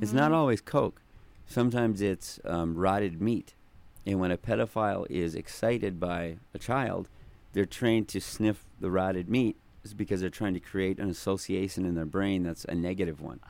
it's 0.00 0.12
not 0.12 0.30
Mhm. 0.30 0.34
always 0.34 0.60
Coke. 0.60 1.02
Sometimes 1.46 2.00
it's 2.00 2.40
um, 2.44 2.74
rotted 2.76 3.20
meat. 3.20 3.54
And 4.06 4.18
when 4.18 4.30
a 4.30 4.36
pedophile 4.38 5.06
is 5.10 5.34
excited 5.34 6.00
by 6.00 6.38
a 6.54 6.58
child, 6.58 7.08
they're 7.52 7.64
trained 7.66 8.08
to 8.08 8.20
sniff 8.20 8.64
the 8.80 8.90
rotted 8.90 9.28
meat 9.30 9.56
is 9.84 9.94
because 9.94 10.20
they're 10.20 10.30
trying 10.30 10.54
to 10.54 10.60
create 10.60 10.98
an 10.98 11.10
association 11.10 11.84
in 11.84 11.94
their 11.94 12.06
brain 12.06 12.42
that's 12.42 12.64
a 12.64 12.74
negative 12.74 13.20
one. 13.20 13.40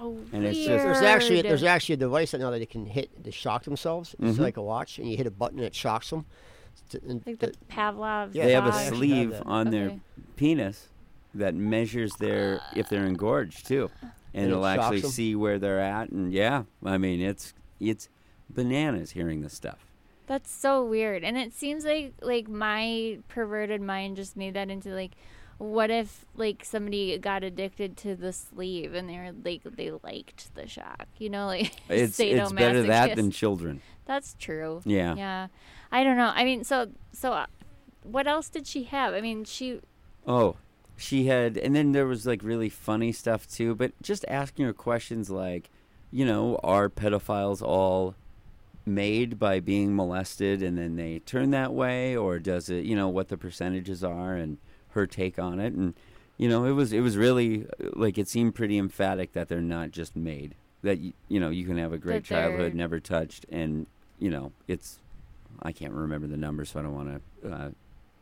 Oh, 0.00 0.18
And 0.32 0.44
it's 0.44 0.58
just- 0.58 0.68
There's 0.84 0.98
actually 1.02 1.42
there's 1.42 1.62
actually 1.62 1.94
a 1.94 1.98
device 1.98 2.32
that 2.32 2.38
now 2.38 2.50
that 2.50 2.58
they 2.58 2.66
can 2.66 2.84
hit 2.86 3.22
to 3.24 3.30
shock 3.30 3.62
themselves. 3.62 4.14
It's 4.18 4.38
Mhm. 4.38 4.42
like 4.42 4.56
a 4.56 4.62
watch, 4.62 4.98
and 4.98 5.08
you 5.08 5.16
hit 5.16 5.26
a 5.26 5.30
button 5.30 5.58
and 5.58 5.66
it 5.66 5.74
shocks 5.74 6.10
them. 6.10 6.26
To- 6.90 7.00
and 7.08 7.22
like 7.24 7.38
the 7.38 7.54
Pavlov. 7.70 8.30
Yeah, 8.34 8.46
they 8.46 8.52
have 8.52 8.66
a 8.66 8.74
actually 8.74 9.08
have 9.10 9.28
sleeve 9.36 9.42
on 9.46 9.68
Okay. 9.68 9.76
their 9.78 10.00
penis 10.36 10.88
that 11.32 11.54
measures 11.54 12.16
their 12.16 12.60
if 12.74 12.88
they're 12.88 13.06
engorged 13.06 13.66
too, 13.66 13.90
and 14.02 14.10
And 14.34 14.44
it 14.46 14.48
it'll 14.50 14.66
actually 14.66 14.98
shocks 14.98 15.04
'em? 15.06 15.10
see 15.12 15.34
where 15.36 15.58
they're 15.60 15.80
at. 15.80 16.10
And 16.10 16.32
yeah, 16.32 16.64
I 16.84 16.98
mean 16.98 17.20
it's 17.20 17.54
it's 17.80 18.08
bananas 18.50 19.12
hearing 19.12 19.40
this 19.42 19.54
stuff. 19.54 19.86
That's 20.26 20.50
so 20.50 20.84
weird. 20.84 21.22
And 21.22 21.36
it 21.38 21.52
seems 21.52 21.84
like 21.84 22.14
like 22.20 22.48
my 22.48 23.18
perverted 23.28 23.80
mind 23.80 24.16
just 24.16 24.36
made 24.36 24.54
that 24.54 24.68
into 24.70 24.90
like 24.90 25.12
what 25.58 25.90
if 25.90 26.24
like 26.34 26.64
somebody 26.64 27.16
got 27.18 27.44
addicted 27.44 27.96
to 27.98 28.14
the 28.16 28.32
sleeve 28.32 28.94
and 28.94 29.08
they're 29.08 29.32
like 29.44 29.62
they 29.64 29.90
liked 30.02 30.54
the 30.54 30.66
shock, 30.66 31.06
you 31.18 31.30
know, 31.30 31.46
like 31.46 31.72
It's 31.88 32.18
it's 32.18 32.52
better 32.52 32.82
that 32.84 33.16
than 33.16 33.30
children. 33.30 33.80
That's 34.06 34.34
true. 34.38 34.82
Yeah. 34.84 35.14
Yeah. 35.14 35.46
I 35.92 36.04
don't 36.04 36.16
know. 36.16 36.32
I 36.34 36.44
mean, 36.44 36.64
so 36.64 36.88
so 37.12 37.32
uh, 37.32 37.46
what 38.02 38.26
else 38.26 38.48
did 38.48 38.66
she 38.66 38.84
have? 38.84 39.14
I 39.14 39.20
mean, 39.20 39.44
she 39.44 39.80
Oh, 40.26 40.56
she 40.96 41.26
had, 41.26 41.56
and 41.56 41.74
then 41.74 41.92
there 41.92 42.06
was 42.06 42.26
like 42.26 42.42
really 42.42 42.68
funny 42.68 43.12
stuff 43.12 43.46
too. 43.48 43.74
But 43.74 43.92
just 44.02 44.24
asking 44.28 44.66
her 44.66 44.72
questions 44.72 45.30
like, 45.30 45.70
you 46.10 46.24
know, 46.24 46.58
are 46.62 46.88
pedophiles 46.88 47.62
all 47.62 48.14
made 48.86 49.38
by 49.38 49.60
being 49.60 49.96
molested 49.96 50.62
and 50.62 50.76
then 50.76 50.96
they 50.96 51.18
turn 51.20 51.50
that 51.50 51.72
way, 51.72 52.16
or 52.16 52.38
does 52.38 52.68
it, 52.68 52.84
you 52.84 52.94
know, 52.96 53.08
what 53.08 53.28
the 53.28 53.36
percentages 53.36 54.04
are 54.04 54.34
and 54.34 54.58
her 54.94 55.06
take 55.06 55.38
on 55.38 55.60
it, 55.60 55.72
and 55.74 55.94
you 56.38 56.48
know, 56.48 56.64
it 56.64 56.72
was 56.72 56.92
it 56.92 57.00
was 57.00 57.16
really 57.16 57.66
uh, 57.82 57.90
like 57.94 58.18
it 58.18 58.28
seemed 58.28 58.54
pretty 58.54 58.78
emphatic 58.78 59.32
that 59.34 59.48
they're 59.48 59.60
not 59.60 59.90
just 59.92 60.16
made. 60.16 60.54
That 60.82 60.98
y- 60.98 61.12
you 61.28 61.38
know 61.40 61.50
you 61.50 61.64
can 61.66 61.76
have 61.78 61.92
a 61.92 61.98
great 61.98 62.24
That 62.24 62.34
childhood, 62.34 62.74
never 62.74 62.98
touched, 63.00 63.46
and 63.50 63.86
you 64.18 64.30
know 64.30 64.52
it's 64.66 64.98
I 65.62 65.72
can't 65.72 65.92
remember 65.92 66.26
the 66.26 66.36
number, 66.36 66.64
so 66.64 66.80
I 66.80 66.82
don't 66.82 66.94
want 66.94 67.22
to 67.42 67.50
uh, 67.52 67.70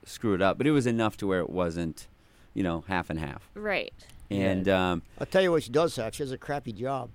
screw 0.05 0.35
it 0.35 0.43
up. 0.43 0.59
But 0.59 0.67
it 0.67 0.73
was 0.73 0.87
enough 0.87 1.17
to 1.19 1.27
where 1.27 1.41
it 1.41 1.49
wasn't, 1.51 2.07
you 2.55 2.63
know, 2.63 2.85
half 2.89 3.09
and 3.11 3.19
half. 3.19 3.49
right. 3.55 3.93
And 4.31 4.67
um, 4.67 5.03
I'll 5.21 5.27
tell 5.27 5.43
you 5.43 5.51
what 5.51 5.63
she 5.63 5.71
does 5.71 5.95
have. 5.97 6.15
She 6.15 6.23
has 6.23 6.33
a 6.33 6.39
crappy 6.39 6.73
job. 6.73 7.11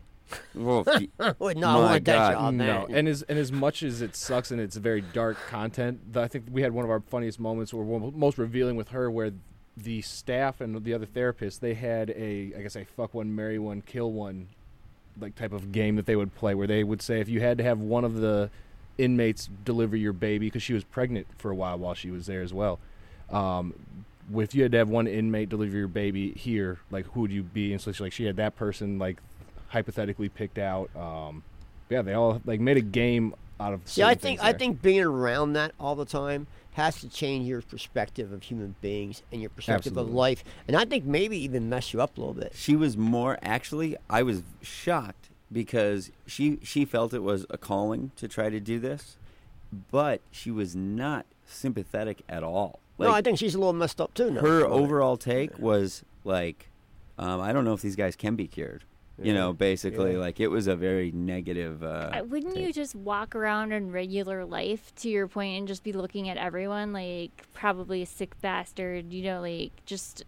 Well, 0.54 0.86
Would 1.40 1.58
not 1.58 1.80
my 1.80 1.92
want 1.92 2.06
that 2.06 2.16
God, 2.16 2.34
job, 2.34 2.54
man. 2.54 2.68
No, 2.68 2.88
and 2.90 3.08
as 3.08 3.22
and 3.24 3.38
as 3.38 3.52
much 3.52 3.84
as 3.84 4.02
it 4.02 4.16
sucks 4.16 4.52
and 4.52 4.60
it's 4.60 4.76
very 4.76 5.02
dark 5.02 5.38
content, 5.48 6.00
I 6.16 6.28
think 6.28 6.46
we 6.52 6.62
had 6.62 6.72
one 6.72 6.86
of 6.86 6.92
our 6.92 7.00
funniest 7.00 7.40
moments, 7.40 7.74
or 7.74 7.84
most 8.12 8.38
revealing 8.38 8.76
with 8.76 8.90
her, 8.90 9.10
where 9.10 9.32
the 9.76 10.02
staff 10.02 10.60
and 10.60 10.84
the 10.84 10.94
other 10.94 11.06
therapists 11.06 11.60
they 11.60 11.76
had 11.76 12.10
a, 12.12 12.54
I 12.58 12.62
guess 12.62 12.76
a 12.76 12.84
fuck 12.84 13.14
one, 13.14 13.36
marry 13.36 13.60
one, 13.60 13.82
kill 13.82 14.12
one, 14.12 14.48
like 15.20 15.36
type 15.36 15.54
of 15.54 15.72
game 15.72 15.96
that 15.98 16.06
they 16.06 16.16
would 16.16 16.36
play, 16.36 16.56
where 16.56 16.68
they 16.68 16.84
would 16.84 17.02
say 17.02 17.20
if 17.20 17.30
you 17.30 17.42
had 17.42 17.58
to 17.60 17.64
have 17.64 17.80
one 17.80 18.04
of 18.04 18.16
the 18.16 18.50
inmates 18.98 19.50
deliver 19.64 19.96
your 19.96 20.14
baby 20.14 20.48
because 20.48 20.64
she 20.64 20.74
was 20.74 20.84
pregnant 20.84 21.28
for 21.38 21.52
a 21.52 21.56
while 21.56 21.78
while 21.78 21.94
she 21.94 22.10
was 22.10 22.26
there 22.26 22.42
as 22.42 22.54
well. 22.54 22.80
Um, 23.30 23.74
if 24.36 24.56
you 24.56 24.64
had 24.64 24.72
to 24.74 24.78
have 24.80 24.90
one 24.90 25.08
inmate 25.08 25.50
deliver 25.50 25.78
your 25.78 25.88
baby 25.88 26.32
here, 26.34 26.80
like 26.92 27.06
who 27.08 27.22
would 27.22 27.32
you 27.32 27.44
be? 27.44 27.72
And 27.72 27.82
so 27.82 27.92
she, 27.92 28.04
like 28.04 28.14
she 28.14 28.26
had 28.26 28.36
that 28.38 28.56
person 28.56 29.00
like 29.00 29.18
hypothetically 29.68 30.30
picked 30.30 30.58
out. 30.58 30.90
Um, 30.96 31.44
yeah, 31.90 32.02
they 32.02 32.14
all 32.14 32.42
like 32.46 32.60
made 32.60 32.78
a 32.78 32.82
game 32.82 33.34
out 33.60 33.74
of. 33.74 33.82
Yeah, 33.96 34.08
I 34.08 34.16
think 34.16 34.40
things 34.40 34.42
I 34.42 34.54
think 34.54 34.82
being 34.82 35.02
around 35.04 35.54
that 35.54 35.74
all 35.80 35.96
the 35.96 36.06
time 36.06 36.48
has 36.74 37.00
to 37.02 37.10
change 37.10 37.48
your 37.48 37.62
perspective 37.62 38.32
of 38.32 38.44
human 38.44 38.76
beings 38.82 39.24
and 39.32 39.42
your 39.42 39.50
perspective 39.50 39.94
Absolutely. 39.94 40.12
of 40.12 40.16
life, 40.16 40.44
and 40.68 40.78
I 40.78 40.86
think 40.86 41.06
maybe 41.06 41.38
even 41.44 41.70
mess 41.70 41.94
you 41.94 42.02
up 42.02 42.18
a 42.18 42.20
little 42.20 42.36
bit. 42.36 42.54
she 42.56 42.76
was 42.76 42.98
more 42.98 43.38
actually. 43.42 43.98
I 44.10 44.24
was 44.24 44.44
shocked 44.62 45.30
because 45.52 46.12
she 46.26 46.60
she 46.64 46.86
felt 46.86 47.14
it 47.14 47.24
was 47.24 47.46
a 47.50 47.58
calling 47.58 48.12
to 48.18 48.28
try 48.28 48.50
to 48.50 48.60
do 48.60 48.80
this, 48.80 49.18
but 49.92 50.22
she 50.32 50.52
was 50.52 50.76
not 50.76 51.26
sympathetic 51.46 52.22
at 52.28 52.44
all. 52.44 52.80
no, 53.00 53.12
I 53.12 53.22
think 53.22 53.38
she's 53.40 53.56
a 53.56 53.58
little 53.58 53.74
messed 53.74 54.02
up 54.02 54.14
too. 54.14 54.32
Now. 54.32 54.42
her 54.42 54.66
overall 54.66 55.18
take 55.18 55.58
was 55.58 56.04
like, 56.24 56.70
um, 57.18 57.40
I 57.42 57.54
don't 57.54 57.64
know 57.64 57.74
if 57.74 57.82
these 57.82 57.96
guys 57.96 58.16
can 58.16 58.36
be 58.36 58.48
cured. 58.48 58.84
You 59.20 59.34
know, 59.34 59.52
basically, 59.52 60.14
Yeah. 60.14 60.20
like 60.20 60.40
it 60.40 60.48
was 60.50 60.68
a 60.68 60.76
very 60.76 61.12
negative. 61.12 61.84
Uh, 61.84 62.22
Wouldn't 62.28 62.56
you 62.56 62.72
just 62.72 62.94
walk 62.96 63.36
around 63.36 63.72
in 63.72 63.92
regular 63.92 64.46
life, 64.46 64.94
to 64.98 65.10
your 65.10 65.28
point, 65.28 65.58
and 65.58 65.68
just 65.68 65.84
be 65.84 65.92
looking 65.92 66.30
at 66.30 66.38
everyone 66.38 66.94
like 66.94 67.48
probably 67.54 68.04
a 68.04 68.06
sick 68.06 68.40
bastard, 68.42 69.12
you 69.12 69.24
know, 69.24 69.42
like 69.42 69.72
just 69.86 70.24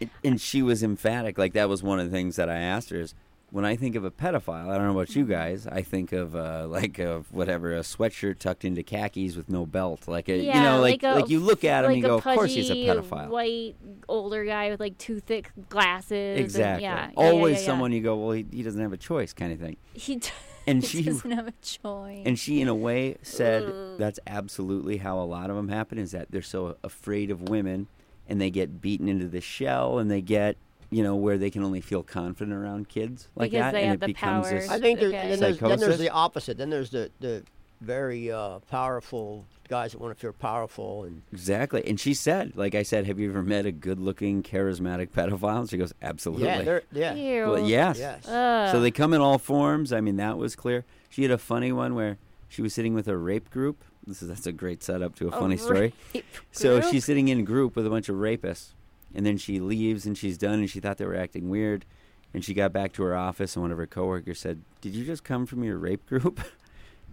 It- 0.00 0.10
and 0.22 0.38
she 0.40 0.60
was 0.60 0.82
emphatic. 0.82 1.38
Like 1.38 1.54
that 1.54 1.68
was 1.70 1.82
one 1.82 1.98
of 2.00 2.04
the 2.10 2.12
things 2.14 2.36
that 2.36 2.50
I 2.50 2.56
asked 2.58 2.90
her 2.90 3.00
is, 3.00 3.14
when 3.54 3.64
I 3.64 3.76
think 3.76 3.94
of 3.94 4.04
a 4.04 4.10
pedophile, 4.10 4.68
I 4.68 4.76
don't 4.76 4.88
know 4.88 4.98
about 4.98 5.14
you 5.14 5.24
guys. 5.24 5.68
I 5.68 5.82
think 5.82 6.10
of 6.10 6.34
uh, 6.34 6.66
like 6.68 6.98
a 6.98 7.22
whatever 7.30 7.72
a 7.76 7.80
sweatshirt 7.82 8.40
tucked 8.40 8.64
into 8.64 8.82
khakis 8.82 9.36
with 9.36 9.48
no 9.48 9.64
belt, 9.64 10.08
like 10.08 10.28
a 10.28 10.36
yeah, 10.36 10.56
you 10.56 10.60
know, 10.64 10.80
like 10.80 11.04
a, 11.04 11.12
like 11.14 11.30
you 11.30 11.38
look 11.38 11.62
at 11.62 11.84
him 11.84 11.90
like 11.92 11.94
and 11.94 12.02
you 12.02 12.08
go, 12.08 12.16
of 12.16 12.24
course 12.24 12.52
he's 12.52 12.68
a 12.68 12.74
pedophile. 12.74 13.28
White 13.28 13.76
older 14.08 14.44
guy 14.44 14.70
with 14.70 14.80
like 14.80 14.98
too 14.98 15.20
thick 15.20 15.52
glasses. 15.68 16.40
Exactly. 16.40 16.82
yeah, 16.82 17.10
yeah, 17.10 17.12
Always 17.16 17.54
yeah, 17.54 17.60
yeah. 17.60 17.66
someone 17.66 17.92
you 17.92 18.00
go, 18.02 18.16
well, 18.16 18.32
he, 18.32 18.44
he 18.50 18.64
doesn't 18.64 18.80
have 18.80 18.92
a 18.92 18.96
choice, 18.96 19.32
kind 19.32 19.52
of 19.52 19.60
thing. 19.60 19.76
He, 19.92 20.16
d- 20.16 20.30
And 20.66 20.82
he 20.82 20.88
she- 20.88 21.02
doesn't 21.04 21.30
have 21.38 21.46
a 21.46 21.52
choice. 21.62 22.22
And 22.26 22.36
she, 22.36 22.60
in 22.60 22.66
a 22.66 22.74
way, 22.74 23.18
said 23.22 23.62
Ugh. 23.62 23.98
that's 23.98 24.18
absolutely 24.26 24.96
how 24.96 25.20
a 25.20 25.26
lot 25.26 25.48
of 25.50 25.54
them 25.54 25.68
happen. 25.68 25.96
Is 25.98 26.10
that 26.10 26.32
they're 26.32 26.42
so 26.42 26.76
afraid 26.82 27.30
of 27.30 27.48
women, 27.48 27.86
and 28.28 28.40
they 28.40 28.50
get 28.50 28.80
beaten 28.80 29.06
into 29.08 29.28
the 29.28 29.40
shell, 29.40 29.98
and 29.98 30.10
they 30.10 30.22
get 30.22 30.56
you 30.94 31.02
know 31.02 31.16
where 31.16 31.36
they 31.38 31.50
can 31.50 31.62
only 31.64 31.80
feel 31.80 32.02
confident 32.02 32.56
around 32.56 32.88
kids 32.88 33.28
like 33.36 33.50
Because 33.50 33.64
that, 33.66 33.72
they 33.72 33.80
and 33.82 33.88
have 33.90 33.96
it 33.96 34.00
the 34.00 34.06
becomes 34.06 34.48
power. 34.48 34.58
this 34.60 34.70
I 34.70 34.78
think 34.80 35.00
there, 35.00 35.08
Okay. 35.08 35.28
then, 35.30 35.40
there's, 35.40 35.58
then 35.58 35.78
there's 35.80 35.98
the 35.98 36.10
opposite. 36.10 36.56
Then 36.58 36.70
there's 36.70 36.90
the, 36.90 37.10
the 37.20 37.42
very 37.80 38.30
uh, 38.30 38.60
powerful 38.70 39.44
guys 39.68 39.92
that 39.92 40.00
want 40.00 40.14
to 40.16 40.20
feel 40.20 40.32
powerful 40.32 41.04
and 41.04 41.22
Exactly. 41.32 41.82
And 41.86 41.98
she 41.98 42.14
said, 42.14 42.56
like 42.56 42.74
I 42.74 42.82
said, 42.82 43.06
have 43.06 43.18
you 43.18 43.30
ever 43.30 43.42
met 43.42 43.66
a 43.66 43.72
good 43.72 43.98
looking, 43.98 44.42
charismatic 44.42 45.08
pedophile? 45.10 45.60
And 45.60 45.70
she 45.70 45.76
goes, 45.78 45.92
absolutely. 46.02 46.46
Yeah, 46.46 46.62
they're- 46.62 46.82
yeah. 46.92 47.14
Ew. 47.14 47.46
Well, 47.50 47.66
yes. 47.68 47.98
Yes. 47.98 48.28
Ugh. 48.28 48.70
So 48.72 48.80
they 48.80 48.90
come 48.90 49.12
in 49.14 49.20
all 49.20 49.38
forms. 49.38 49.92
I 49.92 50.00
mean, 50.00 50.16
that 50.16 50.38
was 50.38 50.54
clear. 50.54 50.84
She 51.10 51.22
had 51.22 51.30
a 51.30 51.38
funny 51.38 51.72
one 51.72 51.94
where 51.94 52.18
she 52.48 52.62
was 52.62 52.72
sitting 52.74 52.94
with 52.94 53.08
a 53.08 53.16
rape 53.16 53.50
group. 53.50 53.82
This 54.06 54.22
is 54.22 54.28
that's 54.28 54.46
a 54.46 54.52
great 54.52 54.82
setup 54.82 55.14
to 55.16 55.24
a 55.26 55.28
A 55.28 55.32
funny 55.40 55.56
story. 55.56 55.92
rape 56.14 56.24
So 56.52 56.80
she's 56.82 57.04
sitting 57.04 57.28
in 57.28 57.40
a 57.40 57.42
group 57.42 57.74
with 57.74 57.86
a 57.86 57.90
bunch 57.90 58.08
of 58.10 58.16
rapists, 58.16 58.68
and 59.14 59.24
then 59.24 59.36
she 59.38 59.60
leaves 59.60 60.06
and 60.06 60.16
she's 60.18 60.36
done, 60.38 60.54
and 60.60 60.68
she 60.70 60.80
thought 60.80 60.98
they 60.98 61.06
were 61.06 61.14
acting 61.16 61.48
weird, 61.48 61.84
and 62.32 62.44
she 62.44 62.52
got 62.54 62.72
back 62.72 62.92
to 62.94 63.02
her 63.04 63.14
office, 63.16 63.54
and 63.56 63.62
one 63.62 63.70
of 63.72 63.78
her 63.78 63.86
coworkers 63.86 64.38
said, 64.40 64.60
"Did 64.80 64.94
you 64.94 65.04
just 65.04 65.24
come 65.24 65.46
from 65.46 65.62
your 65.64 65.78
rape 65.78 66.06
group?" 66.06 66.40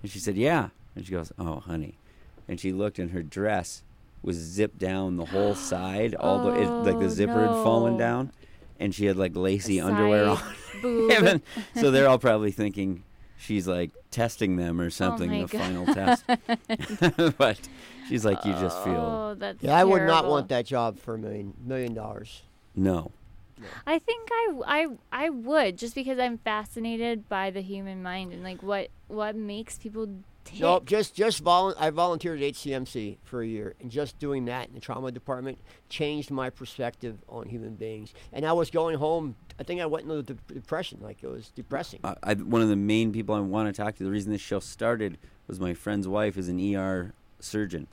And 0.04 0.10
she 0.12 0.18
said, 0.20 0.36
"Yeah." 0.36 0.70
And 0.95 1.06
she 1.06 1.12
goes, 1.12 1.32
"Oh, 1.38 1.60
honey," 1.60 1.99
and 2.47 2.60
she 2.60 2.72
looked, 2.72 2.97
and 2.97 3.12
her 3.12 3.22
dress 3.22 3.84
was 4.24 4.36
zipped 4.38 4.78
down 4.80 5.18
the 5.18 5.26
whole 5.26 5.54
side, 5.72 6.16
all 6.16 6.43
the 6.43 6.60
it, 6.62 6.68
like 6.68 6.97
the 6.99 7.06
Oh, 7.06 7.10
zipper 7.10 7.39
had 7.47 7.64
fallen 7.64 7.97
down, 7.97 8.32
and 8.80 8.93
she 8.95 9.06
had 9.06 9.16
like 9.18 9.36
lacy 9.36 9.80
underwear 9.80 10.28
on. 10.30 10.38
side 10.38 10.56
boob. 10.82 11.12
And 11.12 11.28
then- 11.28 11.41
so 11.76 11.91
they're 11.91 12.08
all 12.10 12.18
probably 12.20 12.52
thinking 12.52 13.04
she's 13.42 13.68
like 13.68 13.92
testing 14.12 14.56
them 14.56 14.80
or 14.80 14.86
oh 14.86 14.89
something, 14.89 15.30
my 15.32 15.42
the 15.42 15.48
God. 15.48 15.62
final 15.62 15.86
test. 15.86 16.24
but 17.38 17.60
she's 18.08 18.24
like, 18.24 18.44
you 18.46 18.54
just 18.54 18.82
feel 18.84 18.96
Oh, 18.96 19.36
that's 19.38 19.62
yeah, 19.64 19.76
I 19.76 19.84
would 19.84 20.04
not 20.04 20.28
want 20.28 20.50
that 20.50 20.66
job 20.66 21.00
for 21.00 21.16
a 21.16 21.18
million 21.18 21.54
million 21.66 21.94
dollars. 21.94 22.44
no. 22.76 23.12
I 23.86 24.00
think 24.00 24.28
I, 24.32 24.54
I, 24.66 24.88
I 25.12 25.30
would 25.30 25.78
just 25.78 25.94
because 25.94 26.18
I'm 26.18 26.39
fascinated 26.39 27.30
by 27.30 27.52
the 27.52 27.62
human 27.62 28.02
mind 28.02 28.34
and 28.34 28.44
like 28.44 28.64
what 28.64 28.88
what 29.08 29.36
makes 29.36 29.78
people 29.78 30.08
tick. 30.44 30.60
No, 30.60 30.80
just 30.80 31.16
just 31.16 31.44
volun- 31.44 31.76
I 31.80 31.89
volunteered 31.89 32.42
at 32.42 32.54
HCMC 32.54 33.18
for 33.24 33.42
a 33.42 33.48
year, 33.48 33.76
and 33.80 33.89
just 33.89 34.20
doing 34.20 34.46
that 34.46 34.68
in 34.68 34.74
the 34.74 34.80
trauma 34.80 35.12
department 35.12 35.60
changed 35.89 36.32
my 36.32 36.50
perspective 36.50 37.18
on 37.28 37.50
human 37.50 37.76
beings. 37.76 38.14
And 38.34 38.46
I 38.46 38.54
was 38.54 38.70
going 38.70 38.98
home. 38.98 39.36
I 39.60 39.64
think 39.64 39.82
I 39.82 39.86
went 39.86 40.10
into 40.10 40.24
de- 40.24 40.54
depression. 40.54 41.00
Like 41.02 41.24
it 41.24 41.28
was 41.28 41.50
depressing. 41.50 42.00
I, 42.04 42.16
I, 42.24 42.34
one 42.36 42.62
of 42.62 42.70
the 42.70 42.76
main 42.76 43.12
people 43.12 43.36
I 43.36 43.39
want 43.39 43.74
to 43.74 43.82
talk 43.82 43.96
to, 43.98 44.04
the 44.04 44.12
reason 44.12 44.32
this 44.32 44.42
show 44.42 44.60
started 44.60 45.18
was 45.48 45.60
my 45.60 45.74
friend's 45.74 46.08
wife 46.08 46.38
is 46.38 46.48
an 46.50 46.76
ER 46.76 47.14
surgeon. 47.39 47.88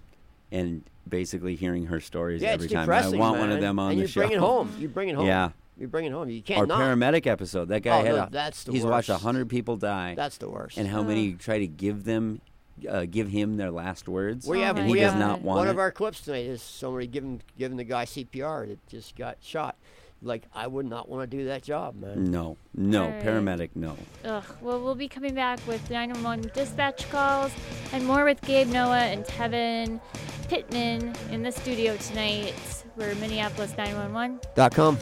And 0.50 0.84
basically 1.08 1.56
hearing 1.56 1.86
her 1.86 2.00
stories 2.00 2.42
yeah, 2.42 2.50
every 2.50 2.66
it's 2.66 2.74
time. 2.74 2.88
I 2.88 3.08
want 3.08 3.38
one 3.38 3.50
of 3.50 3.60
them 3.60 3.78
on 3.78 3.92
and 3.92 4.00
the 4.00 4.06
show. 4.08 4.20
you 4.20 4.26
show. 4.26 4.28
bring 4.28 4.32
it 4.32 4.40
home. 4.40 4.74
You 4.78 4.88
bring 4.88 5.08
it 5.08 5.14
home. 5.14 5.26
Yeah 5.26 5.50
you 5.78 5.86
bring 5.88 6.04
it 6.04 6.12
home. 6.12 6.28
You 6.28 6.42
can't. 6.42 6.60
Our 6.60 6.66
not. 6.66 6.80
paramedic 6.80 7.26
episode. 7.26 7.68
That 7.68 7.82
guy 7.82 8.00
oh, 8.00 8.04
had. 8.04 8.14
No, 8.14 8.22
a, 8.24 8.28
that's 8.30 8.64
the 8.64 8.72
he's 8.72 8.84
worst. 8.84 9.08
watched 9.08 9.22
hundred 9.22 9.48
people 9.48 9.76
die. 9.76 10.14
That's 10.16 10.38
the 10.38 10.48
worst. 10.48 10.76
And 10.76 10.88
how 10.88 11.02
many 11.02 11.34
try 11.34 11.58
to 11.58 11.66
give 11.66 12.04
them, 12.04 12.40
uh, 12.88 13.06
give 13.08 13.28
him 13.28 13.56
their 13.56 13.70
last 13.70 14.08
words? 14.08 14.46
We 14.46 14.60
have. 14.60 14.76
And 14.76 14.90
we 14.90 14.98
he 14.98 15.04
have, 15.04 15.14
does 15.14 15.20
not 15.20 15.42
want. 15.42 15.58
One 15.58 15.68
it. 15.68 15.70
of 15.70 15.78
our 15.78 15.92
clips 15.92 16.22
tonight 16.22 16.46
is 16.46 16.62
somebody 16.62 17.06
giving 17.06 17.42
giving 17.56 17.76
the 17.76 17.84
guy 17.84 18.04
CPR 18.04 18.68
that 18.68 18.86
just 18.88 19.16
got 19.16 19.38
shot. 19.40 19.76
Like 20.20 20.46
I 20.52 20.66
would 20.66 20.86
not 20.86 21.08
want 21.08 21.30
to 21.30 21.36
do 21.36 21.44
that 21.44 21.62
job, 21.62 21.94
man. 21.94 22.24
No, 22.24 22.56
no, 22.74 23.08
right. 23.08 23.22
paramedic, 23.22 23.70
no. 23.76 23.96
Ugh. 24.24 24.44
Well, 24.60 24.82
we'll 24.82 24.96
be 24.96 25.06
coming 25.06 25.32
back 25.32 25.60
with 25.68 25.88
911 25.90 26.50
dispatch 26.54 27.08
calls 27.08 27.52
and 27.92 28.04
more 28.04 28.24
with 28.24 28.40
Gabe 28.40 28.66
Noah 28.66 28.98
and 28.98 29.24
Tevin 29.24 30.00
Pittman 30.48 31.14
in 31.30 31.44
the 31.44 31.52
studio 31.52 31.96
tonight. 31.98 32.54
We're 32.96 33.14
Minneapolis911.com. 33.14 34.98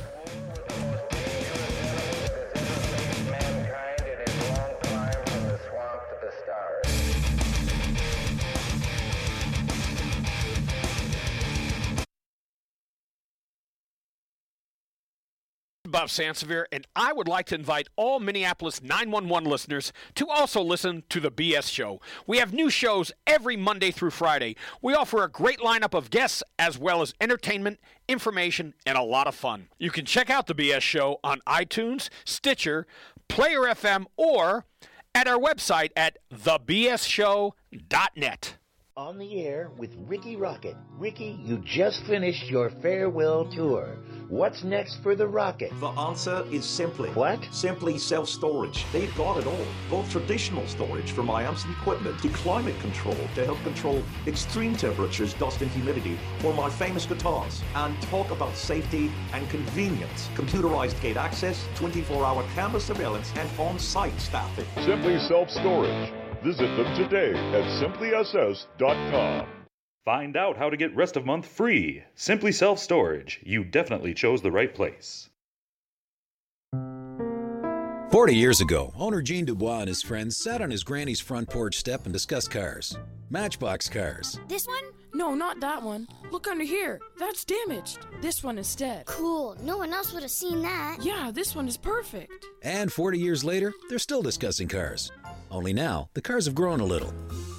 Bob 15.96 16.08
Sansevere, 16.08 16.66
and 16.70 16.86
I 16.94 17.14
would 17.14 17.26
like 17.26 17.46
to 17.46 17.54
invite 17.54 17.88
all 17.96 18.20
Minneapolis 18.20 18.82
911 18.82 19.48
listeners 19.48 19.94
to 20.16 20.28
also 20.28 20.60
listen 20.60 21.04
to 21.08 21.20
the 21.20 21.30
BS 21.30 21.72
Show. 21.72 22.02
We 22.26 22.36
have 22.36 22.52
new 22.52 22.68
shows 22.68 23.12
every 23.26 23.56
Monday 23.56 23.92
through 23.92 24.10
Friday. 24.10 24.56
We 24.82 24.92
offer 24.92 25.24
a 25.24 25.30
great 25.30 25.60
lineup 25.60 25.96
of 25.96 26.10
guests 26.10 26.42
as 26.58 26.78
well 26.78 27.00
as 27.00 27.14
entertainment, 27.18 27.80
information, 28.08 28.74
and 28.84 28.98
a 28.98 29.02
lot 29.02 29.26
of 29.26 29.34
fun. 29.34 29.68
You 29.78 29.90
can 29.90 30.04
check 30.04 30.28
out 30.28 30.48
the 30.48 30.54
BS 30.54 30.82
Show 30.82 31.18
on 31.24 31.40
iTunes, 31.48 32.10
Stitcher, 32.26 32.86
Player 33.28 33.60
FM, 33.60 34.04
or 34.18 34.66
at 35.14 35.26
our 35.26 35.38
website 35.38 35.92
at 35.96 36.18
thebsshow.net. 36.30 38.56
On 38.98 39.18
the 39.18 39.44
air 39.44 39.70
with 39.76 39.90
Ricky 40.06 40.36
Rocket. 40.36 40.74
Ricky, 40.98 41.38
you 41.44 41.58
just 41.66 42.02
finished 42.06 42.48
your 42.48 42.70
farewell 42.80 43.44
tour. 43.44 43.98
What's 44.30 44.64
next 44.64 45.02
for 45.02 45.14
the 45.14 45.26
Rocket? 45.26 45.70
The 45.80 45.88
answer 45.88 46.46
is 46.50 46.64
simply. 46.64 47.10
What? 47.10 47.46
Simply 47.52 47.98
self 47.98 48.26
storage. 48.26 48.86
They've 48.94 49.14
got 49.14 49.36
it 49.36 49.46
all. 49.46 49.66
Both 49.90 50.10
traditional 50.10 50.66
storage 50.66 51.12
for 51.12 51.22
my 51.22 51.42
amps 51.42 51.64
and 51.64 51.74
equipment 51.74 52.18
to 52.22 52.30
climate 52.30 52.80
control 52.80 53.18
to 53.34 53.44
help 53.44 53.62
control 53.64 54.02
extreme 54.26 54.74
temperatures, 54.74 55.34
dust, 55.34 55.60
and 55.60 55.70
humidity 55.72 56.18
for 56.38 56.54
my 56.54 56.70
famous 56.70 57.04
guitars. 57.04 57.62
And 57.74 58.00
talk 58.04 58.30
about 58.30 58.56
safety 58.56 59.12
and 59.34 59.46
convenience. 59.50 60.30
Computerized 60.34 60.98
gate 61.02 61.18
access, 61.18 61.68
24 61.74 62.24
hour 62.24 62.46
camera 62.54 62.80
surveillance, 62.80 63.30
and 63.36 63.60
on 63.60 63.78
site 63.78 64.18
staffing. 64.18 64.64
Simply 64.86 65.18
Self 65.18 65.50
Storage. 65.50 66.25
Visit 66.42 66.76
them 66.76 66.94
today 66.96 67.30
at 67.30 67.64
simplyss.com. 67.82 69.46
Find 70.04 70.36
out 70.36 70.56
how 70.56 70.70
to 70.70 70.76
get 70.76 70.94
rest 70.94 71.16
of 71.16 71.26
month 71.26 71.46
free. 71.46 72.02
Simply 72.14 72.52
Self 72.52 72.78
Storage. 72.78 73.40
You 73.44 73.64
definitely 73.64 74.14
chose 74.14 74.40
the 74.40 74.52
right 74.52 74.72
place. 74.72 75.28
40 78.12 78.34
years 78.36 78.60
ago, 78.60 78.94
owner 78.96 79.20
Gene 79.20 79.44
Dubois 79.44 79.80
and 79.80 79.88
his 79.88 80.02
friends 80.02 80.36
sat 80.36 80.62
on 80.62 80.70
his 80.70 80.84
granny's 80.84 81.20
front 81.20 81.50
porch 81.50 81.76
step 81.76 82.04
and 82.04 82.12
discussed 82.12 82.52
cars. 82.52 82.96
Matchbox 83.30 83.88
cars. 83.88 84.38
This 84.46 84.66
one? 84.66 84.84
No, 85.12 85.34
not 85.34 85.58
that 85.60 85.82
one. 85.82 86.06
Look 86.30 86.46
under 86.46 86.64
here. 86.64 87.00
That's 87.18 87.44
damaged. 87.44 88.06
This 88.22 88.44
one 88.44 88.58
instead. 88.58 89.06
Cool. 89.06 89.56
No 89.60 89.78
one 89.78 89.92
else 89.92 90.12
would 90.12 90.22
have 90.22 90.30
seen 90.30 90.62
that. 90.62 90.98
Yeah, 91.00 91.32
this 91.34 91.56
one 91.56 91.66
is 91.66 91.76
perfect. 91.76 92.46
And 92.62 92.92
40 92.92 93.18
years 93.18 93.42
later, 93.42 93.72
they're 93.88 93.98
still 93.98 94.22
discussing 94.22 94.68
cars. 94.68 95.10
Only 95.50 95.72
now, 95.72 96.08
the 96.14 96.20
cars 96.20 96.46
have 96.46 96.54
grown 96.54 96.80
a 96.80 96.84
little. 96.84 97.12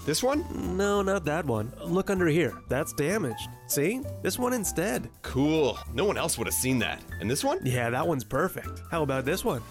This 0.05 0.23
one? 0.23 0.45
No, 0.77 1.01
not 1.01 1.25
that 1.25 1.45
one. 1.45 1.73
Look 1.83 2.09
under 2.09 2.27
here. 2.27 2.53
That's 2.69 2.93
damaged. 2.93 3.49
See? 3.67 4.01
This 4.23 4.39
one 4.39 4.53
instead. 4.53 5.09
Cool. 5.21 5.77
No 5.93 6.05
one 6.05 6.17
else 6.17 6.37
would 6.37 6.47
have 6.47 6.53
seen 6.53 6.79
that. 6.79 7.01
And 7.19 7.29
this 7.29 7.43
one? 7.43 7.59
Yeah, 7.63 7.89
that 7.89 8.07
one's 8.07 8.23
perfect. 8.23 8.83
How 8.89 9.03
about 9.03 9.25
this 9.25 9.43
one? 9.43 9.61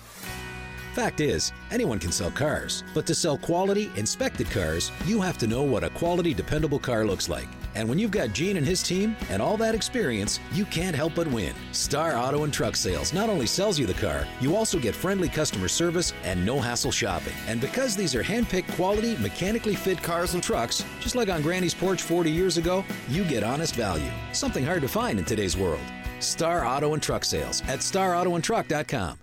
Fact 0.95 1.21
is, 1.21 1.53
anyone 1.71 1.99
can 1.99 2.13
sell 2.13 2.31
cars, 2.31 2.83
but 2.95 3.07
to 3.07 3.15
sell 3.15 3.37
quality, 3.37 3.91
inspected 3.97 4.51
cars, 4.51 4.91
you 5.05 5.21
have 5.21 5.39
to 5.39 5.47
know 5.47 5.63
what 5.63 5.85
a 5.85 5.91
quality, 5.91 6.33
dependable 6.33 6.79
car 6.79 7.05
looks 7.05 7.29
like. 7.29 7.49
And 7.77 7.87
when 7.91 7.99
you've 7.99 8.11
got 8.11 8.33
Gene 8.33 8.57
and 8.57 8.67
his 8.67 8.83
team 8.83 9.15
and 9.29 9.43
all 9.43 9.59
that 9.59 9.75
experience, 9.75 10.41
you 10.51 10.65
can't 10.65 10.97
help 10.97 11.15
but 11.15 11.27
win. 11.29 11.55
Star 11.73 12.17
Auto 12.17 12.45
and 12.45 12.53
Truck 12.53 12.75
Sales 12.75 13.13
not 13.13 13.29
only 13.29 13.47
sells 13.47 13.79
you 13.79 13.85
the 13.85 13.93
car, 13.93 14.27
you 14.41 14.57
also 14.57 14.79
get 14.79 14.95
friendly 14.95 15.29
customer 15.29 15.69
service 15.69 16.15
and 16.25 16.45
no 16.45 16.59
hassle 16.59 16.91
shopping. 16.91 17.35
And 17.47 17.61
because 17.61 17.95
these 17.95 18.15
are 18.15 18.23
hand-picked 18.23 18.71
quality, 18.73 19.15
mechanically 19.19 19.75
fit 19.75 20.03
cars 20.03 20.33
and 20.33 20.43
trucks, 20.43 20.87
just 21.01 21.15
like 21.15 21.29
on 21.29 21.43
Granny's 21.43 21.75
porch 21.75 22.01
40 22.01 22.31
years 22.31 22.57
ago, 22.57 22.83
you 23.11 23.25
get 23.25 23.45
honest 23.45 23.77
value. 23.77 24.11
Something 24.33 24.65
hard 24.65 24.81
to 24.81 24.89
find 24.89 25.19
in 25.19 25.27
today's 25.27 25.57
world. 25.57 25.85
Star 26.19 26.67
Auto 26.67 26.95
and 26.95 27.03
Truck 27.03 27.27
Sales 27.27 27.61
at 27.69 27.81
starautoandtruck.com. 27.81 29.19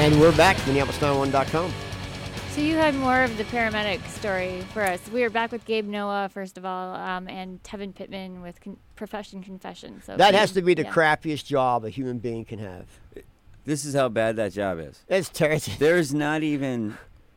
And 0.00 0.18
we're 0.18 0.34
back, 0.34 0.56
to 0.56 0.62
Minneapolis911.com. 0.62 1.70
So 2.52 2.62
you 2.62 2.74
had 2.76 2.94
more 2.94 3.22
of 3.22 3.36
the 3.36 3.44
paramedic 3.44 4.02
story 4.08 4.62
for 4.72 4.82
us. 4.82 4.98
We 5.10 5.24
are 5.24 5.28
back 5.28 5.52
with 5.52 5.66
Gabe 5.66 5.86
Noah, 5.86 6.30
first 6.32 6.56
of 6.56 6.64
all, 6.64 6.94
um, 6.94 7.28
and 7.28 7.62
Tevin 7.62 7.94
Pittman 7.94 8.40
with 8.40 8.62
con- 8.62 8.78
Profession 8.96 9.42
Confession. 9.42 10.00
So 10.02 10.16
That 10.16 10.32
has 10.32 10.52
to 10.52 10.62
be 10.62 10.72
the 10.72 10.84
yeah. 10.84 10.90
crappiest 10.90 11.44
job 11.44 11.84
a 11.84 11.90
human 11.90 12.16
being 12.16 12.46
can 12.46 12.60
have. 12.60 12.86
This 13.66 13.84
is 13.84 13.94
how 13.94 14.08
bad 14.08 14.36
that 14.36 14.54
job 14.54 14.78
is. 14.78 15.04
It's 15.06 15.28
terrible. 15.28 15.70
There's 15.78 16.14
not 16.14 16.42
even 16.42 16.96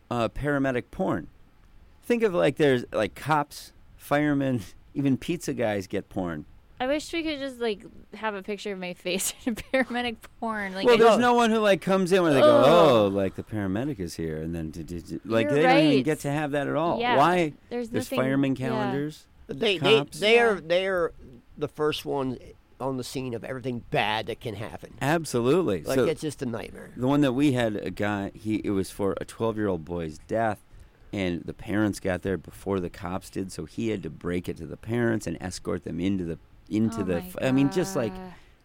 uh, 0.10 0.30
paramedic 0.30 0.86
porn. 0.90 1.28
Think 2.04 2.24
of 2.24 2.34
like 2.34 2.56
there's 2.56 2.86
like 2.94 3.14
cops, 3.14 3.74
firemen, 3.98 4.62
even 4.94 5.18
pizza 5.18 5.54
guys 5.54 5.86
get 5.86 6.08
porn. 6.08 6.46
I 6.84 6.88
wish 6.88 7.14
we 7.14 7.24
could 7.24 7.40
just 7.40 7.60
like 7.60 7.86
have 8.14 8.36
a 8.36 8.44
picture 8.44 8.74
of 8.74 8.80
my 8.80 8.94
face 8.94 9.34
in 9.46 9.56
paramedic 9.56 10.18
porn. 10.40 10.74
Like 10.74 10.86
well, 10.86 10.96
I 10.96 10.98
there's 10.98 11.10
don't- 11.12 11.22
no 11.22 11.34
one 11.34 11.50
who 11.50 11.60
like 11.60 11.82
comes 11.82 12.12
in 12.12 12.22
where 12.24 12.34
they 12.34 12.42
go, 12.42 12.64
oh, 12.66 13.08
like 13.08 13.36
the 13.36 13.44
paramedic 13.44 14.00
is 14.02 14.16
here, 14.16 14.38
and 14.42 14.54
then 14.54 14.70
d- 14.72 14.84
d- 14.84 15.00
d- 15.00 15.20
like 15.24 15.46
You're 15.46 15.54
they 15.56 15.62
don't 15.64 15.78
even 15.86 16.04
get 16.04 16.20
to 16.22 16.32
have 16.32 16.52
that 16.52 16.68
at 16.68 16.76
all. 16.76 17.00
Yeah, 17.00 17.16
Why? 17.18 17.54
there's 17.70 17.90
there's 17.90 18.12
nothing- 18.12 18.20
fireman 18.20 18.56
yeah. 18.58 18.68
calendars. 18.68 19.26
They 19.48 19.78
they, 19.78 19.98
cops. 20.00 20.20
they 20.20 20.40
are 20.40 20.60
they 20.60 20.88
are 20.88 21.14
the 21.58 21.68
first 21.70 22.04
ones 22.06 22.38
on 22.82 22.98
the 22.98 23.04
scene 23.04 23.34
of 23.34 23.46
everything 23.46 23.84
bad 23.92 24.26
that 24.26 24.42
can 24.42 24.56
happen. 24.56 24.94
Absolutely. 25.02 25.84
Like 25.84 25.96
so 25.96 26.06
it's 26.06 26.20
just 26.22 26.42
a 26.42 26.46
nightmare. 26.46 26.92
the 26.98 27.08
one 27.08 27.22
that 27.22 27.32
we 27.32 27.54
had, 27.54 27.78
a 27.78 27.92
guy, 27.92 28.32
he 28.34 28.56
it 28.66 28.72
was 28.72 28.90
for 28.92 29.16
a 29.22 29.26
12 29.26 29.56
year 29.56 29.70
old 29.70 29.86
boy's 29.86 30.18
death, 30.28 30.66
and 31.14 31.44
the 31.46 31.54
parents 31.54 32.02
got 32.02 32.24
there 32.24 32.36
before 32.38 32.82
the 32.82 32.90
cops 32.90 33.30
did, 33.30 33.54
so 33.54 33.64
he 33.66 33.90
had 33.90 34.04
to 34.04 34.10
break 34.10 34.50
it 34.50 34.58
to 34.58 34.66
the 34.66 34.76
parents 34.76 35.28
and 35.28 35.38
escort 35.40 35.86
them 35.86 36.00
into 36.02 36.26
the 36.26 36.40
into 36.74 37.02
Oh 37.02 37.04
the. 37.04 37.14
my 37.14 37.20
f- 37.28 37.36
I 37.42 37.52
mean, 37.52 37.70
just 37.72 37.96
like 37.96 38.14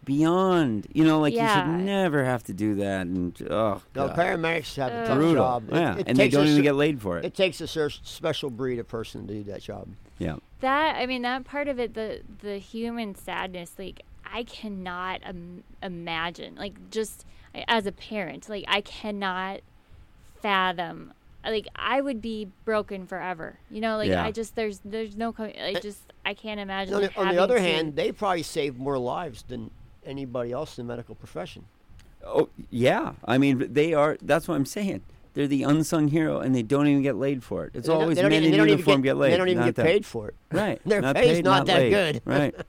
beyond, 0.04 0.86
you 0.92 1.04
know, 1.04 1.20
like 1.20 1.34
you 1.34 1.46
should 1.46 1.66
never 1.68 2.24
have 2.24 2.42
to 2.44 2.52
do 2.54 2.76
that. 2.76 3.06
And 3.06 3.36
oh, 3.50 3.82
No, 3.94 4.08
God. 4.08 4.16
paramedics 4.16 4.76
have 4.76 4.92
a 4.92 5.06
tough 5.06 5.16
brutal. 5.18 5.34
job. 5.44 5.68
It- 5.70 5.74
Yeah, 5.74 5.96
it 5.96 6.04
and 6.08 6.16
they 6.18 6.24
takes 6.24 6.34
a 6.34 6.38
don't 6.38 6.46
even 6.46 6.56
cer- 6.58 6.62
get 6.62 6.74
laid 6.76 7.00
for 7.02 7.18
it. 7.18 7.24
It 7.24 7.34
takes 7.34 7.60
a 7.60 7.66
cer- 7.66 7.90
special 7.90 8.50
breed 8.50 8.78
of 8.78 8.88
person 8.88 9.26
to 9.26 9.34
do 9.34 9.42
that 9.44 9.62
job. 9.62 9.88
yeah. 10.18 10.36
that 10.60 10.96
I 10.96 11.06
mean 11.06 11.22
that 11.22 11.44
part 11.44 11.68
of 11.68 11.78
it 11.78 11.94
the 11.94 12.22
the 12.40 12.58
human 12.58 13.14
sadness 13.14 13.72
like 13.78 14.02
I 14.30 14.42
cannot 14.42 15.20
Im- 15.28 15.62
imagine 15.82 16.56
like 16.56 16.90
just 16.90 17.24
as 17.68 17.86
a 17.86 17.92
parent 17.92 18.48
like 18.48 18.64
I 18.66 18.80
cannot 18.80 19.60
fathom 20.42 21.12
like 21.44 21.66
I 21.76 22.00
would 22.00 22.20
be 22.20 22.48
broken 22.64 23.06
forever 23.06 23.58
you 23.70 23.80
know 23.80 23.96
like 23.96 24.08
Yeah. 24.10 24.24
I 24.24 24.30
just 24.32 24.54
there's 24.56 24.80
there's 24.84 25.16
no 25.16 25.34
I 25.38 25.76
just 25.82 26.00
I 26.24 26.34
can't 26.34 26.60
imagine 26.60 26.94
On 26.94 27.02
the, 27.02 27.16
on 27.16 27.28
the 27.34 27.38
other 27.42 27.56
to- 27.56 27.60
hand, 27.62 27.96
they 27.96 28.12
probably 28.12 28.42
save 28.42 28.76
more 28.78 28.98
lives 28.98 29.42
than 29.48 29.70
anybody 30.04 30.52
else 30.52 30.78
in 30.78 30.86
the 30.86 30.92
medical 30.92 31.14
profession. 31.14 31.64
Oh 32.26 32.48
yeah, 32.70 33.12
I 33.24 33.38
mean 33.38 33.72
they 33.72 33.94
are. 33.94 34.18
That's 34.20 34.46
what 34.48 34.56
I'm 34.56 34.66
saying. 34.66 35.02
They're 35.34 35.46
the 35.46 35.62
unsung 35.62 36.08
hero, 36.08 36.40
and 36.40 36.54
they 36.54 36.62
don't 36.62 36.86
even 36.88 37.02
get 37.02 37.14
laid 37.16 37.44
for 37.44 37.64
it. 37.66 37.70
It's 37.74 37.86
They 37.86 37.92
always 37.94 38.16
they 38.16 38.22
don't 38.22 38.30
men 38.32 38.42
even- 38.42 38.46
in 38.46 38.50
they 38.50 38.56
don't 38.56 38.66
even 38.68 38.78
uniform 38.78 39.02
get- 39.02 39.10
get, 39.10 39.16
laid. 39.18 39.32
they 39.32 39.36
don't 39.36 39.48
even 39.48 39.58
not 39.60 39.66
get 39.66 39.74
them. 39.76 39.86
paid 39.86 40.04
for 40.04 40.28
it. 40.28 40.34
Right. 40.50 40.80
Their 40.86 41.00
not 41.00 41.14
pay's 41.16 41.36
paid, 41.36 41.44
not 41.44 41.66
that 41.66 41.78
laid. 41.78 41.90
good. 41.90 42.22
Right. 42.24 42.54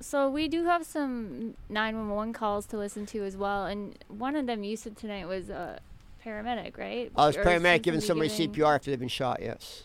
So 0.00 0.30
we 0.30 0.46
do 0.46 0.64
have 0.64 0.86
some 0.86 1.54
911 1.68 2.32
calls 2.32 2.66
to 2.66 2.76
listen 2.78 3.04
to 3.06 3.24
as 3.24 3.36
well, 3.36 3.66
and 3.66 3.98
one 4.08 4.36
of 4.36 4.46
them 4.46 4.62
you 4.62 4.76
said 4.76 4.96
tonight 4.96 5.26
was 5.26 5.50
a 5.50 5.80
paramedic, 6.28 6.76
right? 6.78 7.10
I 7.16 7.26
was 7.26 7.36
Or 7.36 7.44
paramedic 7.44 7.82
giving 7.82 8.00
somebody 8.00 8.28
giving- 8.28 8.52
CPR 8.52 8.74
after 8.74 8.90
they've 8.90 9.00
been 9.00 9.08
shot. 9.08 9.40
Yes. 9.40 9.84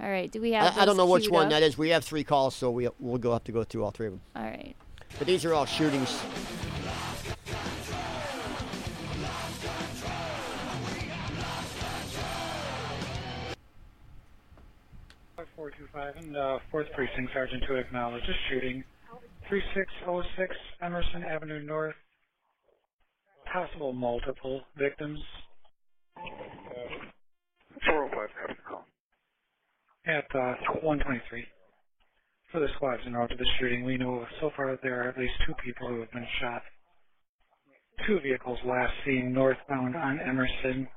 All 0.00 0.08
right. 0.08 0.30
Do 0.30 0.40
we 0.40 0.52
have? 0.52 0.76
I, 0.78 0.82
I 0.82 0.84
don't 0.84 0.96
know 0.96 1.06
which 1.06 1.28
one 1.28 1.46
up? 1.46 1.50
that 1.50 1.62
is. 1.62 1.76
We 1.76 1.90
have 1.90 2.04
three 2.04 2.24
calls, 2.24 2.54
so 2.54 2.70
we 2.70 2.88
we'll 2.98 3.18
go 3.18 3.32
have 3.32 3.44
to 3.44 3.52
go 3.52 3.64
through 3.64 3.84
all 3.84 3.90
three 3.90 4.06
of 4.06 4.12
them. 4.14 4.20
All 4.34 4.42
right. 4.42 4.74
But 5.18 5.26
these 5.26 5.44
are 5.44 5.52
all 5.52 5.66
shootings. 5.66 6.22
Four 15.56 15.70
two 15.70 15.86
five 15.92 16.16
and 16.16 16.36
uh, 16.36 16.58
fourth 16.70 16.86
precinct 16.94 17.32
sergeant 17.32 17.64
to 17.68 17.76
acknowledge 17.76 18.22
a 18.24 18.32
shooting. 18.48 18.84
Three 19.48 19.62
six 19.74 19.90
oh 20.06 20.22
six 20.38 20.54
Emerson 20.82 21.22
Avenue 21.24 21.62
North. 21.62 21.94
Possible 23.50 23.92
multiple 23.92 24.62
victims. 24.76 25.18
Four 27.86 28.04
oh 28.04 28.08
five 28.08 28.28
copy 28.40 28.54
the 28.54 28.68
call. 28.68 28.84
At 30.06 30.26
uh, 30.34 30.80
one 30.82 30.98
twenty 30.98 31.20
three. 31.28 31.44
For 32.52 32.60
the 32.60 32.68
squads 32.76 33.02
in 33.06 33.14
route 33.14 33.30
to 33.30 33.36
the 33.36 33.46
shooting, 33.58 33.84
we 33.84 33.96
know 33.96 34.26
so 34.40 34.50
far 34.56 34.70
that 34.72 34.80
there 34.82 35.02
are 35.02 35.08
at 35.08 35.18
least 35.18 35.34
two 35.46 35.54
people 35.64 35.88
who 35.88 36.00
have 36.00 36.10
been 36.10 36.26
shot. 36.40 36.62
Two 38.06 38.18
vehicles 38.20 38.58
last 38.64 38.92
seen 39.04 39.32
northbound 39.32 39.94
on 39.94 40.18
Emerson. 40.20 40.88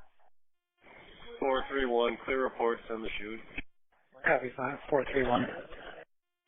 431, 1.39 2.17
clear 2.25 2.43
reports 2.43 2.81
on 2.89 3.01
the 3.01 3.09
shoot. 3.19 3.39
Copy 4.25 4.51
five 4.57 4.79
four 4.89 5.05
three 5.11 5.27
one. 5.27 5.45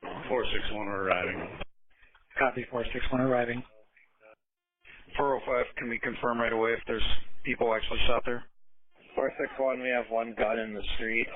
461, 0.01 0.85
we're 0.85 1.03
arriving. 1.03 1.49
Copy 2.39 2.65
four 2.71 2.83
six 2.93 3.05
one 3.11 3.21
arriving. 3.21 3.61
405, 5.17 5.65
can 5.77 5.89
we 5.89 5.99
confirm 5.99 6.39
right 6.39 6.53
away 6.53 6.71
if 6.71 6.79
there's 6.87 7.03
people 7.43 7.73
actually 7.75 7.99
shot 8.07 8.23
there? 8.25 8.43
461, 9.15 9.81
we 9.81 9.89
have 9.89 10.05
one 10.09 10.35
gun 10.37 10.59
in 10.59 10.73
the 10.73 10.83
street. 10.95 11.27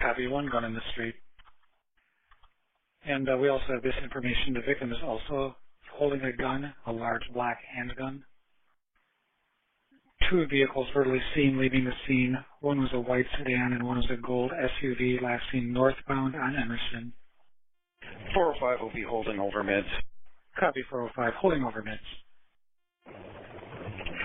Copy 0.00 0.26
one 0.26 0.48
gun 0.50 0.64
in 0.64 0.74
the 0.74 0.84
street. 0.92 1.14
And 3.06 3.28
uh, 3.28 3.36
we 3.38 3.48
also 3.48 3.64
have 3.70 3.82
this 3.82 3.94
information. 4.02 4.52
The 4.52 4.60
victim 4.60 4.92
is 4.92 4.98
also 5.02 5.56
holding 5.94 6.20
a 6.20 6.32
gun, 6.32 6.72
a 6.86 6.92
large 6.92 7.22
black 7.32 7.58
handgun. 7.74 8.24
Two 10.30 10.46
vehicles 10.48 10.86
were 10.94 11.06
seen 11.34 11.58
leaving 11.58 11.84
the 11.84 11.92
scene. 12.06 12.36
One 12.60 12.80
was 12.80 12.90
a 12.92 13.00
white 13.00 13.26
sedan 13.38 13.72
and 13.72 13.82
one 13.82 13.96
was 13.96 14.10
a 14.10 14.16
gold 14.16 14.50
SUV 14.50 15.22
last 15.22 15.44
seen 15.52 15.72
northbound 15.72 16.34
on 16.34 16.56
Emerson. 16.56 17.12
405 18.34 18.80
will 18.80 18.92
be 18.92 19.04
holding 19.08 19.38
over 19.38 19.62
mids. 19.62 19.86
Copy 20.58 20.82
405, 20.90 21.32
holding 21.34 21.64
over 21.64 21.82
mids. 21.82 22.00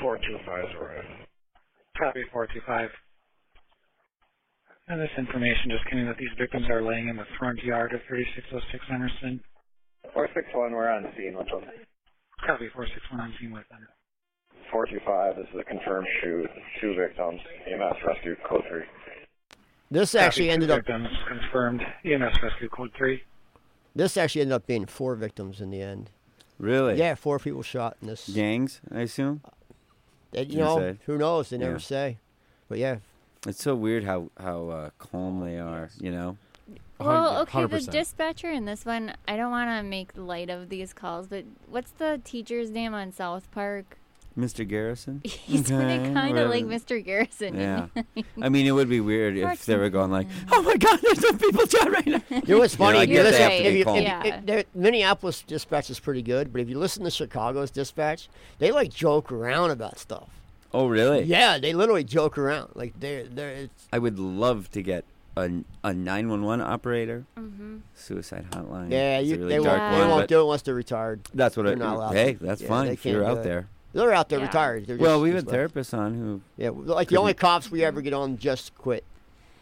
425 0.01 0.63
is 0.63 0.75
arrived. 0.81 1.30
Copy 1.97 2.23
425. 2.31 2.89
And 4.87 4.99
this 4.99 5.11
information 5.17 5.71
just 5.71 5.85
came 5.89 5.99
in 5.99 6.07
that 6.07 6.17
these 6.17 6.33
victims 6.37 6.65
are 6.69 6.81
laying 6.81 7.07
in 7.07 7.15
the 7.15 7.27
front 7.39 7.59
yard 7.63 7.93
of 7.93 8.01
3606 8.07 8.83
Emerson. 8.91 9.39
461, 10.13 10.71
we're 10.71 10.89
on 10.89 11.05
scene 11.15 11.37
with 11.37 11.47
them. 11.47 11.63
Copy 12.45 12.67
461 12.73 13.21
on 13.21 13.33
scene 13.39 13.51
with 13.53 13.67
them. 13.69 13.85
425, 14.71 15.35
this 15.35 15.47
is 15.53 15.59
a 15.59 15.63
confirmed 15.63 16.07
shoot. 16.21 16.49
Two 16.79 16.95
victims. 16.95 17.39
EMS 17.67 17.97
rescue 18.05 18.35
code 18.47 18.63
3. 18.67 18.81
This 19.91 20.15
actually 20.15 20.47
two 20.47 20.51
ended 20.51 20.71
up. 20.71 20.79
victims 20.79 21.07
confirmed. 21.27 21.81
EMS 22.03 22.35
rescue 22.41 22.69
code 22.69 22.91
3. 22.97 23.21
This 23.93 24.15
actually 24.17 24.41
ended 24.41 24.55
up 24.55 24.65
being 24.65 24.85
four 24.85 25.15
victims 25.15 25.59
in 25.61 25.69
the 25.69 25.81
end. 25.81 26.09
Really? 26.57 26.97
Yeah, 26.97 27.15
four 27.15 27.39
people 27.39 27.63
shot 27.63 27.97
in 28.01 28.07
this. 28.07 28.29
Gangs, 28.29 28.81
I 28.93 29.01
assume. 29.01 29.41
They- 30.31 30.43
you 30.45 30.53
You 30.53 30.59
know, 30.59 30.77
say? 30.79 30.97
who 31.05 31.17
knows? 31.17 31.49
They 31.49 31.57
never 31.57 31.73
Yeah. 31.73 31.77
say. 31.79 32.17
But 32.69 32.77
yeah, 32.79 32.97
It's 33.47 33.63
so 33.63 33.75
weird 33.75 34.03
how 34.03 34.29
how 34.39 34.69
uh, 34.69 34.89
calm 34.99 35.39
they 35.43 35.57
are. 35.59 35.89
You 35.99 36.11
know. 36.11 36.37
Well, 36.99 37.41
okay, 37.41 37.65
the 37.65 37.79
dispatcher 37.81 38.51
in 38.51 38.65
this 38.65 38.85
one, 38.85 39.15
I 39.27 39.35
don't 39.35 39.49
want 39.49 39.71
to 39.71 39.81
make 39.81 40.11
light 40.15 40.51
of 40.51 40.69
these 40.69 40.93
calls, 40.93 41.27
but 41.27 41.45
what's 41.67 41.89
the 41.89 42.21
teacher's 42.23 42.69
name 42.69 42.93
on 42.93 43.11
South 43.11 43.49
Park? 43.49 43.97
Mr. 44.37 44.67
Garrison. 44.67 45.21
He's 45.23 45.69
Okay, 45.71 46.11
kind 46.13 46.37
of 46.37 46.49
like. 46.49 46.65
Mr. 46.65 47.03
Garrison. 47.03 47.59
Yeah. 47.59 47.87
I 48.41 48.49
mean, 48.49 48.65
it 48.65 48.71
would 48.71 48.87
be 48.89 49.01
weird 49.01 49.37
if 49.37 49.65
they 49.65 49.75
were 49.75 49.89
going 49.89 50.09
like, 50.11 50.27
"Oh 50.51 50.61
my 50.61 50.77
God, 50.77 50.99
there's 51.01 51.19
some 51.19 51.37
people 51.37 51.65
shot 51.67 51.91
right 51.91 52.05
now." 52.07 52.21
You 52.29 52.55
know 52.55 52.59
what's 52.59 52.75
funny? 52.75 52.99
I 52.99 53.01
you 53.03 53.07
guess 53.15 53.23
they 53.25 53.31
listen- 53.31 53.41
have 53.41 53.51
to 53.51 53.65
if 53.67 53.75
you- 53.75 53.83
calm. 53.83 53.97
if- 53.97 54.03
Yeah. 54.03 54.23
if- 54.25 54.45
there- 54.45 54.63
Minneapolis 54.73 55.41
dispatch 55.41 55.89
is 55.89 55.99
pretty 55.99 56.21
good, 56.21 56.51
but 56.53 56.61
if 56.61 56.69
you 56.69 56.79
listen 56.79 57.03
to 57.03 57.11
Chicago's 57.11 57.71
dispatch, 57.71 58.29
they 58.59 58.71
like 58.71 58.93
joke 58.93 59.31
around 59.31 59.71
about 59.71 59.99
stuff. 59.99 60.29
Oh, 60.73 60.87
really? 60.87 61.23
Yeah, 61.23 61.57
they 61.57 61.73
literally 61.73 62.05
joke 62.05 62.37
around. 62.37 62.71
Like 62.75 62.93
they're 62.99 63.25
they're. 63.25 63.51
It's, 63.51 63.87
I 63.91 63.99
would 63.99 64.17
love 64.17 64.71
to 64.71 64.81
get 64.81 65.03
a 65.35 65.49
a 65.83 65.93
nine 65.93 66.29
one 66.29 66.43
one 66.43 66.61
operator. 66.61 67.25
Mm-hmm. 67.37 67.77
Suicide 67.95 68.45
hotline. 68.51 68.91
yeah, 68.91 69.19
you, 69.19 69.35
really 69.35 69.49
they 69.49 69.59
won't. 69.59 69.77
dark 69.77 69.93
They 69.93 70.07
won't 70.07 70.27
do 70.29 70.41
it 70.41 70.45
once 70.45 70.61
they're 70.61 70.73
retired. 70.73 71.21
That's 71.33 71.57
what 71.57 71.63
They're 71.65 71.75
I. 71.75 71.77
not 71.79 71.95
allowed 71.97 72.13
Hey, 72.13 72.33
that's 72.39 72.61
Yeah, 72.61 72.67
fine 72.69 72.87
if 72.87 73.05
you're 73.05 73.21
can't 73.23 73.31
out 73.31 73.37
it. 73.39 73.43
there. 73.43 73.67
They're 73.93 74.13
out 74.13 74.29
there 74.29 74.39
Yeah. 74.39 74.45
retired. 74.45 74.87
They're 74.87 74.97
Well, 74.97 75.15
just- 75.17 75.23
we've 75.23 75.33
just 75.33 75.49
had 75.49 75.59
left. 75.59 75.73
therapists 75.75 75.97
on 75.97 76.13
who. 76.13 76.41
Yeah, 76.57 76.69
well, 76.69 76.95
like 76.95 77.09
the 77.09 77.17
only 77.17 77.33
cops 77.33 77.69
we 77.69 77.83
ever 77.83 78.01
get 78.01 78.13
on 78.13 78.37
just 78.37 78.75
quit. 78.77 79.03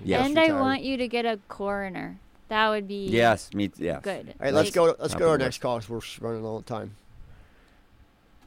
Yes. 0.02 0.28
and 0.28 0.40
I 0.40 0.54
want 0.54 0.82
you 0.82 0.96
to 0.98 1.08
get 1.10 1.26
a 1.26 1.40
coroner. 1.50 2.18
That 2.48 2.70
would 2.70 2.88
be 2.88 3.08
Yes, 3.08 3.54
me. 3.54 3.70
Yes. 3.76 4.02
good. 4.02 4.30
All 4.40 4.46
right, 4.46 4.54
let's 4.54 4.68
Like- 4.70 4.74
go. 4.74 4.96
Let's 4.98 5.14
go 5.14 5.20
to 5.20 5.26
our 5.28 5.34
of 5.34 5.40
the 5.40 5.46
next 5.46 5.58
call 5.60 5.78
'cause 5.80 5.90
we're 5.90 6.02
running 6.28 6.46
all 6.46 6.60
the 6.60 6.66
time. 6.66 6.96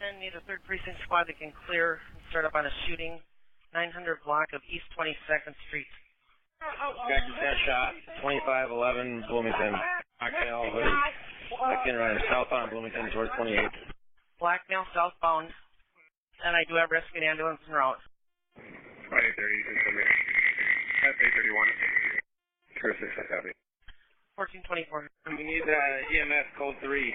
And 0.00 0.18
need 0.18 0.34
a 0.34 0.40
third 0.40 0.64
precinct 0.64 1.00
squad 1.04 1.26
that 1.28 1.38
can 1.38 1.52
clear 1.66 2.00
and 2.14 2.22
start 2.30 2.44
up 2.44 2.54
on 2.54 2.66
a 2.66 2.70
shooting. 2.86 3.20
900 3.74 4.22
block 4.24 4.52
of 4.52 4.60
East 4.68 4.84
22nd 4.96 5.54
Street. 5.68 5.86
Guy 6.60 7.18
just 7.28 7.40
got 7.40 7.56
shot. 7.66 7.94
2511 8.20 9.22
Bloomington. 9.28 9.74
Cocktail. 10.20 10.64
Second 11.50 11.96
runner 11.96 12.20
southbound 12.30 12.70
Bloomington 12.70 13.10
towards 13.10 13.30
28. 13.36 13.70
Blackmail 14.38 14.84
southbound. 14.94 15.52
And 16.42 16.58
I 16.58 16.66
do 16.66 16.74
have 16.74 16.90
rescue 16.90 17.22
and 17.22 17.26
ambulance 17.30 17.62
en 17.70 17.74
route. 17.74 18.02
Right 19.10 19.32
there, 19.38 19.50
you 19.52 19.62
can 19.62 19.78
come 19.86 19.96
in. 20.02 20.10
That's 21.06 21.18
831. 21.38 22.82
Clear 22.82 22.94
6, 22.98 23.14
I 23.14 23.24
copy. 23.30 23.52
1424. 24.34 25.38
We 25.38 25.44
need 25.46 25.62
uh, 25.62 26.14
EMS 26.18 26.48
code 26.58 26.74
3. 26.82 27.14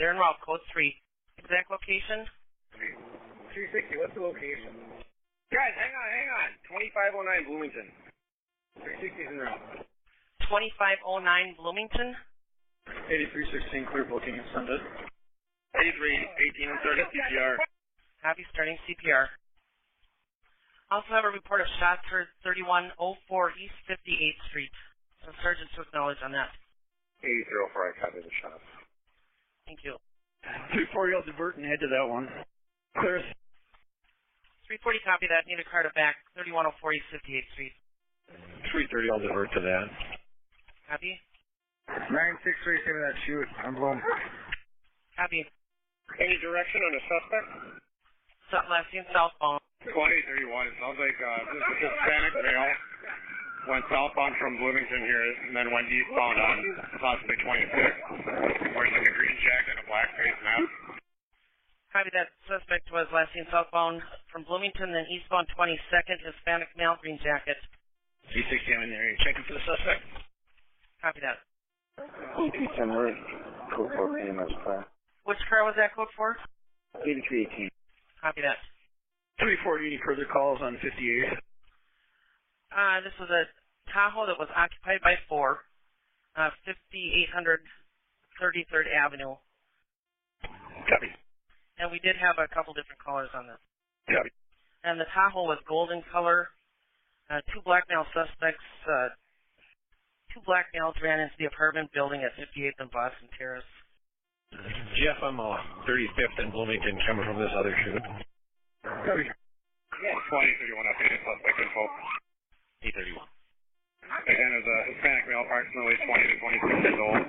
They're 0.00 0.14
en 0.14 0.20
route, 0.20 0.40
code 0.40 0.64
3. 0.72 0.94
Exact 1.44 1.68
location? 1.68 2.24
360, 3.52 4.00
what's 4.00 4.14
the 4.16 4.22
location? 4.24 4.72
Guys, 5.52 5.74
hang 5.76 5.92
on, 5.92 6.08
hang 6.08 6.28
on. 6.40 6.48
2509 6.72 7.48
Bloomington. 7.48 7.86
360's 8.80 9.28
en 9.28 9.38
route. 9.44 9.84
2509 10.48 11.60
Bloomington. 11.60 12.16
8316, 13.12 13.92
clear 13.92 14.06
booking 14.08 14.36
extended. 14.40 14.80
83, 15.76 16.64
18 16.64 16.72
and 16.72 16.80
30 16.80 17.02
CPR. 17.12 17.60
Copy, 18.22 18.42
starting 18.52 18.76
CPR. 18.86 19.30
I 20.90 20.96
Also 20.96 21.12
have 21.14 21.24
a 21.24 21.30
report 21.30 21.60
of 21.60 21.68
shots 21.78 22.02
heard 22.10 22.26
3104 22.42 22.96
East 23.60 23.78
58th 23.86 24.40
Street. 24.50 24.74
So 25.22 25.30
Sergeant 25.42 25.70
took 25.76 25.86
knowledge 25.92 26.18
on 26.24 26.32
that. 26.32 26.50
8004, 27.22 27.76
I 27.76 27.92
copy 28.00 28.18
the 28.24 28.34
shots. 28.40 28.64
Thank 29.66 29.84
you. 29.84 29.98
340, 30.72 31.14
I'll 31.14 31.26
divert 31.28 31.58
and 31.58 31.66
head 31.66 31.82
to 31.82 31.90
that 31.92 32.06
one. 32.08 32.26
Clear. 32.96 33.20
340 34.66 34.98
copy 35.04 35.26
that. 35.28 35.44
Need 35.44 35.60
a 35.60 35.68
car 35.68 35.84
to 35.84 35.92
back. 35.92 36.16
3104 36.34 36.72
East 36.94 37.08
58th 37.12 37.48
Street. 37.52 37.74
330, 38.72 39.12
I'll 39.12 39.22
divert 39.22 39.52
to 39.54 39.60
that. 39.60 39.86
Copy. 40.88 41.20
963, 41.88 42.84
give 42.84 42.96
me 42.96 43.02
that 43.04 43.16
shoot. 43.28 43.48
I'm 43.64 43.76
blown. 43.76 44.00
Copy. 45.16 45.44
Any 46.16 46.36
direction 46.40 46.80
on 46.80 46.92
the 46.96 47.02
suspect? 47.04 47.48
So, 48.48 48.56
last 48.72 48.88
seen 48.88 49.04
southbound. 49.12 49.60
2031, 49.84 50.72
it 50.72 50.76
sounds 50.80 50.96
like 50.96 51.18
uh, 51.20 51.40
this 51.52 51.60
is 51.60 51.76
Hispanic 51.84 52.34
male. 52.40 52.72
Went 53.68 53.84
southbound 53.92 54.32
from 54.40 54.56
Bloomington 54.56 55.04
here 55.04 55.20
and 55.44 55.52
then 55.52 55.68
went 55.68 55.84
eastbound 55.92 56.40
on 56.40 56.56
possibly 56.96 57.36
26. 57.44 58.72
Wearing 58.72 58.92
like 58.96 59.04
a 59.04 59.14
green 59.14 59.38
jacket 59.44 59.76
and 59.76 59.80
a 59.84 59.86
black 59.86 60.08
face 60.16 60.38
mask. 60.40 60.72
Copy 61.92 62.08
that. 62.16 62.32
Suspect 62.48 62.88
was 62.88 63.04
last 63.12 63.28
seen 63.36 63.44
southbound 63.52 64.00
from 64.32 64.48
Bloomington, 64.48 64.96
then 64.96 65.04
eastbound 65.12 65.48
22nd, 65.52 66.16
Hispanic 66.24 66.72
male, 66.76 66.96
green 67.04 67.20
jacket. 67.20 67.60
C60, 68.32 68.64
I'm 68.76 68.88
in 68.88 68.90
there. 68.92 69.12
You 69.12 69.16
checking 69.24 69.44
for 69.44 69.56
the 69.56 69.64
suspect? 69.68 70.00
Copy 71.04 71.20
that. 71.20 71.44
Ten 72.76 72.96
word. 72.96 73.16
Code 73.76 73.92
4 73.92 74.18
EMS 74.18 74.52
plan. 74.64 74.84
Which 75.24 75.40
car 75.48 75.64
was 75.68 75.76
that 75.76 75.92
code 75.92 76.08
for? 76.16 76.36
8318. 77.04 77.67
Copy 78.28 78.44
that. 78.44 78.60
340, 79.40 79.88
any 79.88 80.00
further 80.04 80.28
calls 80.28 80.60
on 80.60 80.76
58? 80.84 80.92
Uh, 82.68 83.00
this 83.00 83.16
was 83.16 83.32
a 83.32 83.48
Tahoe 83.88 84.28
that 84.28 84.36
was 84.36 84.52
occupied 84.52 85.00
by 85.00 85.16
four, 85.32 85.64
uh, 86.36 86.52
5800 86.68 87.64
33rd 88.36 88.84
Avenue. 88.92 89.32
Copy. 90.44 91.08
And 91.80 91.88
we 91.88 92.04
did 92.04 92.20
have 92.20 92.36
a 92.36 92.52
couple 92.52 92.76
different 92.76 93.00
colors 93.00 93.32
on 93.32 93.48
this. 93.48 93.56
Copy. 94.12 94.28
And 94.84 95.00
the 95.00 95.08
Tahoe 95.16 95.48
was 95.48 95.56
golden 95.64 96.04
color. 96.12 96.52
Uh, 97.32 97.40
two 97.48 97.64
black 97.64 97.88
male 97.88 98.04
suspects, 98.12 98.68
uh, 98.84 99.08
two 100.36 100.44
black 100.44 100.68
males 100.76 101.00
ran 101.00 101.16
into 101.16 101.34
the 101.40 101.48
apartment 101.48 101.88
building 101.96 102.20
at 102.20 102.36
58th 102.36 102.76
and 102.76 102.92
Boston 102.92 103.32
Terrace. 103.40 103.72
Jeff, 104.98 105.22
I'm 105.22 105.38
uh, 105.38 105.54
35th 105.86 106.42
in 106.42 106.50
Bloomington 106.50 106.98
coming 107.06 107.22
from 107.22 107.38
this 107.38 107.54
other 107.54 107.70
shoot. 107.86 108.02
Copy. 108.82 109.30
2031 109.30 110.90
updated 110.90 111.22
suspect 111.22 111.58
info. 111.62 111.82
831. 113.06 113.22
Again, 114.26 114.50
is 114.58 114.66
a 114.66 114.78
Hispanic 114.90 115.24
male, 115.30 115.46
approximately 115.46 115.94
20 116.02 116.18
to 116.18 116.36
26 116.42 116.82
years 116.82 116.98
old. 116.98 117.22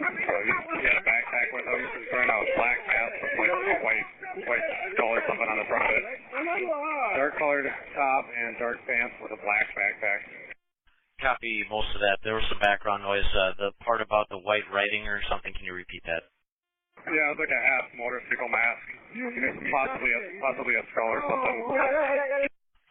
So 0.00 0.32
he, 0.32 0.52
he 0.80 0.84
had 0.88 0.96
a 0.96 1.04
backpack 1.04 1.48
with 1.52 1.68
him. 1.68 1.76
He's 1.92 2.08
wearing 2.08 2.32
a 2.32 2.40
black 2.56 2.78
mask 2.88 3.12
with 3.20 3.36
like 3.36 3.52
a 3.52 3.78
white, 3.84 4.06
white 4.48 4.66
skull 4.96 5.12
or 5.12 5.22
something 5.28 5.44
on 5.44 5.58
the 5.60 5.68
front 5.68 5.84
of 5.84 5.92
it. 6.00 6.04
Dark 7.20 7.36
colored 7.36 7.68
top 7.68 8.24
and 8.32 8.56
dark 8.56 8.80
pants 8.88 9.12
with 9.20 9.36
a 9.36 9.40
black 9.44 9.68
backpack. 9.76 10.24
Copy 11.20 11.68
most 11.68 11.92
of 11.92 12.00
that. 12.00 12.16
There 12.24 12.32
was 12.32 12.48
some 12.48 12.64
background 12.64 13.04
noise. 13.04 13.28
Uh, 13.28 13.52
the 13.60 13.70
part 13.84 14.00
about 14.00 14.32
the 14.32 14.40
white 14.40 14.64
writing 14.72 15.04
or 15.04 15.20
something, 15.28 15.52
can 15.52 15.68
you 15.68 15.76
repeat 15.76 16.00
that? 16.08 16.24
Yeah, 17.08 17.32
it's 17.32 17.40
like 17.40 17.52
a 17.52 17.62
half 17.64 17.86
motorcycle 17.96 18.48
mask. 18.48 18.86
Possibly 19.72 20.12
a, 20.12 20.20
possibly 20.40 20.74
a 20.76 20.84
skull 20.92 21.10
or 21.16 21.22
something. 21.24 22.48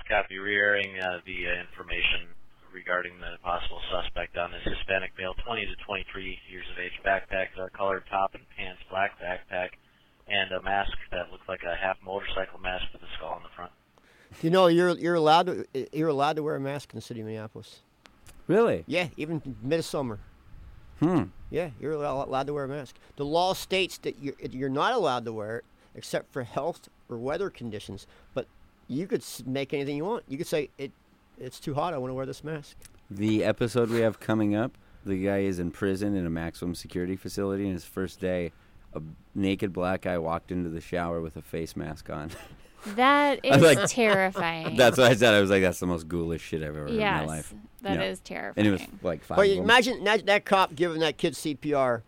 Copy. 0.09 0.37
Re-airing 0.39 0.99
uh, 0.99 1.21
the 1.25 1.47
uh, 1.47 1.61
information 1.61 2.33
regarding 2.73 3.13
the 3.19 3.37
possible 3.41 3.79
suspect 3.91 4.37
on 4.37 4.51
this 4.51 4.61
Hispanic 4.65 5.11
male, 5.17 5.33
20 5.45 5.65
to 5.65 5.75
23 5.85 6.39
years 6.49 6.65
of 6.71 6.77
age, 6.79 6.93
backpack, 7.05 7.55
dark 7.55 7.73
colored 7.73 8.03
top 8.09 8.33
and 8.33 8.43
pants, 8.57 8.81
black 8.89 9.19
backpack, 9.21 9.69
and 10.27 10.51
a 10.51 10.61
mask 10.61 10.93
that 11.11 11.31
looked 11.31 11.47
like 11.47 11.61
a 11.63 11.75
half 11.75 11.97
motorcycle 12.03 12.59
mask 12.59 12.85
with 12.93 13.01
a 13.01 13.11
skull 13.17 13.33
on 13.33 13.43
the 13.43 13.49
front. 13.55 13.71
You 14.41 14.49
know, 14.49 14.67
you're 14.67 14.91
you're 14.91 15.15
allowed 15.15 15.47
to 15.47 15.65
you're 15.91 16.09
allowed 16.09 16.35
to 16.35 16.43
wear 16.43 16.55
a 16.55 16.59
mask 16.59 16.91
in 16.93 16.97
the 16.97 17.01
city 17.01 17.21
of 17.21 17.25
Minneapolis. 17.25 17.79
Really? 18.47 18.83
Yeah, 18.87 19.07
even 19.17 19.41
midsummer. 19.61 20.19
Hmm. 20.99 21.23
Yeah, 21.49 21.69
you're 21.79 21.93
allow- 21.93 22.23
allowed 22.25 22.47
to 22.47 22.53
wear 22.53 22.65
a 22.65 22.67
mask. 22.67 22.95
The 23.15 23.25
law 23.25 23.53
states 23.53 23.97
that 23.99 24.21
you're 24.21 24.35
you're 24.51 24.69
not 24.69 24.93
allowed 24.93 25.25
to 25.25 25.33
wear 25.33 25.57
it 25.57 25.65
except 25.95 26.31
for 26.31 26.43
health 26.43 26.89
or 27.09 27.17
weather 27.17 27.49
conditions. 27.49 28.05
But 28.33 28.47
you 28.87 29.07
could 29.07 29.23
make 29.45 29.73
anything 29.73 29.97
you 29.97 30.05
want. 30.05 30.23
You 30.27 30.37
could 30.37 30.47
say 30.47 30.69
it 30.77 30.91
it's 31.39 31.59
too 31.59 31.73
hot. 31.73 31.93
I 31.93 31.97
want 31.97 32.11
to 32.11 32.15
wear 32.15 32.25
this 32.25 32.43
mask. 32.43 32.75
The 33.09 33.43
episode 33.43 33.89
we 33.89 34.01
have 34.01 34.19
coming 34.19 34.55
up, 34.55 34.77
the 35.05 35.23
guy 35.23 35.39
is 35.39 35.57
in 35.57 35.71
prison 35.71 36.15
in 36.15 36.25
a 36.25 36.29
maximum 36.29 36.75
security 36.75 37.15
facility, 37.15 37.63
and 37.63 37.73
his 37.73 37.85
first 37.85 38.19
day, 38.19 38.51
a 38.93 39.01
naked 39.33 39.71
black 39.73 40.01
guy 40.01 40.17
walked 40.17 40.51
into 40.51 40.69
the 40.69 40.81
shower 40.81 41.21
with 41.21 41.35
a 41.37 41.41
face 41.41 41.75
mask 41.75 42.09
on. 42.09 42.29
That 42.95 43.39
I 43.43 43.47
was 43.49 43.57
is 43.57 43.63
like- 43.77 43.87
terrifying. 43.89 44.75
That's 44.77 44.97
what 44.97 45.11
I 45.11 45.15
said. 45.15 45.33
I 45.33 45.41
was 45.41 45.49
like, 45.49 45.61
that's 45.61 45.79
the 45.79 45.87
most 45.87 46.07
ghoulish 46.07 46.41
shit 46.41 46.61
I've 46.61 46.69
ever 46.69 46.79
heard 46.81 46.89
in 46.91 46.97
my 46.99 47.25
life. 47.25 47.53
that 47.81 47.97
that 47.97 48.03
is 48.05 48.19
is 48.19 48.53
And 48.57 48.67
it 48.67 48.71
was 48.71 48.81
like 49.03 49.23
five. 49.23 49.37
But 49.37 49.49
of 49.49 49.57
imagine 49.57 50.03
that, 50.05 50.25
that 50.27 50.45
cop 50.45 50.75
giving 50.75 50.99
that 51.01 51.17
kid 51.17 51.33
CPR. 51.33 52.01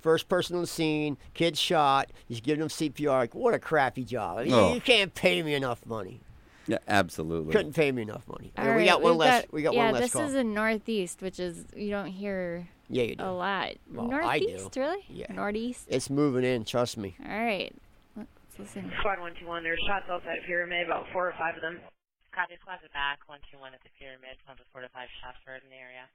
First 0.00 0.28
person 0.28 0.54
on 0.56 0.62
the 0.62 0.68
scene, 0.68 1.16
kid 1.34 1.58
shot. 1.58 2.10
He's 2.28 2.40
giving 2.40 2.62
him 2.62 2.68
CPR. 2.68 3.08
Like, 3.18 3.34
what 3.34 3.54
a 3.54 3.58
crappy 3.58 4.04
job. 4.04 4.46
You- 4.46 4.54
Oh. 4.54 4.74
You 4.74 4.80
can't 4.80 5.12
pay 5.14 5.42
me 5.42 5.54
enough 5.54 5.84
money. 5.86 6.20
Yeah, 6.68 6.78
absolutely. 6.88 7.52
Couldn't 7.52 7.74
pay 7.74 7.92
me 7.92 8.02
enough 8.02 8.26
money. 8.28 8.52
All 8.58 8.64
And 8.64 8.74
we 8.74 8.82
right, 8.82 8.88
got 8.88 9.02
one 9.02 9.16
less. 9.16 9.42
got- 9.42 9.52
we 9.52 9.62
got 9.62 9.74
yeah, 9.74 9.84
one 9.84 9.92
less 9.94 10.00
Yeah, 10.00 10.04
this 10.06 10.12
call. 10.12 10.22
is 10.22 10.34
in 10.34 10.52
Northeast, 10.54 11.22
which 11.22 11.38
is 11.40 11.64
you 11.76 11.90
don't 11.90 12.06
hear 12.08 12.68
Yeah, 12.88 13.04
you 13.04 13.16
do. 13.16 13.24
a 13.24 13.30
lot. 13.32 13.70
Well, 13.92 14.12
I 14.12 14.38
do. 14.40 14.46
Northeast, 14.48 14.76
really? 14.76 15.04
Yeah. 15.08 15.32
Northeast. 15.32 15.86
It's 15.88 16.10
moving 16.10 16.44
in. 16.44 16.64
Trust 16.64 16.96
me. 16.98 17.16
All 17.24 17.30
right. 17.36 17.72
Let's 18.56 18.72
listen. 18.72 18.88
Squad 19.04 19.20
121, 19.20 19.44
there's 19.60 19.76
shots 19.84 20.08
outside 20.08 20.40
of 20.40 20.48
Pyramid, 20.48 20.88
about 20.88 21.04
four 21.12 21.28
or 21.28 21.36
five 21.36 21.60
of 21.60 21.60
them. 21.60 21.76
Copy 22.32 22.56
squads 22.64 22.80
are 22.80 22.92
back. 22.96 23.20
121 23.28 23.76
at 23.76 23.84
the 23.84 23.92
pyramid. 24.00 24.40
One 24.48 24.56
to 24.56 24.64
four 24.72 24.80
to 24.80 24.88
five 24.96 25.12
shots 25.20 25.36
heard 25.44 25.60
in 25.60 25.68
the 25.68 25.76
area. 25.76 26.08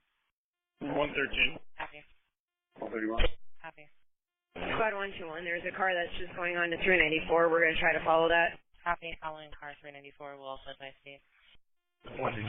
113. 0.82 1.54
Copy. 1.78 2.02
131. 2.82 3.22
Copy. 3.62 3.86
Squad 4.74 4.90
121, 4.90 5.46
there's 5.46 5.62
a 5.62 5.74
car 5.78 5.94
that's 5.94 6.10
just 6.18 6.34
going 6.34 6.58
on 6.58 6.74
to 6.74 6.78
394. 6.82 7.46
We're 7.46 7.62
going 7.62 7.78
to 7.78 7.82
try 7.82 7.94
to 7.94 8.02
follow 8.02 8.26
that. 8.26 8.58
Copy. 8.82 9.14
Following 9.22 9.54
car 9.54 9.78
394 9.78 10.34
we'll 10.34 10.50
also 10.50 10.74
advise 10.74 10.98
speed. 10.98 11.22
127 12.18 12.42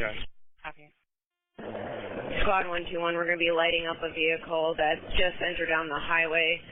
shots. 0.00 0.24
Copy. 0.64 0.88
Squad 2.40 2.64
121, 2.64 2.96
we're 3.12 3.28
going 3.28 3.36
to 3.36 3.44
be 3.44 3.52
lighting 3.52 3.84
up 3.84 4.00
a 4.00 4.08
vehicle 4.08 4.72
that 4.80 4.96
just 5.20 5.36
entered 5.44 5.68
down 5.68 5.92
the 5.92 6.00
highway 6.00 6.64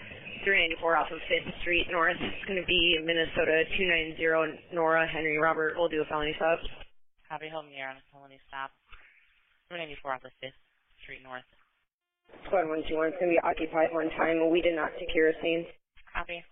394 0.43 0.99
off 0.99 1.11
of 1.15 1.23
5th 1.31 1.51
Street 1.63 1.87
North. 1.87 2.19
It's 2.19 2.47
going 2.51 2.59
to 2.59 2.67
be 2.67 2.99
Minnesota 2.99 3.63
290 3.79 4.75
Nora 4.75 5.07
Henry 5.07 5.39
Robert. 5.39 5.79
We'll 5.79 5.89
do 5.89 6.03
a 6.03 6.09
felony 6.11 6.35
stop. 6.35 6.59
Copy. 7.31 7.47
Home 7.47 7.71
near 7.71 7.87
on 7.87 7.97
a 7.97 8.05
felony 8.11 8.43
stop. 8.51 8.75
394 9.71 10.19
off 10.19 10.27
of 10.27 10.35
5th 10.43 10.59
Street 11.07 11.23
North. 11.23 11.47
Squad 12.51 12.67
121 12.67 12.91
is 12.91 13.17
going 13.23 13.31
to 13.31 13.37
be 13.39 13.45
occupied 13.47 13.95
one 13.95 14.11
time. 14.19 14.43
We 14.51 14.59
did 14.59 14.75
not 14.75 14.91
secure 14.99 15.31
a 15.31 15.37
scene. 15.39 15.63
Copy. 16.11 16.43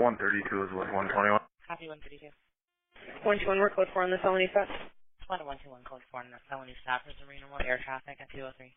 132 0.00 0.48
is 0.48 0.72
what 0.72 0.88
121. 0.88 1.44
Copy 1.68 1.92
132. 1.92 2.32
121, 3.22 3.60
we're 3.60 3.68
code 3.68 3.92
4 3.92 4.08
on 4.08 4.12
the 4.12 4.22
felony 4.24 4.48
stop. 4.48 4.68
Squad 5.28 5.44
121 5.44 5.84
code 5.84 6.00
4 6.08 6.24
on 6.24 6.32
the 6.32 6.40
felony 6.48 6.72
stop. 6.80 7.04
There's 7.04 7.20
a 7.20 7.28
Reno 7.28 7.52
1 7.52 7.68
air 7.68 7.76
traffic 7.84 8.16
at 8.16 8.32
203. 8.32 8.72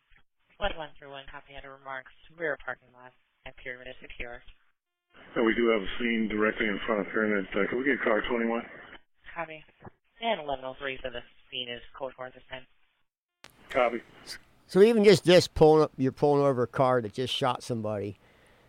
Squad 0.52 0.76
131 0.76 1.24
copy 1.32 1.56
had 1.56 1.64
remarks. 1.64 2.12
Rear 2.36 2.60
parking 2.60 2.92
lot 2.92 3.16
at 3.46 3.56
pyramid 3.56 3.88
is 3.88 3.94
secure. 4.00 4.42
So 5.34 5.42
we 5.42 5.54
do 5.54 5.68
have 5.68 5.82
a 5.82 5.86
scene 5.98 6.28
directly 6.28 6.66
in 6.66 6.78
front 6.86 7.00
of 7.00 7.08
Pyramid. 7.12 7.46
Uh, 7.54 7.66
can 7.68 7.78
we 7.78 7.84
get 7.84 8.00
car 8.02 8.22
21? 8.28 8.62
Copy. 9.34 9.64
And 10.20 10.40
1103 10.46 10.98
for 11.02 11.10
the 11.10 11.20
scene 11.50 11.68
is 11.68 11.80
code 11.98 12.12
4 12.16 12.26
at 12.26 12.34
this 12.34 12.42
time. 12.50 12.62
Copy. 13.70 14.02
So 14.66 14.80
even 14.82 15.04
just 15.04 15.24
this 15.24 15.48
pulling 15.48 15.84
up, 15.84 15.92
you're 15.96 16.12
pulling 16.12 16.44
over 16.44 16.62
a 16.64 16.66
car 16.68 17.00
that 17.00 17.12
just 17.14 17.32
shot 17.34 17.62
somebody. 17.62 18.18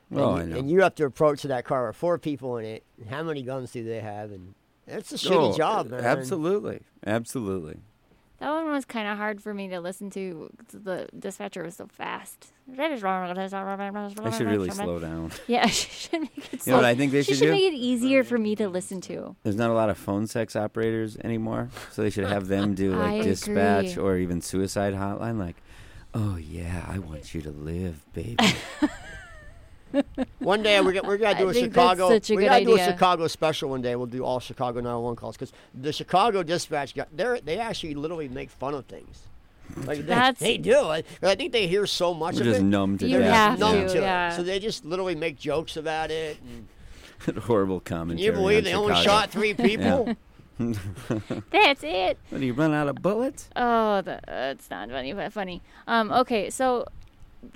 And 0.10 0.20
Oh, 0.20 0.36
you, 0.36 0.42
I 0.42 0.46
know. 0.46 0.58
And 0.58 0.70
you 0.72 0.82
have 0.82 0.96
to 0.96 1.06
approach 1.06 1.44
that 1.44 1.66
car 1.66 1.88
with 1.88 1.96
four 1.96 2.18
people 2.18 2.58
in 2.58 2.66
it. 2.66 2.84
How 3.10 3.24
many 3.24 3.44
guns 3.44 3.72
do 3.72 3.84
they 3.84 4.00
have? 4.00 4.32
And 4.32 4.56
that's 4.88 5.12
a 5.12 5.16
shitty 5.16 5.54
Oh, 5.54 5.58
job, 5.58 5.90
man. 5.90 6.04
Absolutely. 6.04 6.82
Absolutely. 7.06 7.80
That 8.44 8.52
one 8.52 8.70
was 8.72 8.84
kind 8.84 9.08
of 9.08 9.18
hard 9.18 9.42
for 9.42 9.54
me 9.54 9.70
to 9.70 9.80
listen 9.80 10.10
to. 10.10 10.50
The 10.74 11.08
dispatcher 11.18 11.64
was 11.64 11.78
so 11.78 11.88
fast. 11.88 12.52
I 12.78 12.98
should 12.98 13.02
really 14.48 14.70
slow 14.72 15.00
down. 15.00 15.32
Yeah, 15.48 15.66
she 15.68 15.90
should 15.90 16.22
make 16.24 16.54
it 16.54 16.68
You 16.68 16.72
know 16.72 16.76
what 16.76 16.84
I 16.84 16.94
think 16.94 17.14
they 17.14 17.24
she 17.24 17.32
should 17.32 17.38
should 17.40 17.46
do? 17.46 17.52
make 17.52 17.72
it 17.74 17.78
easier 17.78 18.26
for 18.26 18.38
me 18.38 18.58
to 18.58 18.68
listen 18.68 19.00
to. 19.02 19.38
There's 19.44 19.56
not 19.56 19.70
a 19.70 19.74
lot 19.74 19.90
of 19.90 19.98
phone 19.98 20.28
sex 20.28 20.58
operators 20.58 21.16
anymore, 21.24 21.70
so 21.94 22.02
they 22.04 22.10
should 22.10 22.26
have 22.28 22.50
them 22.50 22.76
do 22.76 22.94
like 22.94 23.24
dispatch 23.24 23.94
agree. 23.94 24.04
or 24.04 24.18
even 24.18 24.42
suicide 24.42 24.94
hotline. 24.94 25.40
Like, 25.40 25.56
oh 26.14 26.36
yeah, 26.36 26.86
I 26.86 27.00
want 27.00 27.34
you 27.34 27.42
to 27.44 27.52
live, 27.52 28.04
baby. 28.12 28.36
One 30.40 30.64
day 30.64 30.80
we're 30.82 30.94
gonna, 30.94 31.08
we're 31.08 31.18
gonna 31.18 31.38
do 31.38 31.48
I 31.48 31.52
a 31.52 31.54
think 31.54 31.74
that's 31.74 31.92
Chicago. 31.92 32.10
such 32.10 32.30
a 32.32 32.36
we 32.36 32.44
good 32.44 32.50
gotta 32.50 32.66
do 32.66 32.76
a. 32.76 32.86
Chicago 32.86 33.28
special 33.28 33.70
one 33.70 33.82
day. 33.82 33.96
We'll 33.96 34.06
do 34.08 34.24
all 34.26 34.40
Chicago 34.40 34.80
911 34.80 35.16
calls 35.18 35.36
because 35.38 35.54
the 35.74 35.94
Chicago 35.94 36.44
dispatch 36.44 36.96
got 36.96 37.16
they 37.16 37.40
they 37.44 37.60
actually 37.60 37.94
literally 37.96 38.28
make 38.30 38.50
fun 38.50 38.74
of 38.74 38.86
things. 38.86 39.24
Like 39.78 40.00
they, 40.00 40.04
That's- 40.04 40.40
they 40.40 40.58
do. 40.58 40.78
I, 40.80 41.04
I 41.22 41.36
think 41.36 41.52
they 41.54 41.68
hear 41.68 41.86
so 41.88 42.14
much 42.14 42.38
of 42.38 42.44
just 42.44 42.60
it. 42.60 42.64
numb 42.64 42.98
to 42.98 43.08
You 43.08 43.20
they're 43.20 43.28
death. 43.28 43.60
just 43.60 43.62
have 43.62 43.76
numb 43.78 43.88
to, 43.88 43.94
to 43.94 44.00
yeah. 44.02 44.34
it. 44.34 44.36
So 44.36 44.44
they 44.44 44.60
just 44.60 44.84
literally 44.86 45.16
make 45.16 45.40
jokes 45.40 45.78
about 45.78 46.12
it. 46.12 46.38
And 47.28 47.38
Horrible 47.44 47.80
can 47.80 47.98
commentary. 47.98 48.26
you 48.26 48.32
believe 48.34 48.58
on 48.60 48.64
they 48.66 48.74
only 48.74 48.96
shot 49.02 49.30
three 49.32 49.54
people? 49.70 50.06
Yeah. 50.60 50.74
That's 51.52 51.84
it. 51.84 52.18
what, 52.30 52.40
do 52.42 52.46
you 52.46 52.54
run 52.54 52.74
out 52.74 52.88
of 52.88 52.96
bullets? 53.02 53.50
Oh, 53.56 54.02
the, 54.02 54.20
it's 54.28 54.70
not 54.70 54.90
funny, 54.90 55.14
but 55.14 55.34
funny. 55.34 55.62
Um, 55.88 56.12
okay, 56.12 56.50
so 56.50 56.86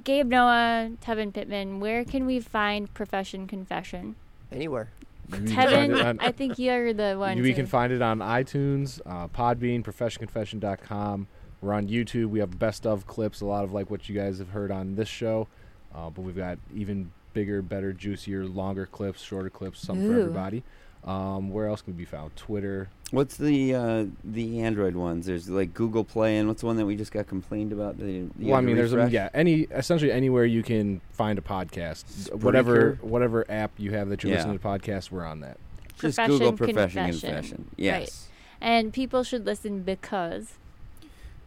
Gabe 0.04 0.28
Noah, 0.28 0.92
Tevin 1.02 1.34
Pittman, 1.34 1.80
where 1.80 2.04
can 2.04 2.26
we 2.26 2.40
find 2.40 2.94
Profession 2.94 3.48
Confession? 3.48 4.16
Anywhere. 4.52 4.90
You 5.32 5.40
Tevin, 5.40 6.04
on- 6.06 6.20
I 6.22 6.32
think 6.32 6.58
you're 6.58 6.94
the 6.94 7.16
one. 7.18 7.42
We 7.42 7.50
to- 7.50 7.54
can 7.54 7.66
find 7.66 7.92
it 7.92 8.02
on 8.02 8.20
iTunes, 8.20 9.02
uh, 9.06 9.28
Podbean, 9.28 9.84
ProfessionConfession.com. 9.84 11.28
We're 11.62 11.74
on 11.74 11.88
YouTube. 11.88 12.28
We 12.30 12.40
have 12.40 12.58
best 12.60 12.86
of 12.86 13.08
clips, 13.08 13.42
a 13.42 13.46
lot 13.46 13.64
of 13.64 13.74
like 13.74 13.90
what 13.90 14.08
you 14.08 14.16
guys 14.16 14.38
have 14.40 14.50
heard 14.50 14.72
on 14.72 14.96
this 14.96 15.08
show, 15.10 15.48
uh, 15.94 16.10
but 16.10 16.22
we've 16.22 16.36
got 16.38 16.60
even 16.74 17.12
bigger, 17.34 17.62
better, 17.62 17.94
juicier, 17.94 18.46
longer 18.46 18.86
clips, 18.86 19.22
shorter 19.22 19.50
clips, 19.50 19.80
some 19.82 19.98
for 20.08 20.20
everybody. 20.20 20.64
Um, 21.04 21.50
where 21.52 21.68
else 21.68 21.82
can 21.82 21.94
we 21.94 21.98
be 22.00 22.06
found? 22.06 22.36
Twitter. 22.36 22.90
What's 23.12 23.38
the 23.38 23.74
uh, 23.74 24.06
the 24.24 24.60
Android 24.62 24.96
ones? 24.96 25.26
There's 25.28 25.50
like 25.50 25.74
Google 25.74 26.04
Play, 26.04 26.38
and 26.38 26.48
what's 26.50 26.60
the 26.62 26.68
one 26.68 26.76
that 26.76 26.86
we 26.86 26.98
just 26.98 27.14
got 27.14 27.26
complained 27.26 27.72
about? 27.72 27.98
That 28.00 28.06
you 28.06 28.32
you 28.38 28.48
Well, 28.48 28.56
I 28.56 28.58
had 28.58 28.62
to 28.62 28.68
mean, 28.68 28.76
there's 28.76 28.94
a, 28.94 29.10
yeah, 29.10 29.30
any 29.34 29.62
essentially 29.72 30.12
anywhere 30.12 30.44
you 30.44 30.62
can 30.62 31.00
find 31.14 31.40
a 31.40 31.42
podcast, 31.42 32.34
whatever 32.44 32.98
whatever 33.02 33.46
app 33.50 33.72
you 33.78 33.92
have 33.92 34.10
that 34.10 34.24
you're 34.24 34.32
Yeah. 34.34 34.40
listening 34.40 34.60
to 34.60 34.66
podcasts, 34.66 35.10
we're 35.10 35.26
on 35.26 35.40
that. 35.40 35.58
Just 36.00 36.18
Profession 36.18 36.32
Google 36.32 36.54
Profession 36.54 37.04
Confession. 37.06 37.30
Confession. 37.30 37.58
Right. 37.70 37.74
Yes, 37.78 38.28
And 38.60 38.92
people 38.92 39.24
should 39.24 39.46
listen 39.46 39.84
because. 39.84 40.56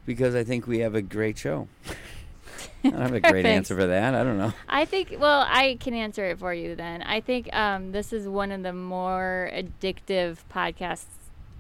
because 0.07 0.35
I 0.35 0.43
think 0.45 0.67
we 0.67 0.79
have 0.79 0.95
a 0.95 1.03
great 1.03 1.37
show. 1.39 1.69
I 2.85 2.89
don't 2.91 3.01
have 3.01 3.15
a 3.15 3.21
great 3.21 3.45
answer 3.47 3.77
for 3.77 3.87
that. 3.87 4.15
I 4.15 4.25
don't 4.25 4.39
know. 4.39 4.53
I 4.69 4.87
think, 4.87 5.15
well, 5.21 5.45
I 5.47 5.77
can 5.79 5.93
answer 5.95 6.25
it 6.31 6.39
for 6.39 6.53
you 6.55 6.75
then. 6.75 7.03
I 7.03 7.21
think 7.21 7.55
um, 7.55 7.93
this 7.93 8.13
is 8.13 8.27
one 8.27 8.51
of 8.51 8.63
the 8.63 8.73
more 8.73 9.51
addictive 9.53 10.39
podcasts 10.53 11.05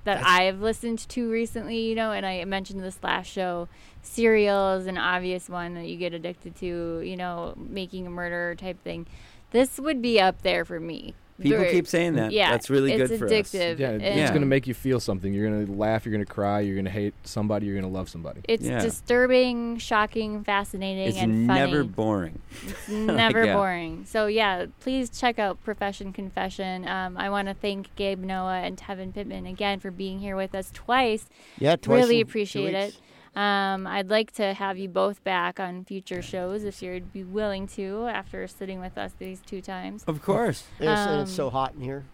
that 0.05 0.22
I've 0.24 0.61
listened 0.61 1.01
to 1.11 1.30
recently, 1.30 1.78
you 1.78 1.94
know, 1.94 2.12
and 2.12 2.24
I 2.24 2.44
mentioned 2.44 2.82
this 2.82 2.98
last 3.03 3.26
show. 3.26 3.68
Serial 4.03 4.74
is 4.74 4.86
an 4.86 4.96
obvious 4.96 5.48
one 5.48 5.74
that 5.74 5.86
you 5.86 5.96
get 5.96 6.14
addicted 6.14 6.57
to, 6.57 7.01
you 7.01 7.16
know, 7.16 7.55
making 7.57 8.07
a 8.07 8.11
murder 8.11 8.55
type 8.55 8.82
thing. 8.82 9.07
This 9.51 9.78
would 9.78 10.01
be 10.01 10.20
up 10.20 10.42
there 10.42 10.64
for 10.64 10.80
me. 10.80 11.14
People 11.41 11.64
keep 11.64 11.86
saying 11.86 12.14
that. 12.14 12.32
Yeah, 12.32 12.51
That's 12.51 12.68
really 12.70 12.93
it's 12.93 13.11
good 13.11 13.18
for 13.18 13.26
us. 13.26 13.32
addictive. 13.32 13.78
Yeah, 13.78 13.91
it's 13.91 14.30
going 14.30 14.43
to 14.43 14.47
make 14.47 14.66
you 14.66 14.74
feel 14.74 15.01
something. 15.01 15.32
You're 15.32 15.49
going 15.49 15.66
to 15.66 15.72
laugh. 15.72 16.05
You're 16.05 16.12
going 16.12 16.24
to 16.24 16.32
cry. 16.32 16.61
You're 16.61 16.74
going 16.74 16.84
to 16.84 16.91
hate 16.91 17.14
somebody. 17.24 17.66
You're 17.66 17.74
going 17.80 17.91
to 17.91 17.97
love 17.97 18.09
somebody. 18.09 18.41
It's 18.49 18.64
Yeah. 18.64 18.80
disturbing, 18.80 19.78
shocking, 19.78 20.45
fascinating, 20.45 21.09
It's 21.09 21.18
and 21.18 21.47
funny. 21.47 21.61
never 21.61 21.84
boring. 21.84 22.41
It's 22.62 22.88
Like, 22.88 23.16
never 23.16 23.45
yeah. 23.45 23.55
boring. 23.55 24.05
So 24.07 24.26
yeah, 24.26 24.66
please 24.80 25.11
check 25.11 25.38
out 25.38 25.62
Profession 25.64 26.12
Confession. 26.12 26.86
Um, 26.86 27.16
I 27.16 27.30
want 27.30 27.49
to 27.49 27.55
thank 27.55 27.95
Gabe 27.97 28.20
Noah 28.20 28.61
and 28.61 28.76
Tevin 28.76 29.14
Pittman 29.14 29.47
again 29.47 29.80
for 29.80 29.91
being 29.91 30.18
here 30.20 30.36
with 30.36 30.55
us 30.55 30.70
twice. 30.72 31.26
Yeah, 31.59 31.76
twice 31.76 32.03
Really 32.03 32.20
in 32.20 32.26
two 32.26 32.30
appreciate 32.30 32.74
it. 32.74 32.97
Weeks. 33.33 33.37
Um, 33.39 33.87
I'd 33.87 34.11
like 34.11 34.33
to 34.33 34.55
have 34.55 34.78
you 34.78 34.89
both 34.89 35.22
back 35.24 35.59
on 35.61 35.85
future 35.85 36.22
shows 36.22 36.64
if 36.64 36.83
you'd 36.83 37.12
be 37.12 37.24
willing 37.24 37.66
to 37.68 38.07
after 38.07 38.47
sitting 38.47 38.81
with 38.81 38.99
us 38.99 39.12
these 39.18 39.41
two 39.41 39.61
times. 39.61 40.05
Of 40.07 40.22
course. 40.22 40.64
Yes, 40.78 41.07
and 41.09 41.20
it's 41.22 41.31
Um, 41.31 41.37
so 41.37 41.51
hot 41.51 41.74
in 41.74 41.81
here. 41.83 42.05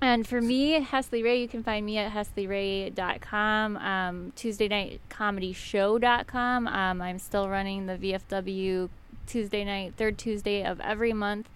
And 0.00 0.26
for 0.26 0.40
me, 0.42 0.80
Hesley 0.84 1.22
Ray, 1.24 1.40
you 1.40 1.48
can 1.48 1.62
find 1.62 1.86
me 1.86 1.96
at 1.96 2.12
hesleyray.com, 2.12 3.76
um, 3.78 4.32
Tuesday 4.36 4.68
night 4.68 5.00
comedy 5.08 5.52
show.com. 5.52 6.66
Um, 6.68 7.00
I'm 7.00 7.18
still 7.18 7.48
running 7.48 7.86
the 7.86 7.96
VFW 7.96 8.90
Tuesday 9.26 9.64
night, 9.64 9.94
third 9.96 10.18
Tuesday 10.18 10.62
of 10.64 10.80
every 10.80 11.12
month. 11.14 11.48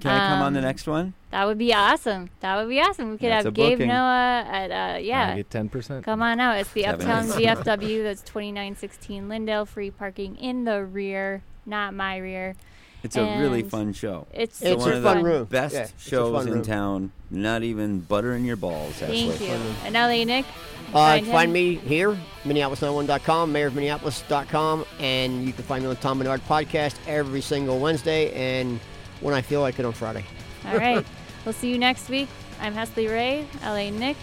Can 0.00 0.10
I 0.10 0.28
come 0.28 0.42
on 0.42 0.52
the 0.52 0.58
Um, 0.60 0.64
next 0.64 0.86
one? 0.86 1.14
That 1.30 1.46
would 1.46 1.58
be 1.58 1.72
awesome. 1.74 2.30
That 2.40 2.56
would 2.56 2.68
be 2.68 2.80
awesome. 2.80 3.10
We 3.12 3.18
could 3.18 3.30
That's 3.30 3.44
have 3.44 3.54
Gabe 3.54 3.78
booking. 3.78 3.88
Noah 3.88 4.44
at, 4.48 4.70
uh, 4.70 4.98
yeah. 4.98 5.32
I 5.32 5.36
get 5.36 5.50
10%. 5.50 6.02
Come 6.04 6.22
on 6.22 6.38
out. 6.40 6.58
It's 6.58 6.70
the 6.72 6.82
Seven 6.82 7.00
Uptown 7.10 7.24
is- 7.26 7.34
VFW. 7.34 8.02
That's 8.02 8.22
2916 8.22 9.28
Lyndale. 9.28 9.66
Free 9.66 9.90
parking 9.90 10.36
in 10.36 10.64
the 10.64 10.84
rear, 10.84 11.42
not 11.66 11.94
my 11.94 12.16
rear. 12.18 12.54
It's 13.02 13.14
a 13.16 13.38
really 13.38 13.62
fun 13.62 13.92
show. 13.92 14.26
It's 14.32 14.60
one 14.60 14.80
super 14.80 14.92
of 14.94 15.02
the 15.02 15.08
fun. 15.08 15.22
room. 15.22 15.44
best 15.44 15.74
Yeah, 15.74 15.86
shows 15.98 16.44
in 16.46 16.54
room. 16.54 16.62
town. 16.62 17.12
Not 17.30 17.62
even 17.62 18.00
buttering 18.00 18.44
your 18.44 18.56
balls. 18.56 18.94
Thank 18.94 19.12
Hesley. 19.32 19.46
you. 19.48 19.74
And 19.84 19.94
LA 19.94 20.24
Nick? 20.24 20.44
Uh, 20.92 21.16
him. 21.18 21.26
find 21.26 21.52
me 21.52 21.74
here, 21.76 22.16
Minneapolis91.com, 22.44 23.52
mayorofminneapolis.com, 23.52 24.84
and 24.98 25.44
you 25.44 25.52
can 25.52 25.62
find 25.64 25.82
me 25.84 25.88
on 25.88 25.94
the 25.94 26.00
Tom 26.00 26.18
Barnard 26.18 26.40
podcast 26.48 26.96
every 27.06 27.40
single 27.40 27.78
Wednesday 27.78 28.32
and 28.32 28.80
when 29.20 29.34
I 29.34 29.42
feel 29.42 29.60
like 29.60 29.78
it 29.78 29.84
on 29.84 29.92
Friday. 29.92 30.24
All 30.66 30.76
right. 30.76 31.04
we'll 31.44 31.54
see 31.54 31.70
you 31.70 31.78
next 31.78 32.08
week. 32.08 32.28
I'm 32.60 32.74
Hesley 32.74 33.08
Ray, 33.08 33.46
LA 33.62 33.90
Nick, 33.90 34.16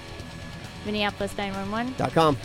Minneapolis911.com. 0.86 2.38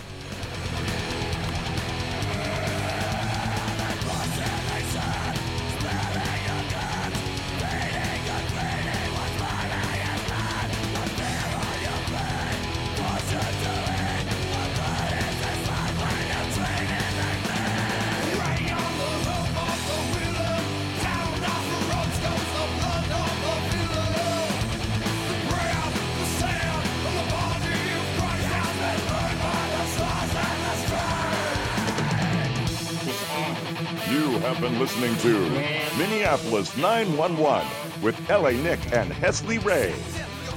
Minneapolis 36.49 36.77
911 36.79 37.69
with 38.03 38.31
LA 38.31 38.53
Nick 38.53 38.81
and 38.95 39.13
Hesley 39.13 39.63
Ray. 39.63 39.93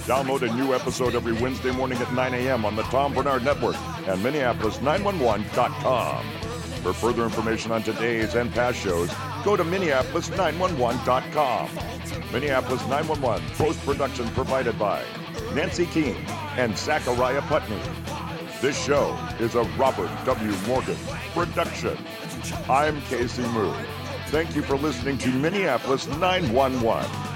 Download 0.08 0.50
a 0.50 0.56
new 0.56 0.74
episode 0.74 1.16
every 1.16 1.34
Wednesday 1.34 1.72
morning 1.72 1.98
at 1.98 2.14
9 2.14 2.34
a.m. 2.34 2.64
on 2.64 2.78
the 2.78 2.84
Tom 2.84 3.14
Barnard 3.14 3.44
Network 3.44 3.76
and 4.08 4.24
Minneapolis911.com. 4.24 6.26
For 6.82 6.94
further 6.94 7.26
information 7.26 7.74
on 7.74 7.84
today's 7.84 8.36
and 8.36 8.54
past 8.54 8.78
shows, 8.78 9.12
go 9.44 9.58
to 9.58 9.66
Minneapolis911.com. 9.66 11.70
Minneapolis 12.32 12.88
911 12.88 13.50
post 13.56 13.86
production 13.86 14.30
provided 14.30 14.80
by 14.80 15.04
Nancy 15.54 15.88
King 15.88 16.16
and 16.56 16.78
Zachariah 16.78 17.42
Putney. 17.42 17.82
This 18.62 18.82
show 18.82 19.14
is 19.42 19.56
a 19.56 19.64
Robert 19.78 20.10
W. 20.24 20.54
Morgan 20.68 20.96
production. 21.34 21.98
I'm 22.70 23.02
Casey 23.02 23.44
Moo. 23.50 23.74
Thank 24.32 24.56
you 24.56 24.62
for 24.62 24.78
listening 24.78 25.18
to 25.18 25.30
Minneapolis 25.30 26.08
911. 26.08 27.31